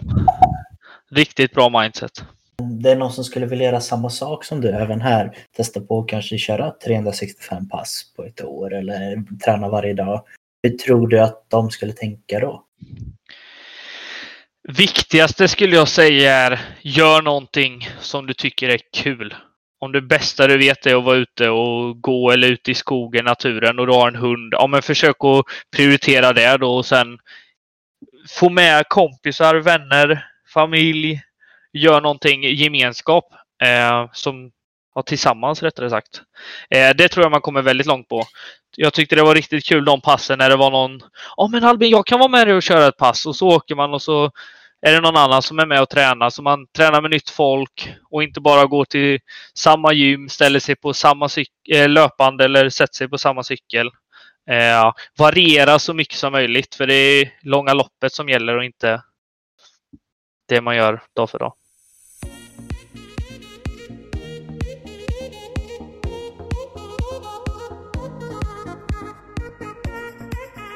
Riktigt 1.10 1.52
bra 1.52 1.80
mindset. 1.82 2.24
Det 2.56 2.90
är 2.90 2.96
någon 2.96 3.12
som 3.12 3.24
skulle 3.24 3.46
vilja 3.46 3.66
göra 3.66 3.80
samma 3.80 4.10
sak 4.10 4.44
som 4.44 4.60
du 4.60 4.68
även 4.68 5.00
här. 5.00 5.36
Testa 5.56 5.80
på 5.80 6.00
att 6.00 6.08
kanske 6.08 6.38
köra 6.38 6.70
365 6.84 7.68
pass 7.68 8.12
på 8.16 8.24
ett 8.24 8.44
år 8.44 8.74
eller 8.74 9.24
träna 9.44 9.68
varje 9.68 9.94
dag. 9.94 10.24
Hur 10.62 10.70
tror 10.70 11.08
du 11.08 11.20
att 11.20 11.44
de 11.48 11.70
skulle 11.70 11.92
tänka 11.92 12.40
då? 12.40 12.64
Viktigaste 14.68 15.48
skulle 15.48 15.76
jag 15.76 15.88
säga 15.88 16.34
är 16.34 16.60
gör 16.82 17.22
någonting 17.22 17.88
som 18.00 18.26
du 18.26 18.34
tycker 18.34 18.68
är 18.68 18.80
kul 18.92 19.34
om 19.84 19.92
det 19.92 20.02
bästa 20.02 20.46
du 20.46 20.58
vet 20.58 20.86
är 20.86 20.96
att 20.96 21.04
vara 21.04 21.16
ute 21.16 21.48
och 21.48 22.00
gå 22.00 22.30
eller 22.30 22.48
ute 22.48 22.70
i 22.70 22.74
skogen, 22.74 23.24
naturen 23.24 23.78
och 23.78 23.86
du 23.86 23.92
har 23.92 24.08
en 24.08 24.16
hund. 24.16 24.54
Ja, 24.56 24.66
men 24.66 24.82
försök 24.82 25.16
att 25.24 25.44
prioritera 25.76 26.32
det 26.32 26.56
då 26.56 26.76
och 26.76 26.86
sen 26.86 27.18
få 28.28 28.50
med 28.50 28.88
kompisar, 28.88 29.54
vänner, 29.54 30.26
familj. 30.54 31.20
Gör 31.74 32.00
någonting 32.00 32.42
gemenskap 32.42 33.24
eh, 33.62 34.08
som 34.12 34.50
ja, 34.94 35.02
tillsammans 35.02 35.62
rättare 35.62 35.90
sagt. 35.90 36.22
Eh, 36.70 36.90
det 36.96 37.08
tror 37.08 37.24
jag 37.24 37.30
man 37.30 37.40
kommer 37.40 37.62
väldigt 37.62 37.86
långt 37.86 38.08
på. 38.08 38.24
Jag 38.76 38.92
tyckte 38.92 39.16
det 39.16 39.22
var 39.22 39.34
riktigt 39.34 39.64
kul 39.64 39.84
de 39.84 40.00
passen 40.00 40.38
när 40.38 40.50
det 40.50 40.56
var 40.56 40.70
någon. 40.70 41.00
Ja, 41.36 41.48
men 41.52 41.64
Albin, 41.64 41.90
jag 41.90 42.06
kan 42.06 42.18
vara 42.18 42.28
med 42.28 42.46
dig 42.46 42.56
och 42.56 42.62
köra 42.62 42.86
ett 42.86 42.96
pass 42.96 43.26
och 43.26 43.36
så 43.36 43.48
åker 43.48 43.74
man 43.74 43.94
och 43.94 44.02
så 44.02 44.30
är 44.86 44.92
det 44.92 45.00
någon 45.00 45.16
annan 45.16 45.42
som 45.42 45.58
är 45.58 45.66
med 45.66 45.82
och 45.82 45.88
tränar. 45.88 46.30
Så 46.30 46.42
man 46.42 46.66
tränar 46.66 47.02
med 47.02 47.10
nytt 47.10 47.30
folk 47.30 47.94
och 48.10 48.22
inte 48.22 48.40
bara 48.40 48.66
går 48.66 48.84
till 48.84 49.20
samma 49.54 49.92
gym, 49.92 50.28
ställer 50.28 50.60
sig 50.60 50.76
på 50.76 50.94
samma 50.94 51.28
eh, 51.70 51.88
löpande 51.88 52.44
eller 52.44 52.68
sätter 52.70 52.96
sig 52.96 53.08
på 53.08 53.18
samma 53.18 53.42
cykel. 53.42 53.86
Eh, 54.50 54.92
variera 55.18 55.78
så 55.78 55.94
mycket 55.94 56.18
som 56.18 56.32
möjligt 56.32 56.74
för 56.74 56.86
det 56.86 56.94
är 56.94 57.32
långa 57.42 57.74
loppet 57.74 58.12
som 58.12 58.28
gäller 58.28 58.56
och 58.56 58.64
inte 58.64 59.02
det 60.48 60.60
man 60.60 60.76
gör 60.76 61.02
dag 61.16 61.30
för 61.30 61.38
dag. 61.38 61.52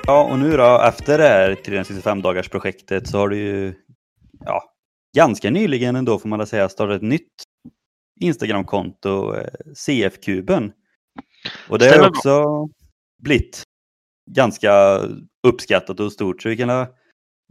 Ja, 0.08 0.24
och 0.24 0.38
nu 0.38 0.56
då 0.56 0.80
efter 0.88 1.18
det 1.18 1.24
här 1.24 1.54
365 1.54 2.22
dagars 2.22 2.48
projektet 2.48 3.08
så 3.08 3.18
har 3.18 3.28
du 3.28 3.36
ju 3.38 3.74
ja, 4.44 4.62
ganska 5.16 5.50
nyligen 5.50 5.96
ändå 5.96 6.18
får 6.18 6.28
man 6.28 6.46
säga 6.46 6.68
startat 6.68 6.96
ett 6.96 7.02
nytt 7.02 7.32
Instagramkonto, 8.20 9.34
eh, 9.34 9.48
CF-kuben. 9.74 10.72
Och 11.68 11.78
det 11.78 11.88
har 11.88 12.08
också 12.08 12.44
blivit 13.22 13.62
ganska 14.30 15.00
uppskattat 15.46 16.00
och 16.00 16.12
stort. 16.12 16.42
Så 16.42 16.48
vi 16.48 16.56
kan 16.56 16.86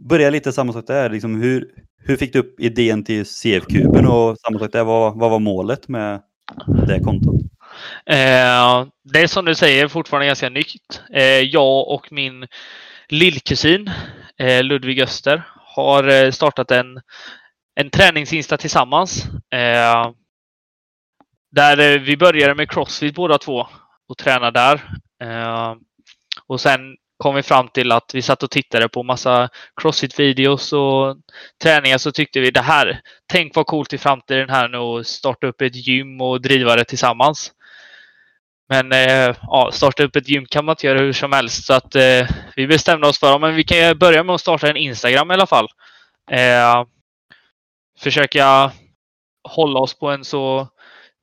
börja 0.09 0.29
lite 0.29 0.53
samma 0.53 0.73
sak 0.73 0.87
där. 0.87 1.09
Liksom 1.09 1.41
hur, 1.41 1.71
hur 1.97 2.17
fick 2.17 2.33
du 2.33 2.39
upp 2.39 2.59
idén 2.59 3.03
till 3.03 3.25
CF-kuben 3.25 4.07
och 4.07 4.37
samma 4.37 4.59
sak 4.59 4.71
där, 4.71 4.83
vad, 4.83 5.19
vad 5.19 5.31
var 5.31 5.39
målet 5.39 5.87
med 5.87 6.21
det 6.87 6.99
kontot? 6.99 7.41
Eh, 8.05 8.85
det 9.03 9.19
är 9.19 9.27
som 9.27 9.45
du 9.45 9.55
säger 9.55 9.87
fortfarande 9.87 10.27
ganska 10.27 10.49
nytt. 10.49 11.01
Eh, 11.13 11.39
jag 11.41 11.87
och 11.87 12.11
min 12.11 12.47
lillkusin 13.09 13.91
eh, 14.39 14.63
Ludvig 14.63 15.01
Öster 15.01 15.43
har 15.55 16.07
eh, 16.07 16.31
startat 16.31 16.71
en, 16.71 17.01
en 17.75 17.89
träningsinsta 17.89 18.57
tillsammans. 18.57 19.25
Eh, 19.55 20.11
där 21.51 21.79
eh, 21.79 21.99
vi 21.99 22.17
började 22.17 22.55
med 22.55 22.71
Crossfit 22.71 23.15
båda 23.15 23.37
två 23.37 23.67
och 24.09 24.17
tränade 24.17 24.59
där. 24.59 24.83
Eh, 25.23 25.75
och 26.47 26.61
sen 26.61 26.79
kom 27.17 27.35
vi 27.35 27.43
fram 27.43 27.67
till 27.67 27.91
att 27.91 28.11
vi 28.13 28.21
satt 28.21 28.43
och 28.43 28.51
tittade 28.51 28.89
på 28.89 29.03
massa 29.03 29.49
Crossfit-videos 29.81 30.73
och 30.73 31.17
träningar 31.63 31.97
så 31.97 32.11
tyckte 32.11 32.39
vi 32.39 32.51
det 32.51 32.61
här, 32.61 33.01
tänk 33.27 33.55
vad 33.55 33.65
coolt 33.65 33.93
i 33.93 33.97
framtiden 33.97 34.49
här 34.49 34.67
nu 34.67 34.77
att 34.77 35.07
starta 35.07 35.47
upp 35.47 35.61
ett 35.61 35.87
gym 35.87 36.21
och 36.21 36.41
driva 36.41 36.75
det 36.75 36.85
tillsammans. 36.85 37.51
Men 38.69 38.91
eh, 38.91 39.35
ja, 39.41 39.69
starta 39.73 40.03
upp 40.03 40.15
ett 40.15 40.29
gym 40.29 40.45
kan 40.45 40.65
man 40.65 40.73
inte 40.73 40.87
göra 40.87 40.99
hur 40.99 41.13
som 41.13 41.31
helst. 41.31 41.65
Så 41.65 41.73
att 41.73 41.95
eh, 41.95 42.27
vi 42.55 42.67
bestämde 42.67 43.07
oss 43.07 43.19
för 43.19 43.47
att 43.47 43.55
vi 43.55 43.63
kan 43.63 43.97
börja 43.97 44.23
med 44.23 44.35
att 44.35 44.41
starta 44.41 44.69
en 44.69 44.77
Instagram 44.77 45.31
i 45.31 45.33
alla 45.33 45.47
fall. 45.47 45.67
Eh, 46.31 46.85
försöka 47.99 48.71
hålla 49.49 49.79
oss 49.79 49.99
på 49.99 50.09
en 50.09 50.25
så 50.25 50.67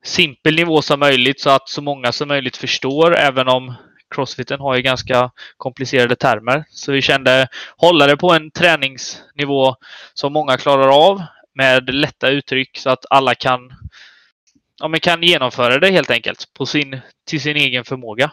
simpel 0.03 0.55
nivå 0.55 0.81
som 0.81 0.99
möjligt 0.99 1.39
så 1.39 1.49
att 1.49 1.69
så 1.69 1.81
många 1.81 2.11
som 2.11 2.27
möjligt 2.27 2.57
förstår, 2.57 3.17
även 3.17 3.47
om 3.47 3.73
crossfiten 4.15 4.59
har 4.59 4.75
ju 4.75 4.81
ganska 4.81 5.31
komplicerade 5.57 6.15
termer. 6.15 6.63
Så 6.69 6.91
vi 6.91 7.01
kände 7.01 7.47
hålla 7.77 8.07
det 8.07 8.17
på 8.17 8.33
en 8.33 8.51
träningsnivå 8.51 9.75
som 10.13 10.33
många 10.33 10.57
klarar 10.57 11.07
av 11.07 11.23
med 11.55 11.93
lätta 11.93 12.29
uttryck 12.29 12.77
så 12.77 12.89
att 12.89 13.05
alla 13.09 13.35
kan 13.35 13.71
ja, 14.79 14.87
men 14.87 14.99
kan 14.99 15.23
genomföra 15.23 15.79
det 15.79 15.91
helt 15.91 16.11
enkelt 16.11 16.53
på 16.53 16.65
sin, 16.65 16.99
till 17.27 17.41
sin 17.41 17.57
egen 17.57 17.85
förmåga. 17.85 18.31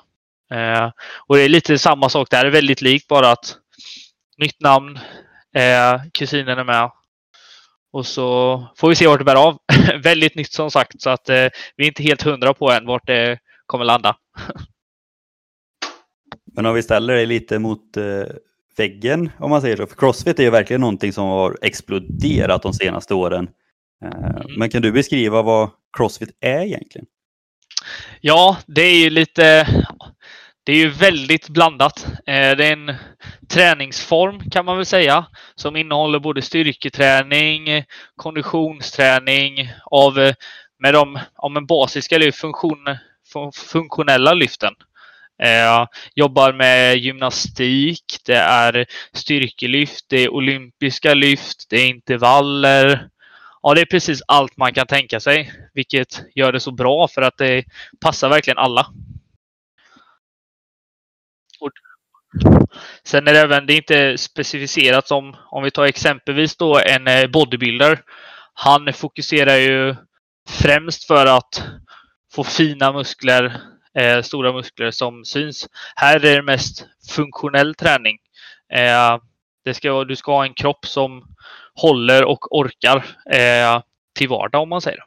Eh, 0.53 0.91
och 1.27 1.37
det 1.37 1.43
är 1.43 1.49
lite 1.49 1.79
samma 1.79 2.09
sak 2.09 2.31
där, 2.31 2.51
väldigt 2.51 2.83
likt 2.83 3.09
bara 3.09 3.31
att 3.31 3.57
nytt 4.39 4.61
namn, 4.61 4.99
eh, 5.57 6.01
kusinen 6.13 6.59
är 6.59 6.65
med. 6.65 6.91
Och 7.93 8.07
så 8.07 8.67
får 8.77 8.89
vi 8.89 8.95
se 8.95 9.07
vart 9.07 9.19
det 9.19 9.25
bär 9.25 9.47
av. 9.49 9.59
väldigt 10.03 10.35
nytt 10.35 10.53
som 10.53 10.71
sagt 10.71 11.03
så 11.03 11.11
att 11.11 11.29
eh, 11.29 11.49
vi 11.77 11.85
är 11.85 11.89
inte 11.89 12.03
helt 12.03 12.23
hundra 12.23 12.55
på 12.55 12.71
än 12.71 12.87
vart 12.87 13.07
det 13.07 13.39
kommer 13.67 13.85
landa. 13.85 14.17
Men 16.55 16.67
om 16.67 16.75
vi 16.75 16.83
ställer 16.83 17.15
det 17.15 17.27
lite 17.27 17.59
mot 17.59 17.97
eh, 17.97 18.25
väggen 18.77 19.31
om 19.39 19.51
man 19.51 19.61
säger 19.61 19.77
så. 19.77 19.87
För 19.87 19.97
Crossfit 19.97 20.39
är 20.39 20.43
ju 20.43 20.51
verkligen 20.51 20.81
någonting 20.81 21.13
som 21.13 21.27
har 21.27 21.59
exploderat 21.63 22.63
de 22.63 22.73
senaste 22.73 23.15
åren. 23.15 23.49
Eh, 24.05 24.31
mm. 24.31 24.59
Men 24.59 24.71
kan 24.71 24.83
du 24.83 24.93
beskriva 24.93 25.43
vad 25.43 25.71
Crossfit 25.97 26.37
är 26.41 26.61
egentligen? 26.61 27.07
Ja, 28.21 28.57
det 28.67 28.83
är 28.83 28.97
ju 28.97 29.11
lite... 29.11 29.69
det 30.65 30.73
är 30.73 30.77
ju 30.77 30.89
väldigt 30.89 31.49
blandat. 31.49 32.07
Eh, 32.27 32.57
det 32.57 32.67
är 32.67 32.73
en 32.73 32.95
träningsform 33.49 34.51
kan 34.51 34.65
man 34.65 34.77
väl 34.77 34.87
säga 34.87 35.27
som 35.55 35.77
innehåller 35.77 36.19
både 36.19 36.43
styrketräning, 36.43 37.85
konditionsträning 38.17 39.73
av 39.85 40.19
eh, 40.19 40.35
med 40.79 40.95
de 40.95 41.19
om 41.35 41.57
en 41.57 41.67
basiska 41.67 42.17
eller 42.17 42.31
funktion, 42.31 42.97
funktionella 43.55 44.35
lyften. 44.35 44.75
Eh, 45.43 45.87
jobbar 46.15 46.53
med 46.53 46.97
gymnastik, 46.97 48.05
det 48.27 48.37
är 48.37 48.87
styrkelyft, 49.13 50.05
det 50.09 50.25
är 50.25 50.35
olympiska 50.35 51.15
lyft, 51.15 51.67
det 51.69 51.77
är 51.77 51.89
intervaller. 51.89 53.09
Ja, 53.63 53.75
det 53.75 53.81
är 53.81 53.87
precis 53.87 54.23
allt 54.29 54.57
man 54.57 54.75
kan 54.75 54.87
tänka 54.87 55.21
sig, 55.21 55.53
vilket 55.75 56.23
gör 56.35 56.53
det 56.53 56.61
så 56.61 56.71
bra 56.71 57.09
för 57.09 57.23
att 57.23 57.39
det 57.39 57.65
passar 58.01 58.29
verkligen 58.29 58.59
alla. 58.59 58.87
Sen 63.05 63.29
är 63.29 63.33
det 63.33 63.41
även, 63.41 63.67
det 63.67 63.73
är 63.73 63.77
inte 63.77 64.19
specificerat 64.19 65.09
som, 65.09 65.37
om 65.51 65.63
vi 65.63 65.71
tar 65.71 65.85
exempelvis 65.85 66.57
då 66.57 66.79
en 66.79 67.09
eh, 67.09 67.27
bodybuilder. 67.27 68.03
Han 68.55 68.93
fokuserar 68.93 69.57
ju 69.57 69.97
främst 70.49 71.07
för 71.07 71.27
att 71.27 71.65
få 72.35 72.45
fina 72.45 72.93
muskler, 72.93 73.61
eh, 73.99 74.23
stora 74.23 74.53
muskler 74.53 74.91
som 74.91 75.25
syns. 75.25 75.69
Här 75.97 76.17
är 76.17 76.21
det 76.21 76.43
mest 76.43 76.87
funktionell 77.11 77.75
träning. 77.75 78.19
Eh, 78.73 79.19
det 79.65 79.75
ska, 79.75 80.05
du 80.05 80.17
ska 80.17 80.33
ha 80.33 80.47
en 80.47 80.55
kropp 80.55 80.87
som 80.87 81.25
håller 81.75 82.25
och 82.25 82.57
orkar 82.57 82.97
eh, 83.31 83.83
till 84.19 84.29
vardag 84.29 84.63
om 84.63 84.69
man 84.69 84.81
säger. 84.81 85.05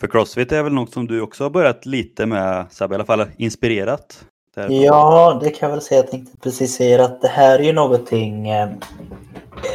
För 0.00 0.06
Crossfit 0.06 0.52
är 0.52 0.62
väl 0.62 0.72
något 0.72 0.92
som 0.92 1.06
du 1.06 1.20
också 1.20 1.44
har 1.44 1.50
börjat 1.50 1.86
lite 1.86 2.26
med, 2.26 2.66
Sabbe, 2.70 2.94
i 2.94 2.96
alla 2.96 3.04
fall 3.04 3.24
inspirerat? 3.36 4.24
Ja, 4.68 5.40
det 5.42 5.50
kan 5.50 5.68
jag 5.68 5.76
väl 5.76 5.84
säga. 5.84 6.00
Jag 6.00 6.10
tänkte 6.10 6.36
precis 6.36 6.74
säga 6.74 7.04
att 7.04 7.20
det 7.20 7.28
här 7.28 7.58
är 7.58 7.62
ju 7.62 7.72
någonting 7.72 8.48
eh, 8.48 8.68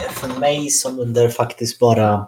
för 0.09 0.39
mig 0.39 0.69
som 0.69 0.99
under 0.99 1.29
faktiskt 1.29 1.79
bara 1.79 2.27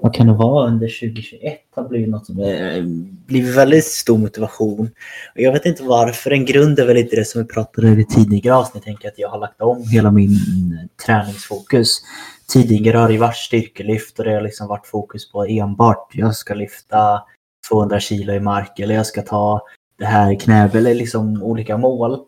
vad 0.00 0.14
kan 0.14 0.26
det 0.26 0.32
vara 0.32 0.66
under 0.66 1.00
2021 1.00 1.60
har 1.74 1.88
blivit 1.88 2.08
något 2.08 2.26
som 2.26 2.38
eh, 2.38 2.76
är, 2.76 2.82
blivit 3.26 3.56
väldigt 3.56 3.84
stor 3.84 4.18
motivation. 4.18 4.90
jag 5.34 5.52
vet 5.52 5.66
inte 5.66 5.82
varför. 5.82 6.30
En 6.30 6.44
grund 6.44 6.78
är 6.78 6.86
väl 6.86 6.96
inte 6.96 7.16
det 7.16 7.24
som 7.24 7.42
vi 7.42 7.48
pratade 7.48 7.92
om 7.92 7.98
i 7.98 8.04
tidigare 8.04 8.56
avsnitt. 8.56 8.74
Jag 8.74 8.84
tänker 8.84 9.08
att 9.08 9.18
jag 9.18 9.28
har 9.28 9.38
lagt 9.38 9.60
om 9.60 9.88
hela 9.88 10.10
min 10.10 10.30
eh, 10.30 11.04
träningsfokus. 11.06 12.00
Tidigare 12.48 12.98
har 12.98 13.08
det 13.08 13.18
varit 13.18 13.36
styrkelyft 13.36 14.18
och 14.18 14.24
det 14.24 14.34
har 14.34 14.40
liksom 14.40 14.68
varit 14.68 14.86
fokus 14.86 15.32
på 15.32 15.44
enbart 15.44 16.10
jag 16.12 16.34
ska 16.34 16.54
lyfta 16.54 17.22
200 17.68 18.00
kilo 18.00 18.32
i 18.32 18.40
mark 18.40 18.78
eller 18.78 18.94
jag 18.94 19.06
ska 19.06 19.22
ta 19.22 19.60
det 19.98 20.06
här 20.06 20.40
knä 20.40 20.70
eller 20.74 20.94
liksom 20.94 21.42
olika 21.42 21.76
mål. 21.76 22.18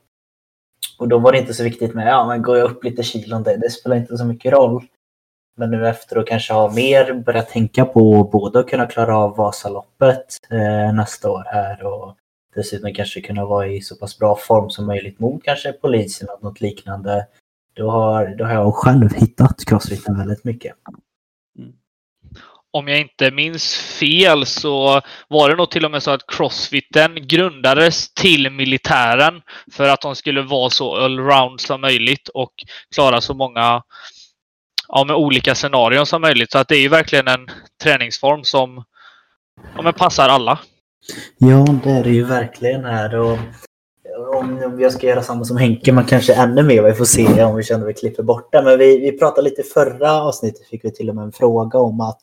Och 0.99 1.09
då 1.09 1.19
var 1.19 1.33
det 1.33 1.39
inte 1.39 1.55
så 1.55 1.65
viktigt 1.65 1.95
med, 1.95 2.09
ja 2.09 2.27
men 2.27 2.43
går 2.43 2.59
jag 2.59 2.71
upp 2.71 2.85
lite 2.85 3.03
kilon, 3.03 3.43
det, 3.43 3.57
det 3.57 3.71
spelar 3.71 3.97
inte 3.97 4.17
så 4.17 4.25
mycket 4.25 4.53
roll. 4.53 4.87
Men 5.57 5.71
nu 5.71 5.89
efter 5.89 6.17
att 6.17 6.27
kanske 6.27 6.53
ha 6.53 6.73
mer 6.73 7.13
börjat 7.13 7.49
tänka 7.49 7.85
på 7.85 8.25
både 8.33 8.59
att 8.59 8.69
kunna 8.69 8.87
klara 8.87 9.17
av 9.17 9.37
Vasaloppet 9.37 10.39
eh, 10.51 10.95
nästa 10.95 11.31
år 11.31 11.45
här 11.47 11.85
och 11.87 12.17
dessutom 12.55 12.95
kanske 12.95 13.21
kunna 13.21 13.45
vara 13.45 13.67
i 13.67 13.81
så 13.81 13.97
pass 13.97 14.19
bra 14.19 14.37
form 14.37 14.71
som 14.71 14.87
möjligt 14.87 15.19
mot 15.19 15.45
kanske 15.45 15.73
polisen 15.73 16.29
eller 16.29 16.49
något 16.49 16.61
liknande. 16.61 17.27
Då 17.75 17.91
har, 17.91 18.35
då 18.39 18.45
har 18.45 18.53
jag 18.53 18.75
själv 18.75 19.15
hittat 19.15 19.65
crossfiten 19.67 20.19
väldigt 20.19 20.45
mycket. 20.45 20.75
Mm. 21.59 21.73
Om 22.71 22.89
jag 22.89 23.01
inte 23.01 23.31
minns 23.31 23.75
fel 23.75 24.47
så 24.47 25.01
var 25.29 25.49
det 25.49 25.57
nog 25.57 25.71
till 25.71 25.85
och 25.85 25.91
med 25.91 26.03
så 26.03 26.11
att 26.11 26.27
crossfiten 26.27 27.27
grundades 27.27 28.15
till 28.15 28.51
militären 28.51 29.43
för 29.73 29.89
att 29.89 30.01
de 30.01 30.17
skulle 30.17 30.43
vara 30.43 30.71
så 30.71 30.97
allround 30.97 31.61
som 31.61 31.81
möjligt 31.81 32.29
och 32.29 32.53
klara 32.95 33.21
så 33.21 33.35
många 33.35 33.83
ja, 34.93 35.05
med 35.05 35.17
olika 35.17 35.55
scenarion 35.55 36.07
som 36.07 36.23
möjligt. 36.23 36.51
Så 36.51 36.59
att 36.59 36.69
det 36.69 36.77
är 36.77 36.81
ju 36.81 36.89
verkligen 36.89 37.29
en 37.29 37.47
träningsform 37.83 38.45
som 38.45 38.85
ja, 39.77 39.83
men 39.83 39.93
passar 39.93 40.29
alla. 40.29 40.59
Ja, 41.39 41.67
det 41.85 41.91
är 41.91 42.05
det 42.05 42.11
ju 42.11 42.25
verkligen 42.25 42.85
här. 42.85 43.19
Och 43.19 43.39
om 44.35 44.77
jag 44.81 44.93
ska 44.93 45.07
göra 45.07 45.23
samma 45.23 45.45
som 45.45 45.57
Henke, 45.57 45.93
man 45.93 46.05
kanske 46.05 46.35
ännu 46.35 46.63
mer. 46.63 46.83
Vi 46.83 46.93
får 46.93 47.05
se 47.05 47.45
om 47.45 47.57
vi 47.57 47.63
känner 47.63 47.85
att 47.85 47.89
vi 47.89 47.95
klipper 47.95 48.23
bort 48.23 48.53
det. 48.53 48.63
Men 48.63 48.79
vi, 48.79 48.99
vi 48.99 49.19
pratade 49.19 49.49
lite 49.49 49.63
förra 49.63 50.23
avsnittet, 50.23 50.67
fick 50.67 50.85
vi 50.85 50.95
till 50.95 51.09
och 51.09 51.15
med 51.15 51.25
en 51.25 51.33
fråga 51.33 51.79
om 51.79 52.01
att 52.01 52.21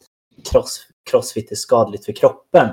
cross, 0.51 0.88
crossfit 1.12 1.51
är 1.51 1.55
skadligt 1.55 2.05
för 2.05 2.13
kroppen 2.13 2.69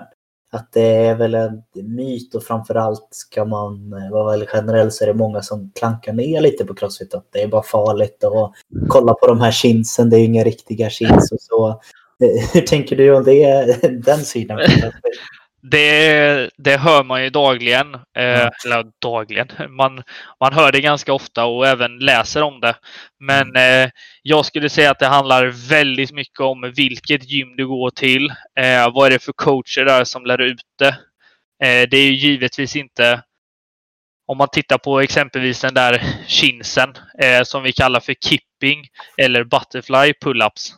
att 0.53 0.73
det 0.73 0.83
är 0.83 1.15
väl 1.15 1.35
en 1.35 1.63
myt 1.75 2.35
och 2.35 2.43
framförallt 2.43 3.09
ska 3.11 3.45
man 3.45 3.91
vara 4.11 4.31
väldigt 4.31 4.49
generell 4.49 4.93
så 4.93 5.05
är 5.05 5.09
det 5.09 5.15
många 5.15 5.43
som 5.43 5.73
klankar 5.79 6.13
ner 6.13 6.41
lite 6.41 6.65
på 6.65 6.75
crossfit. 6.75 7.15
Att 7.15 7.29
det 7.33 7.43
är 7.43 7.49
bara 7.49 7.63
farligt 7.63 8.25
att 8.25 8.53
kolla 8.89 9.15
på 9.15 9.27
de 9.27 9.41
här 9.41 9.53
chinsen, 9.53 10.11
det 10.11 10.17
är 10.17 10.25
inga 10.25 10.45
riktiga 10.45 10.91
chins 10.91 11.33
och 11.33 11.41
så. 11.41 11.81
Hur 12.53 12.61
tänker 12.61 12.97
du 12.97 13.17
om 13.17 13.25
det, 13.25 13.77
den 14.05 14.19
sidan? 14.19 14.59
Det, 15.71 16.51
det 16.57 16.77
hör 16.77 17.05
man 17.05 17.25
ju 17.25 17.31
dagligen. 17.31 17.95
Eh, 17.95 18.49
eller 18.65 18.85
dagligen. 19.03 19.49
Man, 19.77 20.03
man 20.41 20.53
hör 20.53 20.73
det 20.73 20.81
ganska 20.81 21.13
ofta 21.13 21.45
och 21.45 21.67
även 21.67 21.99
läser 21.99 22.43
om 22.43 22.61
det. 22.61 22.75
Men 23.21 23.49
mm. 23.49 23.83
eh, 23.85 23.91
jag 24.23 24.45
skulle 24.45 24.69
säga 24.69 24.91
att 24.91 24.99
det 24.99 25.07
handlar 25.07 25.69
väldigt 25.69 26.13
mycket 26.13 26.41
om 26.41 26.73
vilket 26.77 27.31
gym 27.31 27.57
du 27.57 27.67
går 27.67 27.91
till. 27.91 28.31
Eh, 28.61 28.93
vad 28.95 29.07
är 29.07 29.11
det 29.11 29.25
för 29.25 29.33
coacher 29.33 29.85
där 29.85 30.05
som 30.05 30.27
lär 30.27 30.41
ut 30.41 30.61
det? 30.79 30.97
Eh, 31.65 31.89
det 31.91 31.97
är 31.97 32.07
ju 32.07 32.15
givetvis 32.15 32.77
inte 32.77 33.23
om 34.27 34.39
man 34.39 34.49
tittar 34.49 34.79
på 34.79 35.01
exempelvis 35.01 35.61
den 35.61 35.75
där 35.75 36.03
chinsen 36.27 36.95
eh, 37.23 37.43
som 37.43 37.63
vi 37.63 37.73
kallar 37.73 38.01
för 38.01 38.15
kipping 38.15 38.89
eller 39.17 39.45
butterfly 39.45 40.13
pull-ups. 40.25 40.73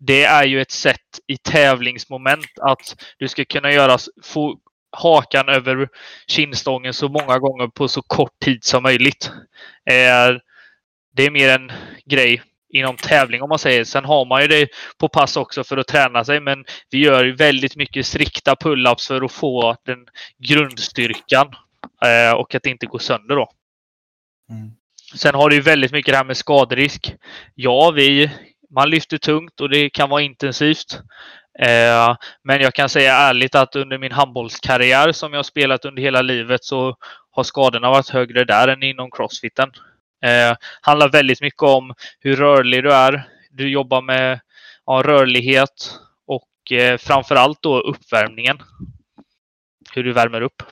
Eh, 0.00 0.04
det 0.06 0.24
är 0.24 0.44
ju 0.44 0.60
ett 0.60 0.70
sätt 0.70 1.20
i 1.26 1.36
tävlingsmoment 1.36 2.58
att 2.60 2.96
du 3.18 3.28
ska 3.28 3.44
kunna 3.44 3.72
göra, 3.72 3.98
få 4.22 4.58
hakan 4.96 5.48
över 5.48 5.88
kindstången 6.26 6.94
så 6.94 7.08
många 7.08 7.38
gånger 7.38 7.66
på 7.66 7.88
så 7.88 8.02
kort 8.02 8.40
tid 8.40 8.64
som 8.64 8.82
möjligt. 8.82 9.30
Det 11.16 11.26
är 11.26 11.30
mer 11.30 11.48
en 11.48 11.72
grej 12.04 12.42
inom 12.74 12.96
tävling 12.96 13.42
om 13.42 13.48
man 13.48 13.58
säger. 13.58 13.84
Sen 13.84 14.04
har 14.04 14.24
man 14.24 14.42
ju 14.42 14.48
det 14.48 14.68
på 14.98 15.08
pass 15.08 15.36
också 15.36 15.64
för 15.64 15.76
att 15.76 15.86
träna 15.86 16.24
sig 16.24 16.40
men 16.40 16.64
vi 16.90 16.98
gör 16.98 17.24
väldigt 17.24 17.76
mycket 17.76 18.06
strikta 18.06 18.54
pull-ups 18.54 19.08
för 19.08 19.24
att 19.24 19.32
få 19.32 19.76
den 19.86 20.06
grundstyrkan 20.38 21.46
eh, 22.04 22.34
och 22.34 22.54
att 22.54 22.62
det 22.62 22.70
inte 22.70 22.86
går 22.86 22.98
sönder 22.98 23.36
då. 23.36 23.50
Mm. 24.50 24.70
Sen 25.14 25.34
har 25.34 25.50
du 25.50 25.60
väldigt 25.60 25.92
mycket 25.92 26.12
det 26.12 26.16
här 26.16 26.24
med 26.24 26.36
skaderisk. 26.36 27.14
Ja, 27.54 27.90
vi 27.90 28.30
man 28.70 28.90
lyfter 28.90 29.18
tungt 29.18 29.60
och 29.60 29.68
det 29.68 29.90
kan 29.90 30.10
vara 30.10 30.22
intensivt. 30.22 31.00
Eh, 31.58 32.16
men 32.42 32.60
jag 32.60 32.74
kan 32.74 32.88
säga 32.88 33.14
ärligt 33.14 33.54
att 33.54 33.76
under 33.76 33.98
min 33.98 34.12
handbollskarriär 34.12 35.12
som 35.12 35.32
jag 35.32 35.46
spelat 35.46 35.84
under 35.84 36.02
hela 36.02 36.22
livet 36.22 36.64
så 36.64 36.96
har 37.30 37.42
skadorna 37.42 37.90
varit 37.90 38.08
högre 38.08 38.44
där 38.44 38.68
än 38.68 38.82
inom 38.82 39.10
crossfiten. 39.10 39.72
Eh, 40.24 40.56
handlar 40.80 41.08
väldigt 41.08 41.40
mycket 41.40 41.62
om 41.62 41.94
hur 42.20 42.36
rörlig 42.36 42.82
du 42.82 42.92
är. 42.92 43.28
Du 43.50 43.68
jobbar 43.68 44.02
med 44.02 44.40
ja, 44.86 45.02
rörlighet 45.02 45.98
och 46.26 46.72
eh, 46.72 46.98
framförallt 46.98 47.62
då 47.62 47.80
uppvärmningen. 47.80 48.58
Hur 49.94 50.04
du 50.04 50.12
värmer 50.12 50.40
upp. 50.40 50.62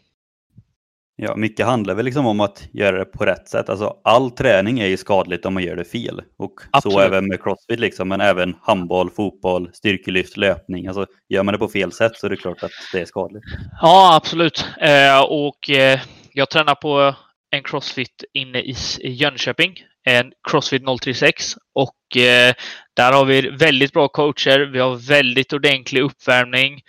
Ja, 1.24 1.37
mycket 1.37 1.66
handlar 1.66 1.94
väl 1.94 2.04
liksom 2.04 2.26
om 2.26 2.40
att 2.40 2.68
göra 2.72 2.98
det 2.98 3.04
på 3.04 3.26
rätt 3.26 3.48
sätt. 3.48 3.68
Alltså, 3.68 3.96
all 4.04 4.30
träning 4.30 4.80
är 4.80 4.87
ju 4.87 4.96
skadligt 4.96 5.46
om 5.46 5.54
man 5.54 5.62
gör 5.62 5.76
det 5.76 5.85
fel. 5.85 6.22
Och 6.38 6.54
Absolut. 6.70 6.94
så 6.94 7.00
även 7.00 7.28
med 7.28 7.42
crossfit, 7.42 7.80
liksom, 7.80 8.08
men 8.08 8.20
även 8.20 8.56
handboll, 8.62 9.11
fotboll, 9.11 9.70
styrkelyft, 9.72 10.37
löpning. 10.37 10.87
Alltså, 10.87 11.06
gör 11.28 11.42
man 11.42 11.52
det 11.52 11.58
på 11.58 11.68
fel 11.68 11.92
sätt 11.92 12.16
så 12.16 12.26
är 12.26 12.30
det 12.30 12.37
klart 12.37 12.62
att 12.62 12.70
det 12.92 13.00
är 13.00 13.04
skadligt. 13.04 13.44
Ja, 13.80 14.16
absolut. 14.16 14.66
Eh, 14.80 15.20
och 15.20 15.70
eh, 15.70 16.00
jag 16.32 16.50
tränar 16.50 16.74
på 16.74 17.14
en 17.50 17.62
crossfit 17.62 18.24
inne 18.32 18.58
i 18.58 18.74
Jönköping. 19.02 19.74
En 20.04 20.32
crossfit 20.50 20.82
036 21.02 21.54
och 21.74 22.16
eh, 22.16 22.54
där 22.96 23.12
har 23.12 23.24
vi 23.24 23.50
väldigt 23.50 23.92
bra 23.92 24.08
coacher. 24.08 24.70
Vi 24.72 24.78
har 24.78 24.96
väldigt 24.96 25.52
ordentlig 25.52 26.00
uppvärmning. 26.00 26.80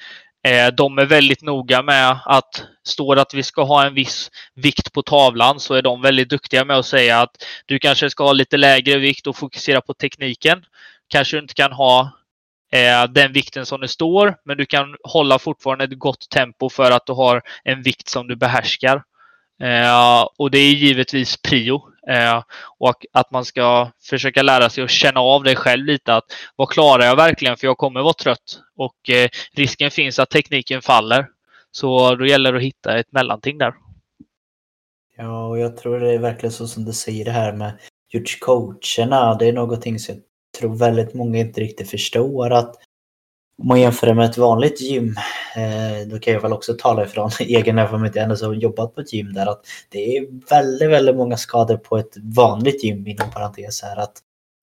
Eh, 0.48 0.68
de 0.74 0.98
är 0.98 1.06
väldigt 1.06 1.42
noga 1.42 1.82
med 1.82 2.20
att 2.26 2.64
står 2.84 3.16
det 3.16 3.22
att 3.22 3.34
vi 3.34 3.44
ska 3.44 3.64
ha 3.64 3.86
en 3.86 3.94
viss 3.94 4.32
vikt 4.56 4.94
på 4.94 5.02
tavlan 5.02 5.60
så 5.60 5.74
är 5.74 5.82
de 5.82 6.02
väldigt 6.02 6.30
duktiga 6.30 6.66
med 6.66 6.78
att 6.78 6.86
säga 6.86 7.22
att 7.22 7.46
du 7.66 7.80
kanske 7.80 8.10
ska 8.10 8.24
ha 8.24 8.34
lite 8.34 8.58
lägre 8.58 8.98
vikt 8.98 9.28
och 9.28 9.38
fokusera 9.38 9.82
på 9.82 9.94
tekniken. 9.94 10.66
Kanske 11.08 11.38
inte 11.40 11.54
kan 11.54 11.72
ha 11.72 12.12
eh, 12.74 13.04
den 13.04 13.34
vikten 13.34 13.66
som 13.66 13.82
det 13.82 13.88
står, 13.88 14.36
men 14.46 14.58
du 14.58 14.66
kan 14.66 14.96
hålla 15.04 15.40
fortfarande 15.40 15.84
ett 15.84 16.00
gott 16.00 16.30
tempo 16.30 16.70
för 16.70 16.92
att 16.92 17.06
du 17.06 17.14
har 17.14 17.42
en 17.64 17.82
vikt 17.82 18.08
som 18.08 18.28
du 18.28 18.36
behärskar. 18.36 19.04
Eh, 19.62 20.28
och 20.38 20.52
det 20.52 20.60
är 20.60 20.74
givetvis 20.74 21.38
prio. 21.38 21.93
Eh, 22.10 22.44
och 22.78 23.06
att 23.14 23.32
man 23.32 23.46
ska 23.46 23.92
försöka 24.02 24.44
lära 24.44 24.70
sig 24.70 24.84
att 24.84 24.90
känna 24.90 25.20
av 25.20 25.44
det 25.44 25.56
själv 25.56 25.86
lite. 25.86 26.16
Att 26.16 26.26
vad 26.56 26.70
klarar 26.70 27.06
jag 27.06 27.16
verkligen? 27.16 27.58
För 27.58 27.68
jag 27.68 27.78
kommer 27.78 28.02
vara 28.02 28.14
trött 28.14 28.60
och 28.78 29.10
eh, 29.10 29.30
risken 29.56 29.92
finns 29.92 30.20
att 30.20 30.30
tekniken 30.30 30.82
faller. 30.82 31.28
Så 31.72 32.16
då 32.16 32.26
gäller 32.26 32.52
det 32.52 32.58
att 32.58 32.64
hitta 32.64 33.00
ett 33.00 33.12
mellanting 33.12 33.58
där. 33.58 33.74
Ja, 35.18 35.48
och 35.48 35.60
jag 35.60 35.78
tror 35.78 36.00
det 36.00 36.14
är 36.14 36.20
verkligen 36.20 36.54
så 36.54 36.68
som 36.68 36.86
du 36.86 36.94
säger 36.94 37.26
det 37.26 37.32
här 37.32 37.54
med 37.54 37.80
just 38.14 38.40
coacherna. 38.40 39.36
Det 39.36 39.48
är 39.48 39.54
någonting 39.54 40.00
som 40.00 40.16
jag 40.16 40.24
tror 40.60 40.76
väldigt 40.76 41.14
många 41.14 41.40
inte 41.40 41.62
riktigt 41.62 41.90
förstår 41.90 42.54
att 42.54 42.76
om 43.62 43.68
man 43.68 43.82
jämför 43.82 44.08
det 44.08 44.14
med 44.14 44.30
ett 44.30 44.38
vanligt 44.38 44.82
gym, 44.82 45.16
eh, 45.56 46.08
då 46.08 46.20
kan 46.20 46.34
jag 46.34 46.42
väl 46.42 46.54
också 46.54 46.74
tala 46.74 47.04
ifrån 47.04 47.32
egen 47.40 47.78
erfarenhet, 47.78 48.16
jag 48.16 48.48
har 48.48 48.54
jobbat 48.54 48.96
på 48.96 49.02
ett 49.02 49.14
gym 49.14 49.34
där, 49.34 49.46
att 49.46 49.66
det 49.90 50.18
är 50.18 50.50
väldigt, 50.50 50.90
väldigt 50.90 51.16
många 51.16 51.38
skador 51.38 51.78
på 51.78 51.98
ett 51.98 52.14
vanligt 52.18 52.84
gym 52.84 53.08
inom 53.08 53.32
parentes 53.32 53.82
här, 53.82 53.98
att, 53.98 54.14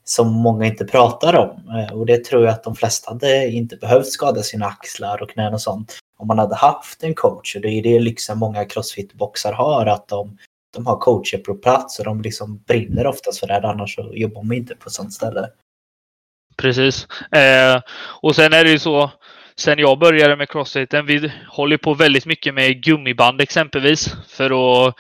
som 0.05 0.33
många 0.33 0.67
inte 0.67 0.85
pratar 0.85 1.37
om. 1.37 1.77
Eh, 1.79 1.93
och 1.99 2.07
det 2.07 2.25
tror 2.25 2.45
jag 2.45 2.53
att 2.53 2.65
de 2.65 2.75
flesta 2.75 3.11
hade 3.11 3.49
inte 3.49 3.77
behövt 3.77 4.13
skada 4.13 4.43
sina 4.43 4.67
axlar 4.67 5.23
och 5.23 5.31
knän 5.31 5.55
och 5.55 5.61
sånt 5.61 5.99
om 6.21 6.27
man 6.27 6.39
hade 6.39 6.55
haft 6.55 7.03
en 7.03 7.15
coach. 7.15 7.57
Och 7.57 7.63
det 7.63 7.69
är 7.69 7.83
det 7.83 7.99
lyxen 7.99 8.39
många 8.39 8.65
crossfit-boxar 8.65 9.53
har, 9.53 9.87
att 9.87 10.09
de, 10.09 10.39
de 10.75 10.87
har 10.87 10.97
coacher 10.97 11.39
på 11.39 11.55
plats 11.55 11.99
och 11.99 12.05
de 12.05 12.21
liksom 12.23 12.63
brinner 12.67 13.07
oftast 13.07 13.41
för 13.41 13.47
det, 13.47 13.69
annars 13.69 13.95
så 13.95 14.11
jobbar 14.15 14.43
man 14.43 14.57
inte 14.57 14.75
på 14.75 14.87
ett 14.87 14.93
sånt 14.93 15.13
ställe. 15.13 15.49
Precis. 16.57 17.07
Eh, 17.33 17.81
och 18.23 18.37
sen 18.37 18.53
är 18.53 18.65
det 18.65 18.71
ju 18.71 18.79
så, 18.79 19.11
sen 19.57 19.79
jag 19.79 19.99
började 19.99 20.37
med 20.37 20.49
crossfiten, 20.49 21.07
vi 21.07 21.33
håller 21.49 21.77
på 21.77 21.95
väldigt 21.95 22.27
mycket 22.27 22.55
med 22.55 22.83
gummiband 22.83 23.41
exempelvis 23.41 24.15
för 24.29 24.51
att 24.51 24.95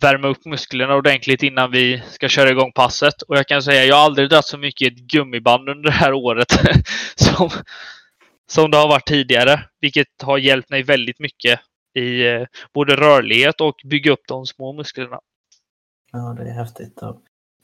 värma 0.00 0.28
upp 0.28 0.44
musklerna 0.44 0.94
ordentligt 0.94 1.42
innan 1.42 1.70
vi 1.70 2.02
ska 2.10 2.28
köra 2.28 2.50
igång 2.50 2.72
passet. 2.72 3.22
Och 3.22 3.36
jag 3.36 3.46
kan 3.46 3.62
säga, 3.62 3.84
jag 3.84 3.96
har 3.96 4.04
aldrig 4.04 4.30
dragit 4.30 4.44
så 4.44 4.58
mycket 4.58 4.92
ett 4.92 4.98
gummiband 4.98 5.68
under 5.68 5.90
det 5.90 5.96
här 5.96 6.12
året 6.12 6.48
som, 7.16 7.50
som 8.50 8.70
det 8.70 8.76
har 8.76 8.88
varit 8.88 9.06
tidigare, 9.06 9.60
vilket 9.80 10.22
har 10.22 10.38
hjälpt 10.38 10.70
mig 10.70 10.82
väldigt 10.82 11.18
mycket 11.18 11.60
i 11.94 12.26
eh, 12.26 12.46
både 12.74 12.96
rörlighet 12.96 13.60
och 13.60 13.74
bygga 13.84 14.12
upp 14.12 14.24
de 14.28 14.46
små 14.46 14.72
musklerna. 14.72 15.20
Ja, 16.12 16.34
det 16.38 16.50
är 16.50 16.54
häftigt. 16.54 17.02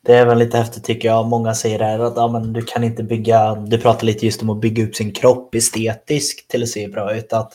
Det 0.06 0.14
är 0.14 0.26
väl 0.26 0.38
lite 0.38 0.58
häftigt 0.58 0.84
tycker 0.84 1.08
jag. 1.08 1.26
Många 1.26 1.54
säger 1.54 1.78
här 1.78 1.98
att 1.98 2.16
ja, 2.16 2.28
men 2.28 2.52
du 2.52 2.62
kan 2.62 2.84
inte 2.84 3.02
bygga, 3.02 3.54
du 3.54 3.78
pratar 3.78 4.06
lite 4.06 4.26
just 4.26 4.42
om 4.42 4.50
att 4.50 4.60
bygga 4.60 4.84
upp 4.84 4.94
sin 4.94 5.12
kropp 5.12 5.54
estetiskt 5.54 6.50
till 6.50 6.62
att 6.62 6.68
se 6.68 6.88
bra 6.88 7.14
ut. 7.14 7.32
Att, 7.32 7.52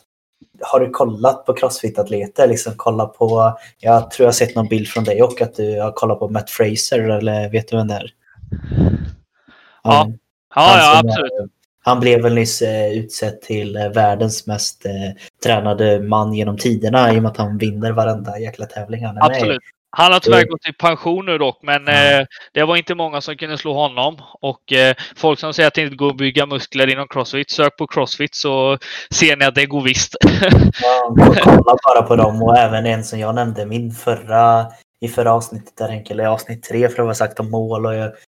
har 0.62 0.80
du 0.80 0.90
kollat 0.90 1.46
på 1.46 1.54
crossfit-atleter? 1.54 2.48
Liksom 2.48 2.74
kolla 2.78 3.06
på, 3.06 3.58
jag 3.80 4.12
tror 4.12 4.24
jag 4.24 4.28
har 4.28 4.34
sett 4.34 4.56
någon 4.56 4.68
bild 4.68 4.88
från 4.88 5.04
dig 5.04 5.24
och 5.24 5.42
att 5.42 5.56
du 5.56 5.82
har 5.82 5.92
kollat 5.92 6.20
på 6.20 6.30
Matt 6.30 6.50
Fraser 6.50 7.00
eller 7.00 7.50
vet 7.50 7.68
du 7.68 7.78
vem 7.78 7.88
det 7.88 7.94
är? 7.94 8.14
Ja, 9.84 10.12
ja, 10.56 10.78
ja 10.78 11.00
absolut. 11.00 11.32
Är, 11.32 11.62
han 11.84 12.00
blev 12.00 12.22
väl 12.22 12.34
nyss 12.34 12.62
eh, 12.62 12.92
utsedd 12.92 13.42
till 13.42 13.76
eh, 13.76 13.90
världens 13.90 14.48
mest 14.48 14.86
eh, 14.86 14.92
tränade 15.44 16.00
man 16.00 16.34
genom 16.34 16.58
tiderna 16.58 17.14
i 17.14 17.20
och 17.20 17.24
med 17.24 17.32
att 17.32 17.38
han 17.38 17.58
vinner 17.58 17.92
varenda 17.92 18.40
jäkla 18.40 18.66
tävling 18.66 19.06
han 19.06 19.18
är 19.18 19.26
Absolut. 19.26 19.48
med 19.48 19.60
han 19.92 20.12
har 20.14 20.20
tyvärr 20.20 20.46
gått 20.46 20.70
i 20.70 20.74
pension 20.74 21.26
nu 21.26 21.38
dock, 21.38 21.60
men 21.64 21.88
eh, 21.88 22.26
det 22.54 22.64
var 22.64 22.76
inte 22.76 22.96
många 22.96 23.22
som 23.22 23.36
kunde 23.36 23.58
slå 23.58 23.74
honom. 23.74 24.18
Och 24.42 24.74
eh, 24.74 24.96
folk 25.16 25.40
som 25.40 25.54
säger 25.54 25.68
att 25.68 25.74
det 25.74 25.82
inte 25.82 25.96
går 25.96 26.10
att 26.10 26.18
bygga 26.18 26.46
muskler 26.46 26.88
inom 26.88 27.08
crossfit, 27.08 27.52
sök 27.52 27.78
på 27.78 27.88
crossfit 27.88 28.36
så 28.36 28.78
ser 29.14 29.38
ni 29.38 29.46
att 29.46 29.56
det 29.56 29.66
går 29.66 29.82
visst. 29.82 30.16
ja, 30.82 31.16
kolla 31.42 31.76
bara 31.88 32.02
på 32.02 32.16
dem 32.16 32.44
och 32.44 32.58
även 32.58 32.86
en 32.86 33.04
som 33.04 33.20
jag 33.20 33.36
nämnde, 33.36 33.66
min 33.66 33.92
förra, 33.92 34.66
i 35.02 35.08
förra 35.08 35.34
avsnittet, 35.34 35.78
där 35.78 36.12
eller 36.12 36.26
avsnitt 36.26 36.64
tre 36.64 36.90
för 36.90 37.02
att 37.02 37.06
vara 37.06 37.16
sagt 37.16 37.40
om 37.40 37.52
mål 37.52 37.86
och 37.86 37.94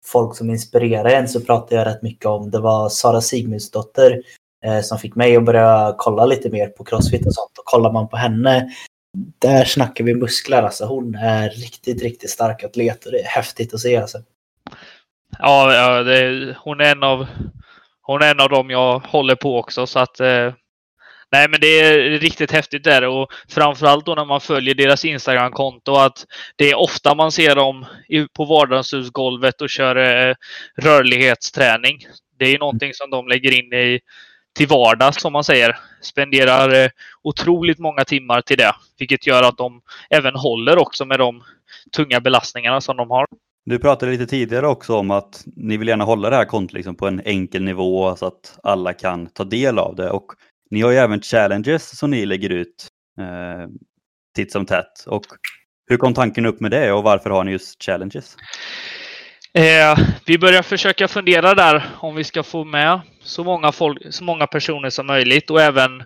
folk 0.06 0.36
som 0.36 0.50
inspirerar 0.50 1.10
en 1.10 1.28
så 1.28 1.42
pratade 1.42 1.76
jag 1.76 1.88
rätt 1.88 2.02
mycket 2.02 2.26
om. 2.26 2.52
Det 2.52 2.60
var 2.60 2.90
Sara 2.90 3.22
Sigmundsdotter 3.22 4.22
eh, 4.66 4.82
som 4.82 4.98
fick 4.98 5.16
mig 5.16 5.36
att 5.36 5.46
börja 5.46 5.96
kolla 5.98 6.26
lite 6.26 6.50
mer 6.50 6.68
på 6.68 6.84
crossfit 6.84 7.28
och 7.28 7.34
sånt. 7.34 7.58
Och 7.58 7.66
kollar 7.66 7.92
man 7.92 8.08
på 8.08 8.18
henne, 8.18 8.70
där 9.14 9.66
snackar 9.66 10.04
vi 10.04 10.14
muskler 10.14 10.62
alltså. 10.62 10.86
Hon 10.86 11.16
är 11.16 11.50
riktigt, 11.50 12.02
riktigt 12.02 12.30
stark 12.30 12.64
atlet 12.64 13.06
och 13.06 13.12
det 13.12 13.20
är 13.20 13.28
häftigt 13.28 13.74
att 13.74 13.80
se 13.80 13.98
alltså. 13.98 14.18
Ja, 15.40 15.74
ja 15.74 16.04
det, 16.04 16.56
hon 16.60 16.82
är 16.82 16.92
en 16.92 17.04
av 17.04 17.28
hon 18.02 18.22
är 18.22 18.32
en 18.32 18.40
av 18.40 18.50
dem 18.50 18.70
jag 18.70 19.00
håller 19.00 19.36
på 19.36 19.60
också 19.60 19.88
så 19.88 20.00
att 20.00 20.20
eh, 20.20 20.54
Nej, 21.34 21.48
men 21.50 21.60
det 21.62 21.80
är 21.80 22.20
riktigt 22.20 22.52
häftigt 22.52 22.84
där 22.84 23.08
och 23.08 23.32
framförallt 23.50 24.06
då 24.06 24.16
när 24.16 24.26
man 24.26 24.42
följer 24.42 24.76
deras 24.76 25.06
Instagram-konto 25.06 25.96
att 25.96 26.26
det 26.56 26.72
är 26.72 26.80
ofta 26.80 27.16
man 27.16 27.32
ser 27.32 27.56
dem 27.56 27.86
på 28.34 28.46
vardagshusgolvet 28.46 29.62
och 29.62 29.70
kör 29.70 29.96
eh, 29.96 30.36
rörlighetsträning. 30.78 32.06
Det 32.40 32.46
är 32.46 32.60
någonting 32.60 32.94
som 32.94 33.10
de 33.10 33.28
lägger 33.28 33.52
in 33.52 33.74
i 33.74 34.00
till 34.56 34.68
vardags 34.68 35.22
som 35.22 35.34
man 35.34 35.44
säger. 35.44 35.78
Spenderar 36.02 36.84
eh, 36.84 36.90
otroligt 37.24 37.80
många 37.80 38.06
timmar 38.06 38.42
till 38.42 38.58
det, 38.58 38.76
vilket 39.00 39.28
gör 39.28 39.44
att 39.44 39.58
de 39.58 39.82
även 40.10 40.36
håller 40.36 40.78
också 40.78 41.06
med 41.06 41.20
de 41.20 41.44
tunga 41.96 42.20
belastningarna 42.20 42.82
som 42.82 42.98
de 42.98 43.10
har. 43.10 43.26
Du 43.66 43.80
pratade 43.80 44.12
lite 44.12 44.28
tidigare 44.28 44.68
också 44.68 44.98
om 44.98 45.12
att 45.12 45.44
ni 45.56 45.78
vill 45.78 45.88
gärna 45.88 46.04
hålla 46.04 46.30
det 46.30 46.36
här 46.36 46.46
kontot 46.46 46.74
liksom 46.74 46.96
på 46.96 47.08
en 47.08 47.22
enkel 47.26 47.64
nivå 47.64 48.16
så 48.16 48.26
att 48.26 48.60
alla 48.64 48.94
kan 48.94 49.28
ta 49.28 49.44
del 49.44 49.80
av 49.80 49.96
det. 49.96 50.10
Och 50.10 50.26
ni 50.70 50.82
har 50.82 50.92
ju 50.92 50.98
även 50.98 51.22
challenges 51.22 51.98
som 51.98 52.12
ni 52.12 52.26
lägger 52.26 52.50
ut 52.50 52.88
eh, 53.20 53.70
titt 54.36 54.52
som 54.52 54.66
tätt. 54.66 55.06
Och 55.08 55.26
hur 55.88 55.98
kom 55.98 56.14
tanken 56.14 56.46
upp 56.46 56.60
med 56.60 56.72
det 56.72 56.92
och 56.92 57.04
varför 57.04 57.30
har 57.30 57.44
ni 57.44 57.52
just 57.52 57.84
challenges? 57.84 58.38
Eh, 59.54 59.98
vi 60.26 60.38
börjar 60.38 60.62
försöka 60.62 61.08
fundera 61.08 61.54
där 61.54 61.84
om 62.00 62.16
vi 62.16 62.24
ska 62.24 62.44
få 62.44 62.64
med 62.64 63.02
så 63.24 63.44
många, 63.44 63.72
folk, 63.72 63.98
så 64.10 64.24
många 64.24 64.48
personer 64.48 64.90
som 64.90 65.08
möjligt 65.08 65.50
och 65.50 65.62
även 65.62 66.00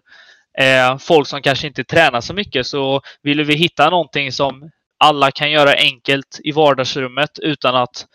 eh, 0.57 0.97
folk 0.97 1.27
som 1.27 1.41
kanske 1.41 1.67
inte 1.67 1.83
tränar 1.83 2.21
så 2.21 2.33
mycket 2.33 2.67
så 2.67 3.01
ville 3.23 3.43
vi 3.43 3.55
hitta 3.55 3.89
någonting 3.89 4.31
som 4.31 4.71
alla 4.99 5.31
kan 5.31 5.51
göra 5.51 5.73
enkelt 5.73 6.39
i 6.43 6.51
vardagsrummet 6.51 7.39
utan 7.39 7.75
att 7.75 8.05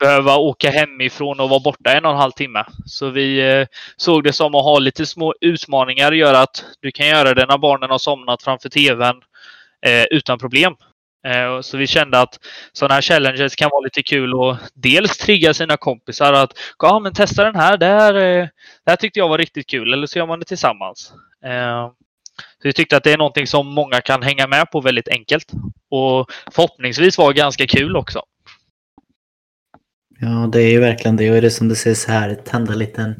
behöva 0.00 0.36
åka 0.36 0.70
hemifrån 0.70 1.40
och 1.40 1.48
vara 1.48 1.60
borta 1.60 1.92
en 1.92 2.04
och 2.04 2.10
en 2.10 2.16
halv 2.18 2.32
timme. 2.32 2.64
Så 2.86 3.10
vi 3.10 3.50
eh, 3.50 3.66
såg 3.96 4.24
det 4.24 4.32
som 4.32 4.54
att 4.54 4.64
ha 4.64 4.78
lite 4.78 5.06
små 5.06 5.34
utmaningar 5.40 6.12
gör 6.12 6.34
att 6.34 6.64
du 6.80 6.90
kan 6.90 7.08
göra 7.08 7.34
det 7.34 7.46
när 7.46 7.58
barnen 7.58 7.90
har 7.90 7.98
somnat 7.98 8.42
framför 8.42 8.68
tvn 8.68 9.16
eh, 9.86 10.04
utan 10.10 10.38
problem. 10.38 10.76
Eh, 11.26 11.60
så 11.60 11.76
vi 11.76 11.86
kände 11.86 12.20
att 12.20 12.38
sådana 12.72 12.94
här 12.94 13.02
challenges 13.02 13.56
kan 13.56 13.70
vara 13.70 13.80
lite 13.80 14.02
kul 14.02 14.34
och 14.34 14.56
dels 14.74 15.16
trigga 15.16 15.54
sina 15.54 15.76
kompisar 15.76 16.32
att 16.32 16.58
ja, 16.78 16.98
men 16.98 17.12
testa 17.12 17.44
den 17.44 17.56
här. 17.56 17.76
Det 17.76 17.86
här, 17.86 18.14
eh, 18.14 18.48
det 18.84 18.90
här 18.90 18.96
tyckte 18.96 19.18
jag 19.18 19.28
var 19.28 19.38
riktigt 19.38 19.66
kul. 19.66 19.92
Eller 19.92 20.06
så 20.06 20.18
gör 20.18 20.26
man 20.26 20.38
det 20.38 20.44
tillsammans. 20.44 21.12
Eh, 21.44 21.90
så 22.62 22.68
vi 22.68 22.72
tyckte 22.72 22.96
att 22.96 23.04
det 23.04 23.12
är 23.12 23.18
någonting 23.18 23.46
som 23.46 23.66
många 23.66 24.00
kan 24.00 24.22
hänga 24.22 24.46
med 24.46 24.70
på 24.70 24.80
väldigt 24.80 25.08
enkelt 25.08 25.52
och 25.90 26.30
förhoppningsvis 26.50 27.18
vara 27.18 27.32
ganska 27.32 27.66
kul 27.66 27.96
också. 27.96 28.22
Ja, 30.20 30.48
det 30.52 30.62
är 30.62 30.70
ju 30.70 30.80
verkligen 30.80 31.16
det. 31.16 31.30
Och 31.30 31.40
det 31.40 31.46
är 31.46 31.50
som 31.50 31.68
du 31.68 31.74
säger 31.74 31.96
så 31.96 32.12
här, 32.12 32.34
tända 32.34 32.74
lite 32.74 33.14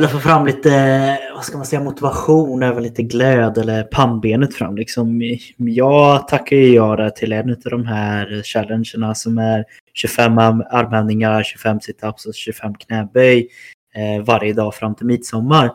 eller 0.00 0.08
få 0.08 0.18
fram 0.18 0.46
lite, 0.46 0.74
eh, 0.74 1.34
vad 1.34 1.44
ska 1.44 1.56
man 1.56 1.66
säga, 1.66 1.82
motivation, 1.82 2.62
över 2.62 2.80
lite 2.80 3.02
glöd 3.02 3.58
eller 3.58 3.82
pannbenet 3.82 4.54
fram. 4.54 4.76
Liksom, 4.76 5.20
jag 5.56 6.28
tackar 6.28 6.56
ju 6.56 6.74
jag 6.74 6.98
där 6.98 7.10
till 7.10 7.32
en 7.32 7.50
av 7.50 7.56
de 7.70 7.86
här 7.86 8.42
challengerna 8.42 9.14
som 9.14 9.38
är 9.38 9.64
25 9.94 10.38
armhävningar, 10.38 11.42
25 11.42 11.80
situps 11.80 12.26
och 12.26 12.34
25 12.34 12.74
knäböj 12.74 13.48
eh, 13.94 14.24
varje 14.24 14.52
dag 14.52 14.74
fram 14.74 14.94
till 14.94 15.06
midsommar. 15.06 15.70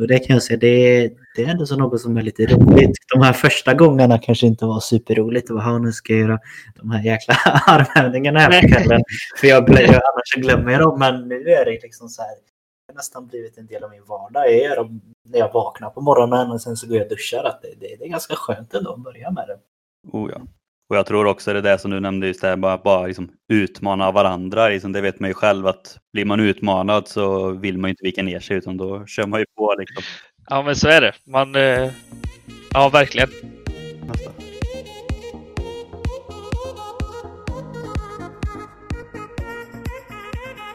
Och 0.00 0.08
det 0.08 0.18
kan 0.18 0.34
jag 0.34 0.42
säga, 0.42 0.58
det, 0.58 1.10
det 1.36 1.42
är 1.42 1.48
ändå 1.48 1.66
så 1.66 1.76
något 1.76 2.00
som 2.00 2.16
är 2.16 2.22
lite 2.22 2.46
roligt. 2.46 2.96
De 3.14 3.22
här 3.22 3.32
första 3.32 3.74
gångerna 3.74 4.18
kanske 4.18 4.46
inte 4.46 4.64
var 4.64 4.80
superroligt. 4.80 5.50
Vad 5.50 5.82
nu 5.82 5.92
ska 5.92 6.12
jag 6.12 6.20
göra 6.20 6.38
de 6.80 6.90
här 6.90 7.02
jäkla 7.02 7.34
armhävningarna 7.66 8.40
här 8.40 8.62
på 8.62 8.68
kvällen. 8.68 9.00
För 9.40 9.46
jag, 9.46 9.70
jag, 9.70 9.88
annars 9.88 10.34
glömmer 10.36 10.72
jag 10.72 10.80
dem. 10.80 10.98
Men 10.98 11.28
nu 11.28 11.50
är 11.50 11.64
det 11.64 11.78
liksom 11.82 12.08
så 12.08 12.22
här 12.22 12.30
nästan 12.94 13.26
blivit 13.26 13.58
en 13.58 13.66
del 13.66 13.84
av 13.84 13.90
min 13.90 14.04
vardag. 14.04 14.52
Jag 14.52 14.62
gör 14.62 14.76
dem 14.76 15.00
när 15.24 15.38
jag 15.38 15.52
vaknar 15.52 15.90
på 15.90 16.00
morgonen 16.00 16.50
och 16.50 16.60
sen 16.60 16.76
så 16.76 16.86
går 16.86 16.96
jag 16.96 17.04
och 17.04 17.10
duschar. 17.10 17.44
Att 17.44 17.62
det, 17.62 17.68
det, 17.80 17.96
det 17.96 18.04
är 18.04 18.08
ganska 18.08 18.34
skönt 18.36 18.74
ändå 18.74 18.92
att 18.92 19.00
börja 19.00 19.30
med 19.30 19.48
det. 19.48 19.58
Oh 20.12 20.30
ja. 20.30 20.40
Och 20.90 20.96
jag 20.96 21.06
tror 21.06 21.26
också 21.26 21.52
det 21.52 21.58
är 21.58 21.62
det 21.62 21.78
som 21.78 21.90
du 21.90 22.00
nämnde, 22.00 22.26
just 22.26 22.40
det 22.40 22.48
här, 22.48 22.56
bara, 22.56 22.78
bara 22.78 23.06
liksom 23.06 23.30
utmana 23.48 24.12
varandra. 24.12 24.68
Liksom, 24.68 24.92
det 24.92 25.00
vet 25.00 25.20
man 25.20 25.30
ju 25.30 25.34
själv 25.34 25.66
att 25.66 25.98
blir 26.12 26.24
man 26.24 26.40
utmanad 26.40 27.08
så 27.08 27.50
vill 27.50 27.78
man 27.78 27.88
ju 27.88 27.90
inte 27.92 28.04
vika 28.04 28.22
ner 28.22 28.40
sig 28.40 28.56
utan 28.56 28.76
då 28.76 29.06
kör 29.06 29.26
man 29.26 29.40
ju 29.40 29.46
på. 29.56 29.74
Liksom. 29.78 30.02
Ja 30.48 30.62
men 30.62 30.76
så 30.76 30.88
är 30.88 31.00
det. 31.00 31.12
Man, 31.26 31.54
eh... 31.54 31.90
ja 32.72 32.88
verkligen. 32.88 33.28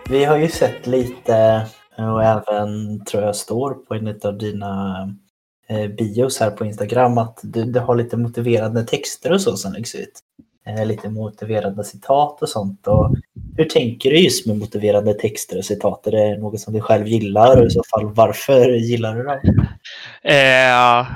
Vi 0.10 0.24
har 0.24 0.38
ju 0.38 0.48
sett 0.48 0.88
lite 0.88 1.68
och 2.12 2.24
även 2.24 3.06
tror 3.06 3.24
jag 3.24 3.36
står 3.36 3.74
på 3.74 3.96
en 3.96 4.20
av 4.24 4.38
dina 4.38 4.96
eh, 5.68 5.88
bios 5.88 6.40
här 6.40 6.52
på 6.52 6.66
Instagram 6.66 7.18
att 7.18 7.40
du, 7.44 7.64
du 7.64 7.80
har 7.80 7.96
lite 7.96 8.18
motiverande 8.18 8.84
texter 8.84 9.32
och 9.32 9.42
så 9.42 9.58
som 9.58 9.74
läggs 9.74 9.96
ut. 9.96 10.20
Eh, 10.68 10.86
lite 10.86 11.10
motiverande 11.10 11.84
citat 11.84 12.42
och 12.42 12.50
sånt. 12.50 12.88
Och 12.88 13.16
hur 13.58 13.66
tänker 13.66 14.10
du 14.10 14.18
just 14.18 14.48
med 14.48 14.58
motiverande 14.58 15.14
texter 15.14 15.58
och 15.58 15.66
citat? 15.66 16.08
Är 16.08 16.12
det 16.12 16.38
något 16.38 16.60
som 16.60 16.74
du 16.74 16.82
själv 16.82 17.08
gillar 17.08 17.62
och 17.62 17.68
i 17.68 17.70
så 17.70 17.84
fall 17.90 18.14
varför 18.14 18.70
gillar 18.70 19.16
du 19.16 19.24
det? 19.24 19.42
Eh, 20.24 21.08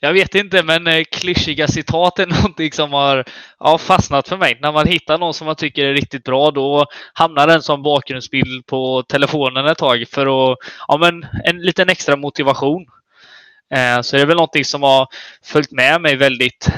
jag 0.00 0.12
vet 0.12 0.34
inte, 0.34 0.62
men 0.62 0.86
eh, 0.86 1.04
klyschiga 1.04 1.68
citat 1.68 2.18
är 2.18 2.26
någonting 2.36 2.72
som 2.72 2.92
har 2.92 3.24
ja, 3.58 3.78
fastnat 3.78 4.28
för 4.28 4.36
mig. 4.36 4.58
När 4.60 4.72
man 4.72 4.86
hittar 4.86 5.18
någon 5.18 5.34
som 5.34 5.46
man 5.46 5.56
tycker 5.56 5.84
är 5.84 5.94
riktigt 5.94 6.24
bra, 6.24 6.50
då 6.50 6.86
hamnar 7.12 7.46
den 7.46 7.62
som 7.62 7.82
bakgrundsbild 7.82 8.66
på 8.66 9.02
telefonen 9.02 9.66
ett 9.66 9.78
tag 9.78 10.04
för 10.10 10.52
att, 10.52 10.58
ja 10.88 10.96
men 10.96 11.26
en 11.44 11.62
liten 11.62 11.88
extra 11.88 12.16
motivation. 12.16 12.86
Eh, 13.74 14.00
så 14.00 14.16
det 14.16 14.22
är 14.22 14.26
väl 14.26 14.36
någonting 14.36 14.64
som 14.64 14.82
har 14.82 15.06
följt 15.44 15.72
med 15.72 16.00
mig 16.00 16.16
väldigt, 16.16 16.68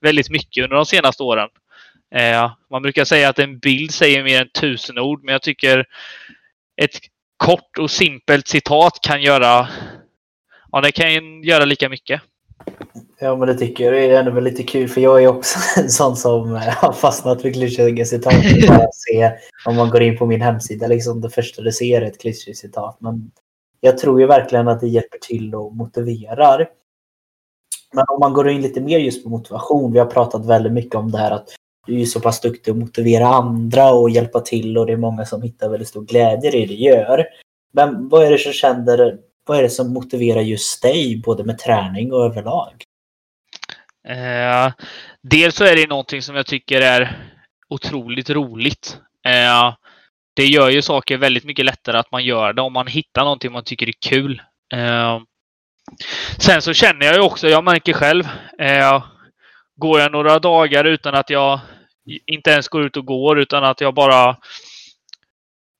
väldigt 0.00 0.30
mycket 0.30 0.64
under 0.64 0.76
de 0.76 0.86
senaste 0.86 1.22
åren. 1.22 1.48
Eh, 2.14 2.52
man 2.70 2.82
brukar 2.82 3.04
säga 3.04 3.28
att 3.28 3.38
en 3.38 3.58
bild 3.58 3.90
säger 3.90 4.24
mer 4.24 4.40
än 4.40 4.48
tusen 4.48 4.98
ord, 4.98 5.24
men 5.24 5.32
jag 5.32 5.42
tycker 5.42 5.84
ett 6.82 6.98
kort 7.36 7.78
och 7.78 7.90
simpelt 7.90 8.48
citat 8.48 8.98
kan 9.02 9.22
göra, 9.22 9.68
ja 10.72 10.80
det 10.80 10.92
kan 10.92 11.42
göra 11.42 11.64
lika 11.64 11.88
mycket. 11.88 12.22
Ja, 13.20 13.36
men 13.36 13.48
det 13.48 13.54
tycker 13.54 13.84
jag. 13.84 13.92
Det 13.92 14.06
är 14.06 14.20
ändå 14.20 14.40
lite 14.40 14.62
kul 14.62 14.88
för 14.88 15.00
jag 15.00 15.22
är 15.22 15.28
också 15.28 15.58
en 15.80 15.90
sån 15.90 16.16
som 16.16 16.54
eh, 16.54 16.62
har 16.62 16.92
fastnat 16.92 17.42
för 17.42 17.50
klyschiga 17.50 18.04
citat. 18.04 18.34
Bara 18.68 18.86
se 18.92 19.32
om 19.66 19.76
man 19.76 19.90
går 19.90 20.02
in 20.02 20.18
på 20.18 20.26
min 20.26 20.40
hemsida, 20.40 20.86
liksom 20.86 21.20
det 21.20 21.30
första 21.30 21.62
du 21.62 21.72
ser 21.72 22.02
är 22.02 22.06
ett 22.06 22.20
klyschigt 22.20 22.58
citat. 22.58 22.96
Men 23.00 23.30
jag 23.80 23.98
tror 23.98 24.20
ju 24.20 24.26
verkligen 24.26 24.68
att 24.68 24.80
det 24.80 24.88
hjälper 24.88 25.18
till 25.18 25.54
och 25.54 25.76
motiverar. 25.76 26.68
Men 27.92 28.04
om 28.08 28.20
man 28.20 28.32
går 28.32 28.48
in 28.48 28.62
lite 28.62 28.80
mer 28.80 28.98
just 28.98 29.24
på 29.24 29.30
motivation. 29.30 29.92
Vi 29.92 29.98
har 29.98 30.06
pratat 30.06 30.46
väldigt 30.46 30.72
mycket 30.72 30.94
om 30.94 31.10
det 31.10 31.18
här 31.18 31.30
att 31.30 31.48
du 31.86 32.00
är 32.00 32.04
så 32.04 32.20
pass 32.20 32.40
duktig 32.40 32.70
att 32.70 32.76
motivera 32.76 33.26
andra 33.26 33.92
och 33.92 34.10
hjälpa 34.10 34.40
till 34.40 34.78
och 34.78 34.86
det 34.86 34.92
är 34.92 34.96
många 34.96 35.24
som 35.24 35.42
hittar 35.42 35.68
väldigt 35.68 35.88
stor 35.88 36.04
glädje 36.04 36.50
i 36.50 36.60
det 36.60 36.66
du 36.66 36.74
gör. 36.74 37.26
Men 37.72 38.08
vad 38.08 38.24
är 38.24 38.30
det 38.30 38.38
som 38.38 38.52
känner, 38.52 39.18
vad 39.46 39.58
är 39.58 39.62
det 39.62 39.70
som 39.70 39.92
motiverar 39.92 40.40
just 40.40 40.82
dig 40.82 41.22
både 41.24 41.44
med 41.44 41.58
träning 41.58 42.12
och 42.12 42.24
överlag? 42.24 42.84
Eh, 44.08 44.72
dels 45.22 45.54
så 45.56 45.64
är 45.64 45.76
det 45.76 45.88
någonting 45.88 46.22
som 46.22 46.36
jag 46.36 46.46
tycker 46.46 46.80
är 46.80 47.18
otroligt 47.68 48.30
roligt. 48.30 48.98
Eh, 49.26 49.74
det 50.36 50.46
gör 50.46 50.68
ju 50.68 50.82
saker 50.82 51.16
väldigt 51.16 51.44
mycket 51.44 51.64
lättare 51.64 51.98
att 51.98 52.12
man 52.12 52.24
gör 52.24 52.52
det 52.52 52.62
om 52.62 52.72
man 52.72 52.86
hittar 52.86 53.22
någonting 53.22 53.52
man 53.52 53.64
tycker 53.64 53.88
är 53.88 53.94
kul. 54.08 54.42
Eh, 54.74 55.20
sen 56.38 56.62
så 56.62 56.72
känner 56.72 57.06
jag 57.06 57.14
ju 57.14 57.20
också, 57.20 57.48
jag 57.48 57.64
märker 57.64 57.92
själv, 57.92 58.24
eh, 58.58 59.04
går 59.76 60.00
jag 60.00 60.12
några 60.12 60.38
dagar 60.38 60.84
utan 60.84 61.14
att 61.14 61.30
jag 61.30 61.60
inte 62.26 62.50
ens 62.50 62.68
går 62.68 62.86
ut 62.86 62.96
och 62.96 63.06
går 63.06 63.38
utan 63.38 63.64
att 63.64 63.80
jag 63.80 63.94
bara 63.94 64.36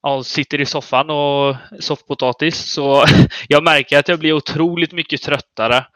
ja, 0.03 0.23
sitter 0.23 0.61
i 0.61 0.67
soffan 0.67 1.11
och 1.11 1.57
soffpotatis. 1.81 2.73
Så 2.73 3.05
jag 3.49 3.65
märker 3.65 3.99
att 3.99 4.09
jag 4.09 4.19
blir 4.19 4.33
otroligt 4.33 4.93
mycket 4.93 5.23
tröttare. 5.23 5.87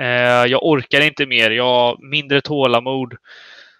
Eh, 0.00 0.44
jag 0.46 0.66
orkar 0.66 1.00
inte 1.00 1.26
mer. 1.26 1.50
Jag 1.50 1.64
har 1.64 1.98
mindre 2.10 2.40
tålamod. 2.40 3.14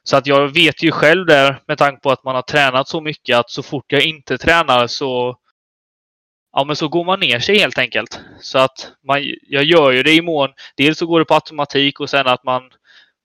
Så 0.03 0.17
att 0.17 0.27
jag 0.27 0.49
vet 0.49 0.83
ju 0.83 0.91
själv 0.91 1.27
där 1.27 1.63
med 1.67 1.79
tanke 1.79 2.01
på 2.01 2.11
att 2.11 2.25
man 2.25 2.35
har 2.35 2.43
tränat 2.43 2.89
så 2.89 3.01
mycket 3.01 3.37
att 3.37 3.51
så 3.51 3.63
fort 3.63 3.93
jag 3.93 4.03
inte 4.03 4.39
tränar 4.39 4.87
så 4.87 5.39
Ja, 6.57 6.65
men 6.65 6.77
så 6.77 6.89
går 6.89 7.05
man 7.05 7.21
ner 7.21 7.41
sig 7.41 7.59
helt 7.59 7.79
enkelt. 7.79 8.21
Så 8.41 8.59
att 8.59 8.93
man, 9.03 9.19
jag 9.43 9.65
gör 9.65 9.91
ju 9.91 10.03
det 10.03 10.13
i 10.13 10.23
mån. 10.23 10.49
Dels 10.77 10.99
så 10.99 11.07
går 11.07 11.19
det 11.19 11.25
på 11.25 11.35
automatik 11.35 12.01
och 12.01 12.11
sen 12.11 12.27
att 12.27 12.45
man, 12.45 12.71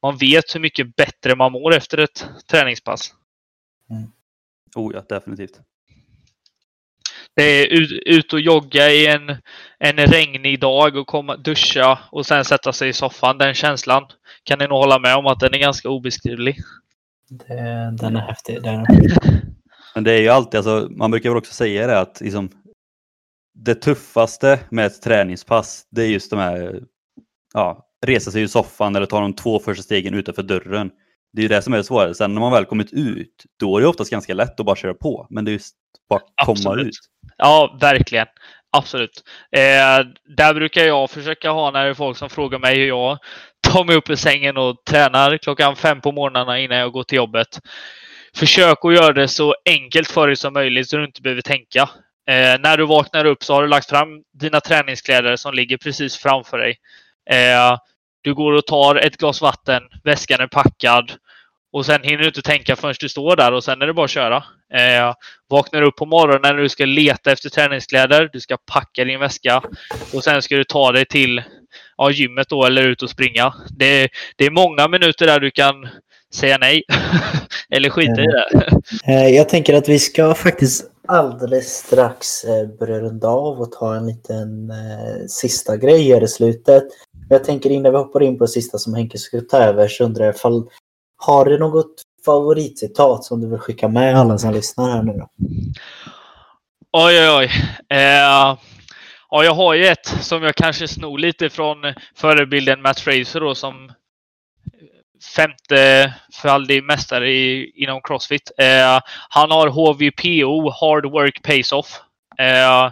man 0.02 0.18
vet 0.18 0.56
hur 0.56 0.60
mycket 0.60 0.96
bättre 0.96 1.36
man 1.36 1.52
mår 1.52 1.76
efter 1.76 1.98
ett 1.98 2.26
träningspass. 2.48 3.14
Mm. 3.90 4.12
Oh 4.76 4.94
ja, 4.96 5.02
definitivt. 5.10 5.60
Det 7.36 7.44
är 7.44 7.68
ut, 7.68 7.92
ut 8.06 8.34
och 8.34 8.40
jogga 8.40 8.90
i 8.90 9.08
en, 9.08 9.30
en 9.80 9.98
regnig 9.98 10.60
dag 10.60 10.96
och 10.96 11.08
komma, 11.08 11.38
duscha 11.38 12.00
och 12.12 12.26
sen 12.26 12.46
sätta 12.46 12.74
sig 12.74 12.90
i 12.90 12.94
soffan. 12.94 13.38
Den 13.38 13.54
känslan 13.54 14.04
kan 14.44 14.60
ni 14.60 14.68
nog 14.68 14.78
hålla 14.78 15.00
med 15.00 15.16
om 15.16 15.26
att 15.26 15.40
den 15.40 15.54
är 15.54 15.60
ganska 15.60 15.90
obeskrivlig. 15.90 16.58
Det, 17.30 17.98
den 18.00 18.16
är 18.16 18.22
häftig. 18.22 18.64
Den 18.64 18.76
är 18.80 18.86
Men 19.96 20.04
det 20.04 20.12
är 20.12 20.22
ju 20.22 20.30
alltid, 20.30 20.58
alltså, 20.58 20.88
man 20.92 21.12
brukar 21.12 21.30
väl 21.30 21.38
också 21.38 21.54
säga 21.54 21.88
det 21.88 22.00
att 22.00 22.22
liksom, 22.22 22.50
det 23.54 23.76
tuffaste 23.76 24.60
med 24.70 24.86
ett 24.86 25.02
träningspass, 25.02 25.88
det 25.92 26.04
är 26.04 26.08
just 26.08 26.30
de 26.30 26.40
här, 26.40 26.84
ja, 27.54 27.88
resa 28.06 28.32
sig 28.32 28.42
ur 28.42 28.48
soffan 28.48 28.96
eller 28.96 29.06
ta 29.06 29.20
de 29.20 29.34
två 29.34 29.60
första 29.60 29.84
stegen 29.84 30.14
utanför 30.14 30.44
dörren. 30.44 30.92
Det 31.34 31.42
är 31.42 31.44
ju 31.44 31.48
det 31.48 31.62
som 31.62 31.74
är 31.74 31.78
det 31.78 31.84
svåra. 31.84 32.14
Sen 32.14 32.34
när 32.34 32.42
man 32.42 32.52
väl 32.52 32.66
kommit 32.66 32.94
ut, 32.94 33.46
då 33.60 33.78
är 33.78 33.82
det 33.82 33.88
oftast 33.88 34.12
ganska 34.12 34.34
lätt 34.34 34.60
att 34.60 34.66
bara 34.66 34.76
köra 34.76 34.94
på. 34.94 35.28
Men 35.30 35.46
det 35.46 35.52
är 35.52 35.54
just 35.54 35.76
bara 36.10 36.20
komma 36.20 36.52
Absolut. 36.52 36.88
ut. 36.88 36.98
Ja, 37.38 37.78
verkligen. 37.82 38.28
Absolut. 38.72 39.24
Eh, 39.52 40.06
där 40.38 40.54
brukar 40.54 40.84
jag 40.84 41.12
försöka 41.12 41.52
ha 41.52 41.72
när 41.72 41.84
det 41.84 41.90
är 41.90 41.94
folk 41.94 42.18
som 42.18 42.30
frågar 42.30 42.60
mig 42.60 42.80
hur 42.80 42.88
jag 42.88 43.18
tar 43.62 43.84
mig 43.84 43.96
upp 43.96 44.10
ur 44.10 44.16
sängen 44.16 44.58
och 44.58 44.76
tränar 44.90 45.38
klockan 45.38 45.76
fem 45.76 46.02
på 46.02 46.12
morgnarna 46.12 46.60
innan 46.60 46.78
jag 46.78 46.92
går 46.92 47.04
till 47.04 47.16
jobbet. 47.16 47.60
Försök 48.36 48.86
att 48.86 48.94
göra 48.94 49.14
det 49.14 49.28
så 49.28 49.56
enkelt 49.66 50.12
för 50.12 50.28
dig 50.28 50.36
som 50.36 50.54
möjligt 50.54 50.90
så 50.90 50.98
du 50.98 51.06
inte 51.06 51.22
behöver 51.22 51.42
tänka. 51.42 51.90
Eh, 52.30 52.60
när 52.60 52.78
du 52.78 52.86
vaknar 52.86 53.26
upp 53.26 53.44
så 53.44 53.54
har 53.54 53.62
du 53.62 53.68
lagt 53.68 53.90
fram 53.90 54.08
dina 54.34 54.62
träningskläder 54.62 55.36
som 55.36 55.54
ligger 55.54 55.78
precis 55.78 56.18
framför 56.18 56.58
dig. 56.58 56.78
Eh, 57.30 57.78
du 58.22 58.34
går 58.34 58.54
och 58.54 58.66
tar 58.66 58.96
ett 58.96 59.18
glas 59.18 59.42
vatten, 59.42 59.84
väskan 60.04 60.42
är 60.42 60.48
packad 60.48 61.12
och 61.74 61.86
sen 61.86 62.04
hinner 62.04 62.18
du 62.18 62.28
inte 62.28 62.42
tänka 62.42 62.76
förrän 62.76 62.96
du 63.00 63.10
står 63.10 63.36
där 63.36 63.52
och 63.52 63.64
sen 63.64 63.82
är 63.82 63.88
det 63.88 63.94
bara 63.94 64.06
att 64.06 64.12
köra. 64.12 64.44
Eh, 64.74 65.14
vaknar 65.50 65.82
upp 65.82 65.96
på 65.96 66.06
morgonen 66.06 66.42
när 66.42 66.54
du 66.54 66.70
ska 66.70 66.86
leta 66.86 67.32
efter 67.32 67.50
träningskläder. 67.50 68.30
Du 68.34 68.40
ska 68.40 68.58
packa 68.58 69.04
din 69.04 69.20
väska 69.20 69.64
och 70.14 70.24
sen 70.24 70.42
ska 70.42 70.56
du 70.56 70.64
ta 70.64 70.92
dig 70.92 71.06
till 71.06 71.44
ja, 71.98 72.12
gymmet 72.12 72.50
då 72.50 72.66
eller 72.66 72.84
ut 72.84 73.02
och 73.02 73.10
springa. 73.10 73.54
Det, 73.70 74.10
det 74.36 74.46
är 74.46 74.52
många 74.52 74.88
minuter 74.88 75.26
där 75.26 75.40
du 75.40 75.52
kan 75.52 75.88
säga 76.34 76.58
nej 76.58 76.84
eller 77.70 77.90
skita 77.90 78.22
i 78.22 78.26
det. 78.26 78.70
Eh, 79.08 79.28
jag 79.28 79.50
tänker 79.50 79.74
att 79.74 79.90
vi 79.90 80.00
ska 80.00 80.34
faktiskt 80.34 80.92
alldeles 81.08 81.78
strax 81.78 82.44
eh, 82.44 82.68
börja 82.80 83.00
runda 83.00 83.28
av 83.28 83.62
och 83.62 83.72
ta 83.72 83.96
en 83.96 84.08
liten 84.08 84.72
eh, 84.72 85.26
sista 85.28 85.78
grej 85.78 86.14
här 86.14 86.24
i 86.24 86.28
slutet. 86.28 86.84
Jag 87.30 87.44
tänker 87.44 87.70
innan 87.70 87.92
vi 87.92 87.98
hoppar 87.98 88.24
in 88.24 88.38
på 88.38 88.44
det 88.44 88.52
sista 88.52 88.78
som 88.78 88.94
Henke 88.94 89.18
ska 89.18 89.42
ta 89.42 89.58
över 89.58 89.88
så 89.88 90.04
undrar 90.04 90.26
jag 90.26 90.36
ifall 90.36 90.70
har 91.18 91.46
du 91.46 91.58
något 91.58 92.04
favoritcitat 92.26 93.24
som 93.24 93.42
du 93.42 93.50
vill 93.50 93.60
skicka 93.60 93.88
med 93.88 94.16
alla 94.16 94.38
som 94.38 94.54
lyssnar 94.54 94.92
här 94.92 95.04
nu 95.04 95.14
då? 95.14 95.30
Oj, 96.94 97.20
oj, 97.20 97.30
oj. 97.30 97.52
Eh, 97.90 98.58
ja, 99.30 99.44
jag 99.44 99.54
har 99.54 99.74
ju 99.74 99.86
ett 99.86 100.06
som 100.06 100.44
jag 100.44 100.56
kanske 100.56 100.88
snor 100.88 101.18
lite 101.18 101.50
från 101.50 101.78
förebilden 102.16 102.82
Matt 102.82 103.00
Fraser 103.00 103.40
då 103.40 103.56
som 103.56 103.92
femte 105.36 106.14
föraldig 106.34 106.84
mästare 106.84 107.32
i, 107.32 107.72
inom 107.76 108.02
Crossfit. 108.02 108.52
Eh, 108.58 109.00
han 109.30 109.52
har 109.52 109.68
HVPO, 109.68 110.70
Hard 110.70 111.06
Work 111.06 111.44
Pays 111.44 111.72
Off. 111.72 112.02
Eh, 112.40 112.92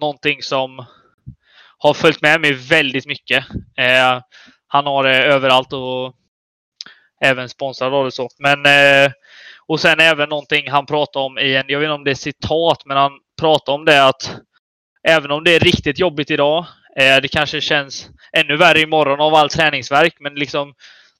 någonting 0.00 0.42
som 0.42 0.84
har 1.78 1.94
följt 1.94 2.22
med 2.22 2.40
mig 2.40 2.52
väldigt 2.52 3.06
mycket. 3.06 3.44
Eh, 3.76 4.20
han 4.66 4.86
har 4.86 5.04
det 5.04 5.24
överallt 5.24 5.72
och 5.72 6.14
även 7.24 7.48
sponsrad 7.48 7.94
av 7.94 8.04
det 8.04 8.12
så. 8.12 8.28
Men 8.38 8.66
eh, 8.66 9.12
och 9.66 9.80
sen 9.80 10.00
även 10.00 10.28
någonting 10.28 10.70
han 10.70 10.86
pratade 10.86 11.26
om 11.26 11.38
i 11.38 11.56
en, 11.56 11.64
jag 11.68 11.80
vet 11.80 11.86
inte 11.86 11.94
om 11.94 12.04
det 12.04 12.10
är 12.10 12.14
citat, 12.14 12.82
men 12.86 12.96
han 12.96 13.12
pratade 13.40 13.74
om 13.74 13.84
det 13.84 14.06
att 14.06 14.36
även 15.08 15.30
om 15.30 15.44
det 15.44 15.56
är 15.56 15.60
riktigt 15.60 15.98
jobbigt 15.98 16.30
idag, 16.30 16.66
eh, 16.96 17.16
det 17.22 17.28
kanske 17.28 17.60
känns 17.60 18.08
ännu 18.32 18.56
värre 18.56 18.80
imorgon 18.80 19.20
av 19.20 19.34
all 19.34 19.48
träningsverk, 19.50 20.16
men 20.20 20.34
liksom 20.34 20.74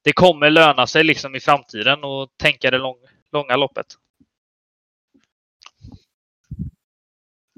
det 0.04 0.12
kommer 0.12 0.50
löna 0.50 0.86
sig 0.86 1.04
liksom 1.04 1.34
i 1.34 1.40
framtiden 1.40 2.04
och 2.04 2.28
tänka 2.36 2.70
det 2.70 2.78
lång, 2.78 2.96
långa 3.32 3.56
loppet. 3.56 3.86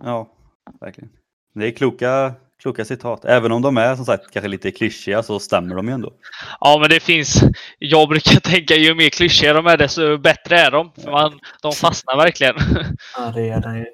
Ja, 0.03 0.33
verkligen. 0.81 1.11
Det 1.55 1.67
är 1.67 1.71
kloka, 1.71 2.35
kloka 2.63 2.85
citat. 2.85 3.25
Även 3.25 3.53
om 3.53 3.63
de 3.63 3.77
är 3.77 3.97
som 3.97 4.05
sagt 4.05 4.31
kanske 4.33 4.49
lite 4.49 4.71
klyschiga 4.71 5.23
så 5.23 5.39
stämmer 5.39 5.75
de 5.75 5.89
ju 5.89 5.95
ändå. 5.95 6.13
Ja, 6.61 6.79
men 6.81 6.91
det 6.91 7.01
finns. 7.01 7.43
Jag 7.79 8.09
brukar 8.09 8.41
tänka 8.41 8.75
ju 8.75 8.95
mer 8.95 9.09
klyschiga 9.09 9.53
de 9.53 9.67
är 9.67 9.77
desto 9.77 10.19
bättre 10.19 10.61
är 10.61 10.71
de. 10.71 10.93
För 11.03 11.11
man, 11.11 11.39
de 11.63 11.73
fastnar 11.73 12.17
verkligen. 12.17 12.57
Ja, 13.17 13.33
det 13.35 13.49
är 13.49 13.61
det 13.61 13.79
ju. 13.79 13.87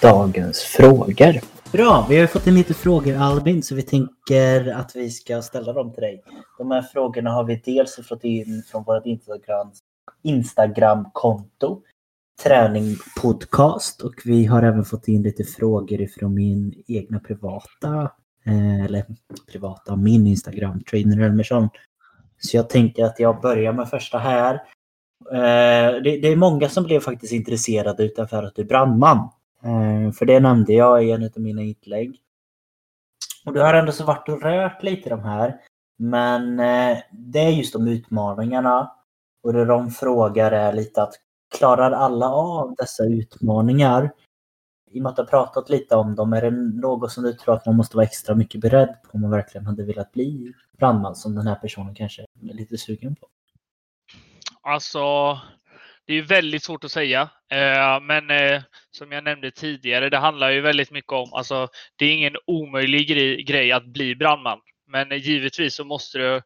Dagens 0.00 0.62
frågor. 0.62 1.51
Bra, 1.72 2.06
vi 2.08 2.20
har 2.20 2.26
fått 2.26 2.46
in 2.46 2.54
lite 2.54 2.74
frågor 2.74 3.16
Albin 3.16 3.62
så 3.62 3.74
vi 3.74 3.82
tänker 3.82 4.72
att 4.72 4.96
vi 4.96 5.10
ska 5.10 5.42
ställa 5.42 5.72
dem 5.72 5.92
till 5.92 6.02
dig. 6.02 6.22
De 6.58 6.70
här 6.70 6.82
frågorna 6.82 7.30
har 7.30 7.44
vi 7.44 7.62
dels 7.64 8.00
fått 8.08 8.24
in 8.24 8.62
från 8.70 8.84
vårt 8.84 9.06
Instagram, 9.06 9.72
Instagram-konto 10.22 11.82
Träning 12.42 12.96
Podcast 13.22 14.00
och 14.00 14.14
vi 14.24 14.44
har 14.44 14.62
även 14.62 14.84
fått 14.84 15.08
in 15.08 15.22
lite 15.22 15.44
frågor 15.44 16.00
ifrån 16.00 16.34
min 16.34 16.82
egna 16.86 17.18
privata, 17.18 18.10
eh, 18.46 18.84
eller 18.84 19.04
privata, 19.52 19.96
min 19.96 20.26
Instagram, 20.26 20.82
Trainer 20.84 21.26
Elmersson. 21.26 21.68
Så 22.38 22.56
jag 22.56 22.70
tänker 22.70 23.04
att 23.04 23.20
jag 23.20 23.40
börjar 23.40 23.72
med 23.72 23.88
första 23.88 24.18
här. 24.18 24.54
Eh, 25.32 26.02
det, 26.02 26.20
det 26.20 26.28
är 26.28 26.36
många 26.36 26.68
som 26.68 26.84
blev 26.84 27.00
faktiskt 27.00 27.32
intresserade 27.32 28.04
utanför 28.04 28.42
att 28.42 28.54
du 28.54 28.62
är 28.62 28.66
brandman. 28.66 29.28
Eh, 29.64 30.12
för 30.12 30.26
det 30.26 30.40
nämnde 30.40 30.72
jag 30.72 31.04
i 31.04 31.10
en 31.10 31.24
av 31.24 31.30
mina 31.42 31.62
inlägg. 31.62 32.20
Och 33.46 33.52
du 33.52 33.60
har 33.60 33.74
ändå 33.74 33.92
så 33.92 34.04
varit 34.04 34.28
och 34.28 34.42
rört 34.42 34.82
lite 34.82 35.10
de 35.10 35.20
här. 35.20 35.60
Men 35.98 36.60
eh, 36.60 36.98
det 37.12 37.38
är 37.38 37.50
just 37.50 37.72
de 37.72 37.88
utmaningarna. 37.88 38.92
Och 39.42 39.52
det 39.52 39.64
de 39.64 39.90
frågar 39.90 40.52
är 40.52 40.72
lite 40.72 41.02
att 41.02 41.14
klarar 41.58 41.90
alla 41.90 42.30
av 42.30 42.74
dessa 42.78 43.04
utmaningar? 43.04 44.12
I 44.90 44.98
och 44.98 45.02
med 45.02 45.10
att 45.10 45.16
du 45.16 45.22
har 45.22 45.26
pratat 45.26 45.70
lite 45.70 45.96
om 45.96 46.14
dem, 46.14 46.32
är 46.32 46.42
det 46.42 46.50
något 46.50 47.12
som 47.12 47.24
du 47.24 47.32
tror 47.32 47.54
att 47.54 47.66
man 47.66 47.76
måste 47.76 47.96
vara 47.96 48.06
extra 48.06 48.34
mycket 48.34 48.60
beredd 48.60 48.96
på 49.02 49.10
om 49.12 49.20
man 49.20 49.30
verkligen 49.30 49.66
hade 49.66 49.84
velat 49.84 50.12
bli 50.12 50.52
brandman 50.78 51.16
som 51.16 51.34
den 51.34 51.46
här 51.46 51.54
personen 51.54 51.94
kanske 51.94 52.22
är 52.22 52.54
lite 52.54 52.78
sugen 52.78 53.16
på? 53.16 53.26
Alltså, 54.62 55.00
det 56.06 56.14
är 56.14 56.22
väldigt 56.22 56.62
svårt 56.62 56.84
att 56.84 56.92
säga. 56.92 57.30
Eh, 57.52 58.00
men 58.00 58.30
eh, 58.30 58.62
som 58.90 59.12
jag 59.12 59.24
nämnde 59.24 59.50
tidigare, 59.50 60.10
det 60.10 60.18
handlar 60.18 60.50
ju 60.50 60.60
väldigt 60.60 60.90
mycket 60.90 61.12
om, 61.12 61.32
alltså 61.32 61.68
det 61.96 62.04
är 62.04 62.12
ingen 62.12 62.36
omöjlig 62.46 63.08
grej, 63.08 63.42
grej 63.42 63.72
att 63.72 63.86
bli 63.86 64.14
brandman. 64.14 64.58
Men 64.86 65.18
givetvis 65.18 65.74
så 65.74 65.84
måste 65.84 66.18
du 66.18 66.42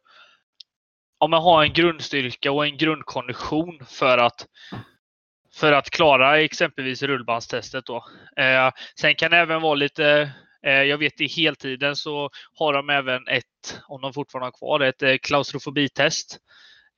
om 1.19 1.31
man 1.31 1.41
har 1.41 1.63
en 1.63 1.73
grundstyrka 1.73 2.51
och 2.51 2.65
en 2.65 2.77
grundkondition 2.77 3.79
för 3.85 4.17
att 4.17 4.45
för 5.55 5.71
att 5.71 5.89
klara 5.89 6.41
exempelvis 6.41 7.03
rullbandstestet. 7.03 7.85
Då. 7.85 8.05
Eh, 8.37 8.71
sen 8.99 9.15
kan 9.15 9.31
det 9.31 9.37
även 9.37 9.61
vara 9.61 9.75
lite, 9.75 10.31
eh, 10.65 10.83
jag 10.83 10.97
vet 10.97 11.21
i 11.21 11.27
heltiden 11.27 11.95
så 11.95 12.29
har 12.53 12.73
de 12.73 12.89
även 12.89 13.27
ett, 13.27 13.81
om 13.87 14.01
de 14.01 14.13
fortfarande 14.13 14.45
har 14.45 14.51
kvar 14.51 14.79
ett 14.79 15.03
eh, 15.03 15.17
klaustrofobitest. 15.17 16.37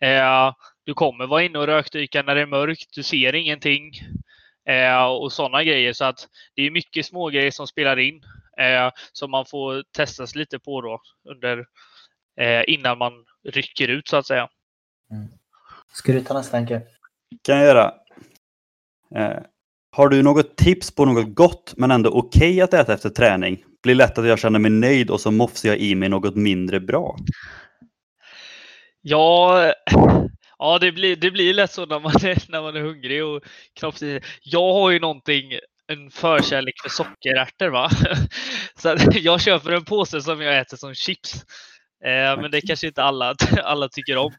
Eh, 0.03 0.53
du 0.89 0.93
kommer 0.93 1.27
vara 1.27 1.43
inne 1.43 1.59
och 1.59 1.65
rökdyka 1.65 2.23
när 2.23 2.35
det 2.35 2.41
är 2.41 2.45
mörkt, 2.45 2.95
du 2.95 3.03
ser 3.03 3.35
ingenting 3.35 3.91
eh, 4.69 5.05
och 5.05 5.31
sådana 5.33 5.63
grejer. 5.63 5.93
Så 5.93 6.05
att 6.05 6.27
det 6.55 6.61
är 6.61 6.71
mycket 6.71 7.05
små 7.05 7.29
grejer 7.29 7.51
som 7.51 7.67
spelar 7.67 7.99
in 7.99 8.23
eh, 8.57 8.91
som 9.11 9.31
man 9.31 9.45
får 9.45 9.83
testas 9.91 10.35
lite 10.35 10.59
på 10.59 10.81
då 10.81 11.01
under 11.29 11.65
innan 12.67 12.97
man 12.97 13.13
rycker 13.43 13.87
ut 13.87 14.07
så 14.07 14.17
att 14.17 14.27
säga. 14.27 14.49
Mm. 15.11 15.27
Ska 15.93 16.11
du 16.11 16.21
ta 16.21 16.33
nästa 16.33 16.57
Anke? 16.57 16.81
kan 17.43 17.57
jag 17.57 17.65
göra. 17.65 17.93
Eh, 19.15 19.43
har 19.91 20.09
du 20.09 20.23
något 20.23 20.55
tips 20.55 20.95
på 20.95 21.05
något 21.05 21.35
gott 21.35 21.73
men 21.77 21.91
ändå 21.91 22.09
okej 22.09 22.49
okay 22.49 22.61
att 22.61 22.73
äta 22.73 22.93
efter 22.93 23.09
träning? 23.09 23.63
Blir 23.83 23.95
lätt 23.95 24.17
att 24.17 24.27
jag 24.27 24.39
känner 24.39 24.59
mig 24.59 24.71
nöjd 24.71 25.09
och 25.09 25.21
så 25.21 25.31
mofsar 25.31 25.69
jag 25.69 25.77
i 25.77 25.95
mig 25.95 26.09
något 26.09 26.35
mindre 26.35 26.79
bra. 26.79 27.17
Ja, 29.01 29.73
ja 30.59 30.79
det, 30.79 30.91
blir, 30.91 31.15
det 31.15 31.31
blir 31.31 31.53
lätt 31.53 31.71
så 31.71 31.85
när 31.85 31.99
man 31.99 32.11
är, 32.11 32.43
när 32.51 32.61
man 32.61 32.75
är 32.75 32.81
hungrig 32.81 33.25
och 33.25 33.43
kropps... 33.79 34.03
Jag 34.41 34.73
har 34.73 34.91
ju 34.91 34.99
någonting, 34.99 35.59
en 35.87 36.11
förkärlek 36.11 36.75
för 36.81 36.89
sockerärtor. 36.89 37.67
Va? 37.67 37.89
Så 38.75 38.95
jag 39.11 39.41
köper 39.41 39.71
en 39.71 39.85
påse 39.85 40.21
som 40.21 40.41
jag 40.41 40.57
äter 40.57 40.77
som 40.77 40.93
chips. 40.93 41.33
Eh, 42.05 42.41
men 42.41 42.51
det 42.51 42.61
kanske 42.61 42.87
inte 42.87 43.03
alla, 43.03 43.35
alla 43.63 43.89
tycker 43.89 44.17
om. 44.17 44.33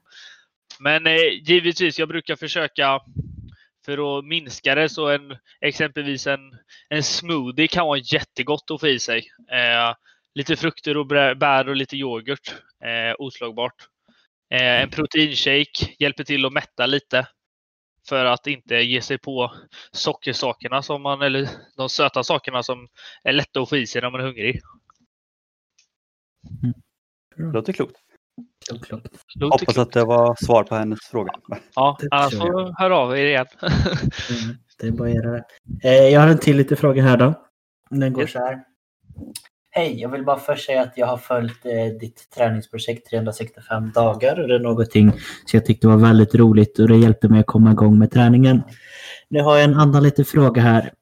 Men 0.78 1.06
eh, 1.06 1.28
givetvis, 1.42 1.98
jag 1.98 2.08
brukar 2.08 2.36
försöka 2.36 3.00
för 3.84 4.18
att 4.18 4.24
minska 4.24 4.74
det 4.74 4.88
så 4.88 5.08
en 5.08 5.36
exempelvis 5.60 6.26
en, 6.26 6.40
en 6.88 7.02
smoothie 7.02 7.68
kan 7.68 7.86
vara 7.86 7.98
jättegott 7.98 8.70
att 8.70 8.80
få 8.80 8.88
i 8.88 8.98
sig. 8.98 9.18
Eh, 9.52 9.94
lite 10.34 10.56
frukter 10.56 10.96
och 10.96 11.06
bär 11.06 11.68
och 11.68 11.76
lite 11.76 11.96
yoghurt. 11.96 12.54
Eh, 12.84 13.14
oslagbart. 13.18 13.74
Eh, 14.50 14.82
en 14.82 14.90
proteinshake 14.90 15.94
hjälper 15.98 16.24
till 16.24 16.46
att 16.46 16.52
mätta 16.52 16.86
lite. 16.86 17.28
För 18.08 18.24
att 18.24 18.46
inte 18.46 18.74
ge 18.74 19.02
sig 19.02 19.18
på 19.18 19.52
sockersakerna 19.92 20.82
som 20.82 21.02
man, 21.02 21.22
eller 21.22 21.48
de 21.76 21.88
söta 21.88 22.22
sakerna 22.22 22.62
som 22.62 22.88
är 23.24 23.32
lätta 23.32 23.60
att 23.60 23.68
få 23.68 23.76
i 23.76 23.86
sig 23.86 24.02
när 24.02 24.10
man 24.10 24.20
är 24.20 24.24
hungrig. 24.24 24.60
Mm. 26.62 27.52
Låter 27.52 27.72
klokt. 27.72 27.96
Klokt, 28.68 28.86
klokt. 28.86 29.08
Hoppas 29.40 29.78
att 29.78 29.92
det 29.92 30.04
var 30.04 30.36
svar 30.44 30.64
på 30.64 30.74
hennes 30.74 30.98
fråga. 31.10 31.32
Ja, 31.74 31.98
annars 32.10 32.38
får 32.38 32.80
höra 32.80 32.96
av 32.96 33.18
er 33.18 33.24
igen. 33.24 33.46
mm, 33.62 34.56
det 34.78 34.86
är 34.86 34.90
bara 34.90 35.08
att 35.08 35.14
göra 35.14 35.30
det. 35.30 35.44
Eh, 35.84 36.08
jag 36.08 36.20
har 36.20 36.28
en 36.28 36.38
till 36.38 36.56
lite 36.56 36.76
fråga 36.76 37.02
här 37.02 37.16
då. 37.16 37.46
Den 37.90 38.12
går 38.12 38.26
så 38.26 38.38
här. 38.38 38.64
Hej, 39.80 40.00
jag 40.00 40.08
vill 40.08 40.24
bara 40.24 40.38
först 40.38 40.66
säga 40.66 40.82
att 40.82 40.92
jag 40.96 41.06
har 41.06 41.16
följt 41.16 41.66
eh, 41.66 41.98
ditt 42.00 42.30
träningsprojekt 42.36 43.10
365 43.10 43.90
dagar 43.94 44.40
och 44.40 44.48
det 44.48 44.54
är 44.54 44.58
någonting 44.58 45.10
som 45.10 45.20
jag 45.52 45.66
tyckte 45.66 45.86
var 45.86 45.96
väldigt 45.96 46.34
roligt 46.34 46.78
och 46.78 46.88
det 46.88 46.96
hjälpte 46.96 47.28
mig 47.28 47.40
att 47.40 47.46
komma 47.46 47.70
igång 47.70 47.98
med 47.98 48.10
träningen. 48.10 48.62
Nu 49.28 49.42
har 49.42 49.56
jag 49.56 49.64
en 49.64 49.74
annan 49.74 50.02
liten 50.02 50.24
fråga 50.24 50.62
här. 50.62 50.92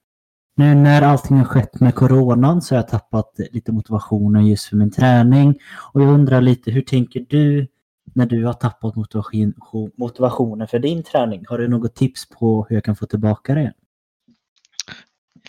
Nu 0.57 0.74
när 0.74 1.03
allting 1.03 1.37
har 1.37 1.45
skett 1.45 1.81
med 1.81 1.95
coronan 1.95 2.62
så 2.62 2.74
har 2.74 2.79
jag 2.79 2.89
tappat 2.89 3.41
lite 3.53 3.72
motivationen 3.72 4.47
just 4.47 4.64
för 4.64 4.76
min 4.76 4.91
träning. 4.91 5.55
Och 5.93 6.03
jag 6.03 6.09
undrar 6.09 6.41
lite, 6.41 6.70
hur 6.70 6.83
tänker 6.83 7.26
du 7.29 7.66
när 8.14 8.26
du 8.26 8.45
har 8.45 8.53
tappat 8.53 8.97
motivation, 8.97 9.55
motivationen 9.97 10.68
för 10.68 10.79
din 10.79 11.03
träning? 11.03 11.45
Har 11.49 11.59
du 11.59 11.68
något 11.68 11.95
tips 11.95 12.29
på 12.29 12.66
hur 12.68 12.76
jag 12.76 12.85
kan 12.85 12.97
få 12.97 13.07
tillbaka 13.07 13.55
det? 13.55 13.72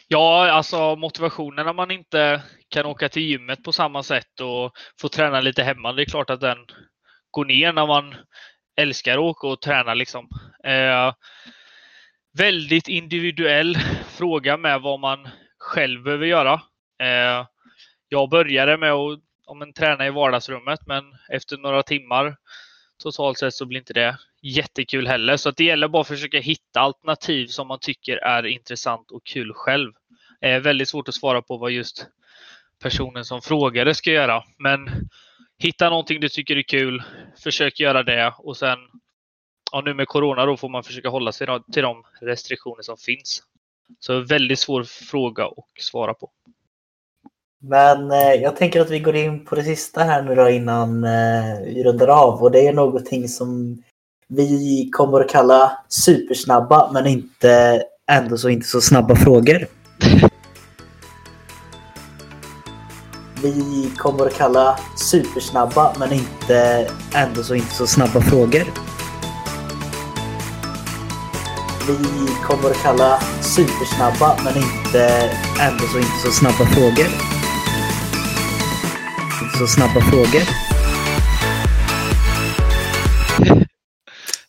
Ja, 0.07 0.51
alltså 0.51 0.95
motivationen 0.95 1.65
när 1.65 1.73
man 1.73 1.91
inte 1.91 2.41
kan 2.69 2.85
åka 2.85 3.09
till 3.09 3.23
gymmet 3.23 3.63
på 3.63 3.71
samma 3.71 4.03
sätt 4.03 4.39
och 4.41 4.71
få 5.01 5.09
träna 5.09 5.41
lite 5.41 5.63
hemma. 5.63 5.93
Det 5.93 6.03
är 6.03 6.05
klart 6.05 6.29
att 6.29 6.41
den 6.41 6.57
går 7.31 7.45
ner 7.45 7.73
när 7.73 7.87
man 7.87 8.15
älskar 8.81 9.13
att 9.13 9.19
åka 9.19 9.47
och 9.47 9.61
träna 9.61 9.93
liksom. 9.93 10.27
Eh, 10.63 11.13
väldigt 12.37 12.87
individuell 12.87 13.77
fråga 14.17 14.57
med 14.57 14.81
vad 14.81 14.99
man 14.99 15.29
själv 15.59 16.03
behöver 16.03 16.25
göra. 16.25 16.53
Eh, 17.01 17.45
jag 18.09 18.29
började 18.29 18.77
med 18.77 18.91
att 18.91 19.19
om 19.45 19.61
en, 19.61 19.73
träna 19.73 20.07
i 20.07 20.09
vardagsrummet, 20.09 20.79
men 20.87 21.03
efter 21.29 21.57
några 21.57 21.83
timmar 21.83 22.35
totalt 22.99 23.37
sett 23.37 23.53
så 23.53 23.65
blir 23.65 23.79
inte 23.79 23.93
det 23.93 24.17
jättekul 24.41 25.07
heller. 25.07 25.37
Så 25.37 25.51
det 25.51 25.63
gäller 25.63 25.87
bara 25.87 26.01
att 26.01 26.07
försöka 26.07 26.39
hitta 26.39 26.79
alternativ 26.79 27.47
som 27.47 27.67
man 27.67 27.79
tycker 27.79 28.17
är 28.17 28.45
intressant 28.45 29.11
och 29.11 29.23
kul 29.23 29.53
själv. 29.53 29.93
Det 30.41 30.47
är 30.47 30.59
väldigt 30.59 30.89
svårt 30.89 31.07
att 31.07 31.15
svara 31.15 31.41
på 31.41 31.57
vad 31.57 31.71
just 31.71 32.07
personen 32.81 33.25
som 33.25 33.41
frågade 33.41 33.95
ska 33.95 34.11
göra. 34.11 34.43
Men 34.57 34.89
hitta 35.57 35.89
någonting 35.89 36.19
du 36.19 36.29
tycker 36.29 36.55
är 36.55 36.61
kul, 36.61 37.03
försök 37.43 37.79
göra 37.79 38.03
det 38.03 38.33
och 38.37 38.57
sen 38.57 38.79
ja, 39.71 39.81
nu 39.81 39.93
med 39.93 40.07
corona 40.07 40.45
då 40.45 40.57
får 40.57 40.69
man 40.69 40.83
försöka 40.83 41.09
hålla 41.09 41.31
sig 41.31 41.47
till 41.73 41.83
de 41.83 42.03
restriktioner 42.21 42.81
som 42.81 42.97
finns. 42.97 43.43
Så 43.99 44.19
väldigt 44.19 44.59
svår 44.59 44.83
fråga 44.83 45.45
att 45.45 45.83
svara 45.83 46.13
på. 46.13 46.31
Men 47.61 48.11
eh, 48.11 48.33
jag 48.33 48.55
tänker 48.55 48.81
att 48.81 48.89
vi 48.89 48.99
går 48.99 49.15
in 49.15 49.45
på 49.45 49.55
det 49.55 49.63
sista 49.63 50.03
här 50.03 50.21
nu 50.21 50.35
då 50.35 50.49
innan 50.49 51.03
eh, 51.03 51.59
vi 51.65 51.83
rundar 51.83 52.07
av 52.07 52.43
och 52.43 52.51
det 52.51 52.67
är 52.67 52.73
någonting 52.73 53.27
som 53.29 53.77
vi 54.27 54.89
kommer 54.91 55.21
att 55.21 55.29
kalla 55.29 55.71
supersnabba 55.87 56.91
men 56.91 57.07
inte 57.07 57.83
ändå 58.11 58.37
så 58.37 58.49
inte 58.49 58.67
så 58.67 58.81
snabba 58.81 59.15
frågor. 59.15 59.67
vi 63.43 63.91
kommer 63.97 64.25
att 64.25 64.33
kalla 64.33 64.79
supersnabba 64.95 65.93
men 65.99 66.13
inte 66.13 66.87
ändå 67.15 67.43
så 67.43 67.55
inte 67.55 67.73
så 67.73 67.87
snabba 67.87 68.21
frågor 68.21 68.63
vi 71.87 72.27
kommer 72.43 72.69
att 72.69 72.81
kalla 72.83 73.19
supersnabba 73.41 74.37
men 74.43 74.57
inte 74.57 75.31
ändå 75.61 75.85
så 75.91 75.97
inte 75.97 76.19
så 76.23 76.31
snabba 76.31 76.65
frågor. 76.65 77.38
Inte 79.59 79.71
så 79.71 79.75
snabba 79.75 80.01
frågor. 80.01 80.41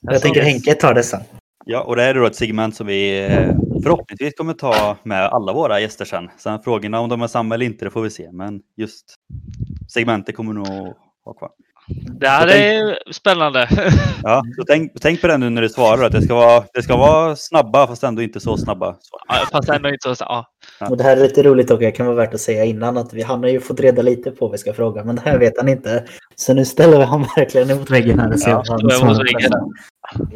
Jag 0.01 0.23
tänker 0.23 0.43
Henke 0.43 0.75
tar 0.75 0.95
det 0.95 1.03
sen. 1.03 1.21
Ja, 1.65 1.83
och 1.83 1.97
det 1.97 2.03
är 2.03 2.15
då 2.15 2.27
ett 2.27 2.37
segment 2.37 2.77
som 2.77 2.87
vi 2.87 3.27
eh, 3.27 3.57
förhoppningsvis 3.83 4.35
kommer 4.35 4.55
ta 4.55 4.97
med 5.03 5.27
alla 5.27 5.53
våra 5.53 5.81
gäster 5.81 6.05
sen. 6.05 6.31
Sen 6.39 6.63
frågorna 6.63 7.01
om 7.01 7.09
de 7.09 7.23
är 7.23 7.27
samma 7.27 7.55
eller 7.55 7.67
inte, 7.67 7.85
det 7.85 7.91
får 7.91 8.03
vi 8.03 8.11
se. 8.11 8.33
Men 8.33 8.61
just 8.77 9.15
segmentet 9.89 10.37
kommer 10.37 10.53
nog 10.53 10.67
ha 11.25 11.33
kvar. 11.33 11.51
Det 12.21 12.29
här 12.29 12.49
tänk, 12.49 12.65
är 12.65 13.13
spännande. 13.13 13.69
Ja, 14.23 14.43
så 14.57 14.65
tänk, 14.67 14.93
tänk 15.01 15.21
på 15.21 15.27
det 15.27 15.39
nu 15.39 15.51
när 15.51 15.63
du 15.63 15.69
svarar. 15.69 16.05
Att 16.05 16.13
det, 16.13 16.23
ska 16.23 16.35
vara, 16.35 16.65
det 16.75 16.83
ska 16.83 16.97
vara 16.97 17.37
snabba 17.37 17.87
fast 17.87 18.03
ändå 18.03 18.23
inte 18.23 18.41
så 18.41 18.57
snabba. 18.57 18.97
Ja, 19.29 19.47
fast 19.53 19.69
ändå 19.69 19.89
inte 19.89 20.09
så 20.09 20.15
snabba. 20.15 20.33
Ja. 20.33 20.47
Och 20.89 20.97
det 20.97 21.05
här 21.05 21.17
är 21.17 21.21
lite 21.21 21.43
roligt 21.43 21.71
och 21.71 21.83
jag 21.83 21.95
kan 21.95 22.07
vara 22.07 22.17
värt 22.17 22.35
att 22.35 22.41
säga 22.41 22.65
innan 22.65 22.97
att 22.97 23.13
vi, 23.13 23.23
han 23.23 23.43
har 23.43 23.51
ju 23.51 23.61
fått 23.61 23.81
reda 23.81 24.03
lite 24.03 24.31
på 24.31 24.45
vad 24.45 24.53
vi 24.53 24.59
ska 24.59 24.73
fråga, 24.73 25.05
men 25.05 25.17
det 25.17 25.23
här 25.23 25.39
vet 25.39 25.59
han 25.59 25.69
inte. 25.69 26.05
Så 26.35 26.55
nu 26.55 26.65
ställer 26.65 26.99
vi 26.99 27.05
honom 27.05 27.29
verkligen 27.37 27.71
emot 27.71 27.91
väggen 27.91 28.19
här 28.19 28.33
och 28.33 28.41
ser 28.41 28.51
ja, 28.51 28.65
han 28.69 28.91
svarar. 28.91 29.27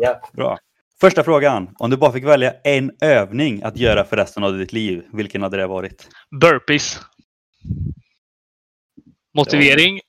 Ja. 0.00 0.20
Bra. 0.32 0.58
Första 1.00 1.24
frågan. 1.24 1.70
Om 1.78 1.90
du 1.90 1.96
bara 1.96 2.12
fick 2.12 2.24
välja 2.24 2.54
en 2.64 2.90
övning 3.00 3.62
att 3.62 3.76
göra 3.76 4.04
för 4.04 4.16
resten 4.16 4.44
av 4.44 4.58
ditt 4.58 4.72
liv, 4.72 5.02
vilken 5.12 5.42
hade 5.42 5.56
det 5.56 5.66
varit? 5.66 6.08
Burpees. 6.40 7.00
Motivering. 9.36 10.00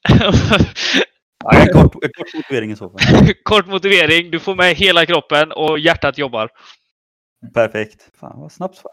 Ja, 1.44 1.62
en, 1.62 1.68
kort, 1.74 2.04
en 2.04 2.10
kort 2.18 2.34
motivering 2.34 2.72
i 2.72 2.76
så 2.76 2.90
fall. 2.90 3.34
Kort 3.44 3.68
motivering. 3.68 4.32
Du 4.32 4.40
får 4.40 4.56
med 4.56 4.76
hela 4.76 5.06
kroppen 5.06 5.52
och 5.52 5.80
hjärtat 5.80 6.18
jobbar. 6.18 6.50
Perfekt. 7.54 8.10
Fan 8.20 8.40
vad 8.40 8.52
snabbt 8.52 8.76
svar. 8.76 8.92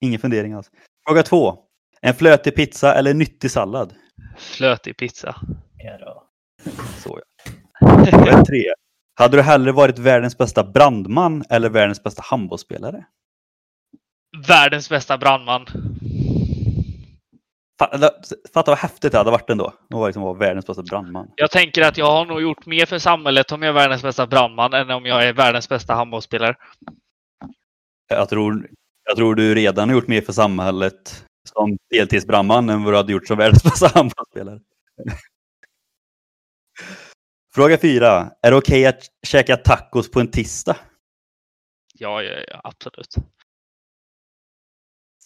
Ingen 0.00 0.20
fundering 0.20 0.52
alls. 0.52 0.70
Fråga 1.08 1.22
två. 1.22 1.58
En 2.00 2.14
flötig 2.14 2.54
pizza 2.54 2.94
eller 2.94 3.14
nyttig 3.14 3.50
sallad? 3.50 3.94
Flötig 4.36 4.96
pizza. 4.96 5.36
Ja, 5.76 5.98
då. 5.98 6.24
Så 6.98 7.20
ja. 7.80 8.04
Fråga 8.10 8.44
tre. 8.44 8.64
Hade 9.14 9.36
du 9.36 9.42
hellre 9.42 9.72
varit 9.72 9.98
världens 9.98 10.38
bästa 10.38 10.64
brandman 10.64 11.44
eller 11.50 11.70
världens 11.70 12.02
bästa 12.02 12.22
handbollsspelare? 12.24 13.04
Världens 14.48 14.88
bästa 14.88 15.18
brandman. 15.18 15.66
Fatta, 17.78 18.70
vad 18.70 18.78
häftigt 18.78 19.12
det 19.12 19.18
hade 19.18 19.30
varit 19.30 19.50
ändå. 19.50 19.66
Att 19.66 20.06
liksom 20.06 20.22
vara 20.22 20.38
världens 20.38 20.66
bästa 20.66 20.82
brandman. 20.82 21.30
Jag 21.36 21.50
tänker 21.50 21.82
att 21.82 21.98
jag 21.98 22.06
har 22.06 22.26
nog 22.26 22.40
gjort 22.40 22.66
mer 22.66 22.86
för 22.86 22.98
samhället 22.98 23.52
om 23.52 23.62
jag 23.62 23.68
är 23.68 23.74
världens 23.74 24.02
bästa 24.02 24.26
brandman 24.26 24.72
än 24.72 24.90
om 24.90 25.06
jag 25.06 25.28
är 25.28 25.32
världens 25.32 25.68
bästa 25.68 25.94
handbollsspelare. 25.94 26.56
Jag 28.08 28.28
tror, 28.28 28.68
jag 29.08 29.16
tror 29.16 29.34
du 29.34 29.54
redan 29.54 29.88
har 29.88 29.96
gjort 29.96 30.08
mer 30.08 30.20
för 30.20 30.32
samhället 30.32 31.24
som 31.54 31.78
deltidsbrandman 31.90 32.68
än 32.68 32.84
vad 32.84 32.92
du 32.92 32.96
hade 32.96 33.12
gjort 33.12 33.26
som 33.26 33.38
världens 33.38 33.62
bästa 33.62 33.88
handbollsspelare. 33.94 34.60
Fråga 37.54 37.78
fyra. 37.78 38.30
Är 38.42 38.50
det 38.50 38.56
okej 38.56 38.86
att 38.86 39.02
käka 39.26 39.56
tacos 39.56 40.10
på 40.10 40.20
en 40.20 40.30
tisdag? 40.30 40.76
Ja, 41.94 42.22
ja, 42.22 42.44
ja 42.48 42.60
absolut. 42.64 43.14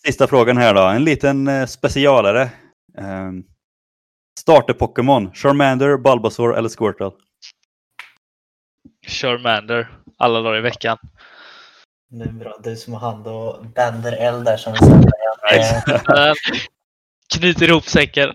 Sista 0.06 0.26
frågan 0.26 0.56
här 0.56 0.74
då. 0.74 0.82
En 0.82 1.04
liten 1.04 1.48
eh, 1.48 1.66
specialare. 1.66 2.50
Um, 2.98 3.44
Starter-Pokémon. 4.40 5.32
Charmander, 5.34 5.96
Bulbasaur 5.98 6.56
eller 6.56 6.68
Squirtle? 6.68 7.10
Charmander. 9.06 9.90
Alla 10.18 10.40
dagar 10.40 10.58
i 10.58 10.60
veckan. 10.60 10.98
Det 12.14 12.24
är 12.24 12.32
bra. 12.32 12.58
Du 12.64 12.76
som 12.76 12.92
har 12.92 13.00
hand 13.00 13.26
och 13.26 13.66
bänder 13.74 14.12
eld 14.12 14.44
där 14.44 14.56
som 14.56 14.72
vi 14.72 14.78
säger. 14.78 16.34
Knyter 17.34 17.68
ihop 17.68 17.84
säcken. 17.84 18.30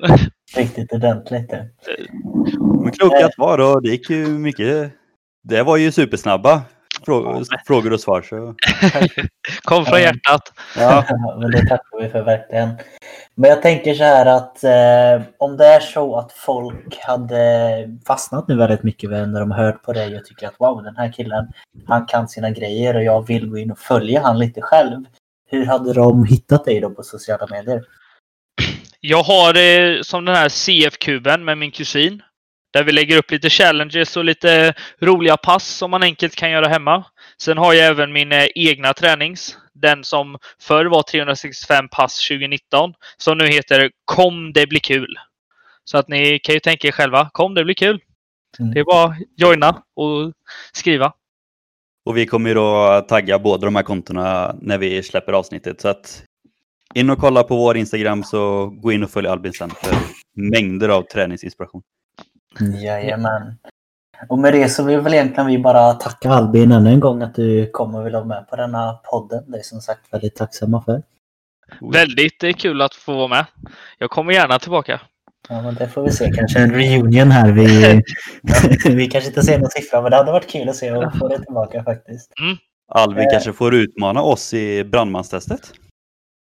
Riktigt 0.55 0.93
ordentligt. 0.93 1.49
det. 1.49 1.69
Men 2.83 2.91
kloka 2.91 3.29
svar 3.35 3.57
och 3.59 3.81
det 3.81 3.89
gick 3.89 4.09
ju 4.09 4.27
mycket. 4.27 4.91
Det 5.43 5.63
var 5.63 5.77
ju 5.77 5.91
supersnabba 5.91 6.61
frå 7.07 7.43
frågor 7.67 7.93
och 7.93 7.99
svar. 7.99 8.21
Så. 8.21 8.55
Kom 9.61 9.85
från 9.85 10.01
hjärtat. 10.01 10.53
Ja. 10.77 11.05
Men 11.39 11.51
det 11.51 11.61
tackar 11.61 12.01
vi 12.01 12.09
för 12.09 12.23
verkligen. 12.23 12.69
Men 13.35 13.49
jag 13.49 13.61
tänker 13.61 13.93
så 13.93 14.03
här 14.03 14.25
att 14.25 14.63
eh, 14.63 15.27
om 15.37 15.57
det 15.57 15.65
är 15.65 15.79
så 15.79 16.15
att 16.15 16.31
folk 16.31 16.97
hade 16.99 17.39
fastnat 18.07 18.47
nu 18.47 18.57
väldigt 18.57 18.83
mycket 18.83 19.09
när 19.09 19.39
de 19.39 19.51
har 19.51 19.63
hört 19.63 19.83
på 19.83 19.93
dig 19.93 20.17
och 20.17 20.25
tycker 20.25 20.47
att 20.47 20.59
wow, 20.59 20.83
den 20.83 20.95
här 20.97 21.13
killen, 21.13 21.47
han 21.87 22.05
kan 22.05 22.27
sina 22.27 22.49
grejer 22.49 22.95
och 22.95 23.03
jag 23.03 23.27
vill 23.27 23.49
gå 23.49 23.57
in 23.57 23.71
och 23.71 23.79
följa 23.79 24.21
han 24.21 24.39
lite 24.39 24.61
själv. 24.61 25.03
Hur 25.49 25.65
hade 25.65 25.93
de 25.93 26.25
hittat 26.25 26.65
dig 26.65 26.79
då 26.79 26.89
på 26.89 27.03
sociala 27.03 27.47
medier? 27.51 27.83
Jag 28.99 29.23
har 29.23 29.57
eh, 29.57 30.01
som 30.01 30.25
den 30.25 30.35
här 30.35 30.49
CF-kuben 30.49 31.45
med 31.45 31.57
min 31.57 31.71
kusin. 31.71 32.21
Där 32.71 32.83
vi 32.83 32.91
lägger 32.91 33.17
upp 33.17 33.31
lite 33.31 33.49
challenges 33.49 34.17
och 34.17 34.25
lite 34.25 34.73
roliga 35.01 35.37
pass 35.37 35.67
som 35.67 35.91
man 35.91 36.03
enkelt 36.03 36.35
kan 36.35 36.51
göra 36.51 36.67
hemma. 36.67 37.05
Sen 37.41 37.57
har 37.57 37.73
jag 37.73 37.87
även 37.87 38.13
min 38.13 38.31
eh, 38.31 38.47
egna 38.55 38.93
tränings. 38.93 39.57
Den 39.73 40.03
som 40.03 40.37
förr 40.61 40.85
var 40.85 41.03
365 41.03 41.89
pass 41.89 42.27
2019. 42.27 42.93
Som 43.17 43.37
nu 43.37 43.47
heter 43.47 43.91
Kom 44.05 44.53
det 44.53 44.67
blir 44.67 44.79
kul. 44.79 45.15
Så 45.83 45.97
att 45.97 46.07
ni 46.07 46.39
kan 46.39 46.53
ju 46.53 46.59
tänka 46.59 46.87
er 46.87 46.91
själva. 46.91 47.29
Kom 47.33 47.53
det 47.53 47.63
blir 47.63 47.75
kul. 47.75 47.99
Mm. 48.59 48.73
Det 48.73 48.79
är 48.79 48.83
bara 48.83 49.05
att 49.05 49.17
joina 49.37 49.83
och 49.95 50.33
skriva. 50.73 51.13
Och 52.05 52.17
vi 52.17 52.25
kommer 52.25 52.49
ju 52.49 52.55
då 52.55 53.01
tagga 53.07 53.39
båda 53.39 53.65
de 53.65 53.75
här 53.75 53.83
kontona 53.83 54.55
när 54.61 54.77
vi 54.77 55.03
släpper 55.03 55.33
avsnittet. 55.33 55.81
Så 55.81 55.87
att 55.87 56.23
in 56.93 57.09
och 57.09 57.19
kolla 57.19 57.43
på 57.43 57.57
vår 57.57 57.77
Instagram 57.77 58.23
så 58.23 58.65
gå 58.65 58.91
in 58.91 59.03
och 59.03 59.09
följ 59.09 59.27
Albin 59.27 59.53
sen 59.53 59.69
för 59.69 59.95
mängder 60.35 60.89
av 60.89 61.01
träningsinspiration. 61.01 61.81
Jajamän. 62.81 63.57
Och 64.29 64.39
med 64.39 64.53
det 64.53 64.69
så 64.69 64.83
vill 64.83 64.99
väl 64.99 65.13
egentligen 65.13 65.47
vi 65.47 65.57
bara 65.57 65.93
tacka 65.93 66.29
Albin 66.29 66.71
ännu 66.71 66.89
en 66.89 66.99
gång 66.99 67.21
att 67.21 67.35
du 67.35 67.69
kommer 67.71 67.99
och 67.99 68.05
vill 68.05 68.13
vara 68.13 68.25
med 68.25 68.47
på 68.49 68.55
denna 68.55 68.93
podden. 68.93 69.51
Det 69.51 69.57
är 69.57 69.63
som 69.63 69.81
sagt 69.81 70.13
väldigt 70.13 70.35
tacksamma 70.35 70.83
för. 70.83 71.03
Väldigt 71.93 72.43
eh, 72.43 72.53
kul 72.53 72.81
att 72.81 72.95
få 72.95 73.15
vara 73.15 73.27
med. 73.27 73.45
Jag 73.97 74.09
kommer 74.09 74.33
gärna 74.33 74.59
tillbaka. 74.59 75.01
Ja, 75.49 75.61
men 75.61 75.75
det 75.75 75.87
får 75.89 76.03
vi 76.03 76.11
se. 76.11 76.31
Kanske 76.31 76.59
en 76.59 76.73
reunion 76.73 77.31
här. 77.31 77.51
Vi, 77.51 78.01
vi 78.95 79.07
kanske 79.07 79.27
inte 79.29 79.43
ser 79.43 79.59
någon 79.59 79.69
siffra, 79.69 80.01
men 80.01 80.11
det 80.11 80.17
hade 80.17 80.31
varit 80.31 80.49
kul 80.49 80.69
att 80.69 80.75
se 80.75 80.91
och 80.91 81.17
få 81.17 81.27
det 81.27 81.39
tillbaka 81.39 81.83
faktiskt. 81.83 82.31
Albin 82.89 83.23
Eh. 83.23 83.31
kanske 83.31 83.53
får 83.53 83.75
utmana 83.75 84.21
oss 84.21 84.53
i 84.53 84.83
brandmanstestet. 84.83 85.73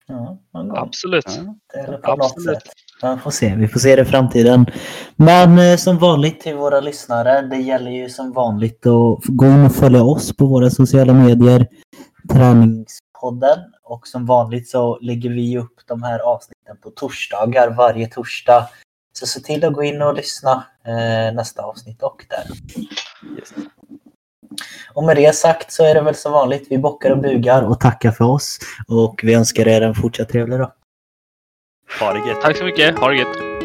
Ja. 0.08 0.38
Absolut. 0.76 1.24
Ja. 1.26 1.80
Eller 1.80 1.98
på 1.98 2.16
något 2.16 2.32
Absolut. 2.32 2.62
sätt. 2.62 2.72
Man 3.02 3.20
får 3.20 3.30
se. 3.30 3.54
Vi 3.54 3.68
får 3.68 3.80
se 3.80 3.96
det 3.96 4.02
i 4.02 4.04
framtiden. 4.04 4.66
Men 5.16 5.58
eh, 5.58 5.76
som 5.76 5.98
vanligt 5.98 6.40
till 6.40 6.54
våra 6.54 6.80
lyssnare. 6.80 7.42
Det 7.42 7.56
gäller 7.56 7.90
ju 7.90 8.08
som 8.08 8.32
vanligt 8.32 8.86
att 8.86 9.24
gå 9.26 9.46
in 9.46 9.64
och 9.64 9.74
följa 9.74 10.02
oss 10.02 10.36
på 10.36 10.46
våra 10.46 10.70
sociala 10.70 11.12
medier. 11.12 11.66
Träningspodden. 12.32 13.58
Och 13.82 14.06
som 14.06 14.26
vanligt 14.26 14.68
så 14.68 14.98
lägger 15.00 15.30
vi 15.30 15.58
upp 15.58 15.80
de 15.86 16.02
här 16.02 16.18
avsnitten 16.18 16.76
på 16.82 16.90
torsdagar 16.90 17.70
varje 17.70 18.08
torsdag. 18.08 18.68
Så 19.12 19.26
se 19.26 19.40
till 19.40 19.64
att 19.64 19.72
gå 19.72 19.82
in 19.82 20.02
och 20.02 20.14
lyssna 20.14 20.64
eh, 20.86 21.34
nästa 21.34 21.62
avsnitt 21.62 22.02
och 22.02 22.26
där. 22.28 22.44
Yes. 23.38 23.52
Och 24.94 25.04
med 25.04 25.16
det 25.16 25.34
sagt 25.34 25.72
så 25.72 25.84
är 25.84 25.94
det 25.94 26.00
väl 26.00 26.14
som 26.14 26.32
vanligt. 26.32 26.66
Vi 26.70 26.78
bockar 26.78 27.10
och 27.10 27.18
bugar 27.18 27.62
och 27.62 27.80
tackar 27.80 28.10
för 28.10 28.24
oss. 28.24 28.58
Och 28.88 29.20
vi 29.22 29.34
önskar 29.34 29.68
er 29.68 29.82
en 29.82 29.94
fortsatt 29.94 30.28
trevlig 30.28 30.58
dag. 30.58 30.72
Ha 32.00 32.12
det 32.12 32.28
gött. 32.28 32.42
Tack 32.42 32.56
så 32.56 32.64
mycket. 32.64 32.98
Ha 32.98 33.08
det 33.08 33.16
gött. 33.16 33.55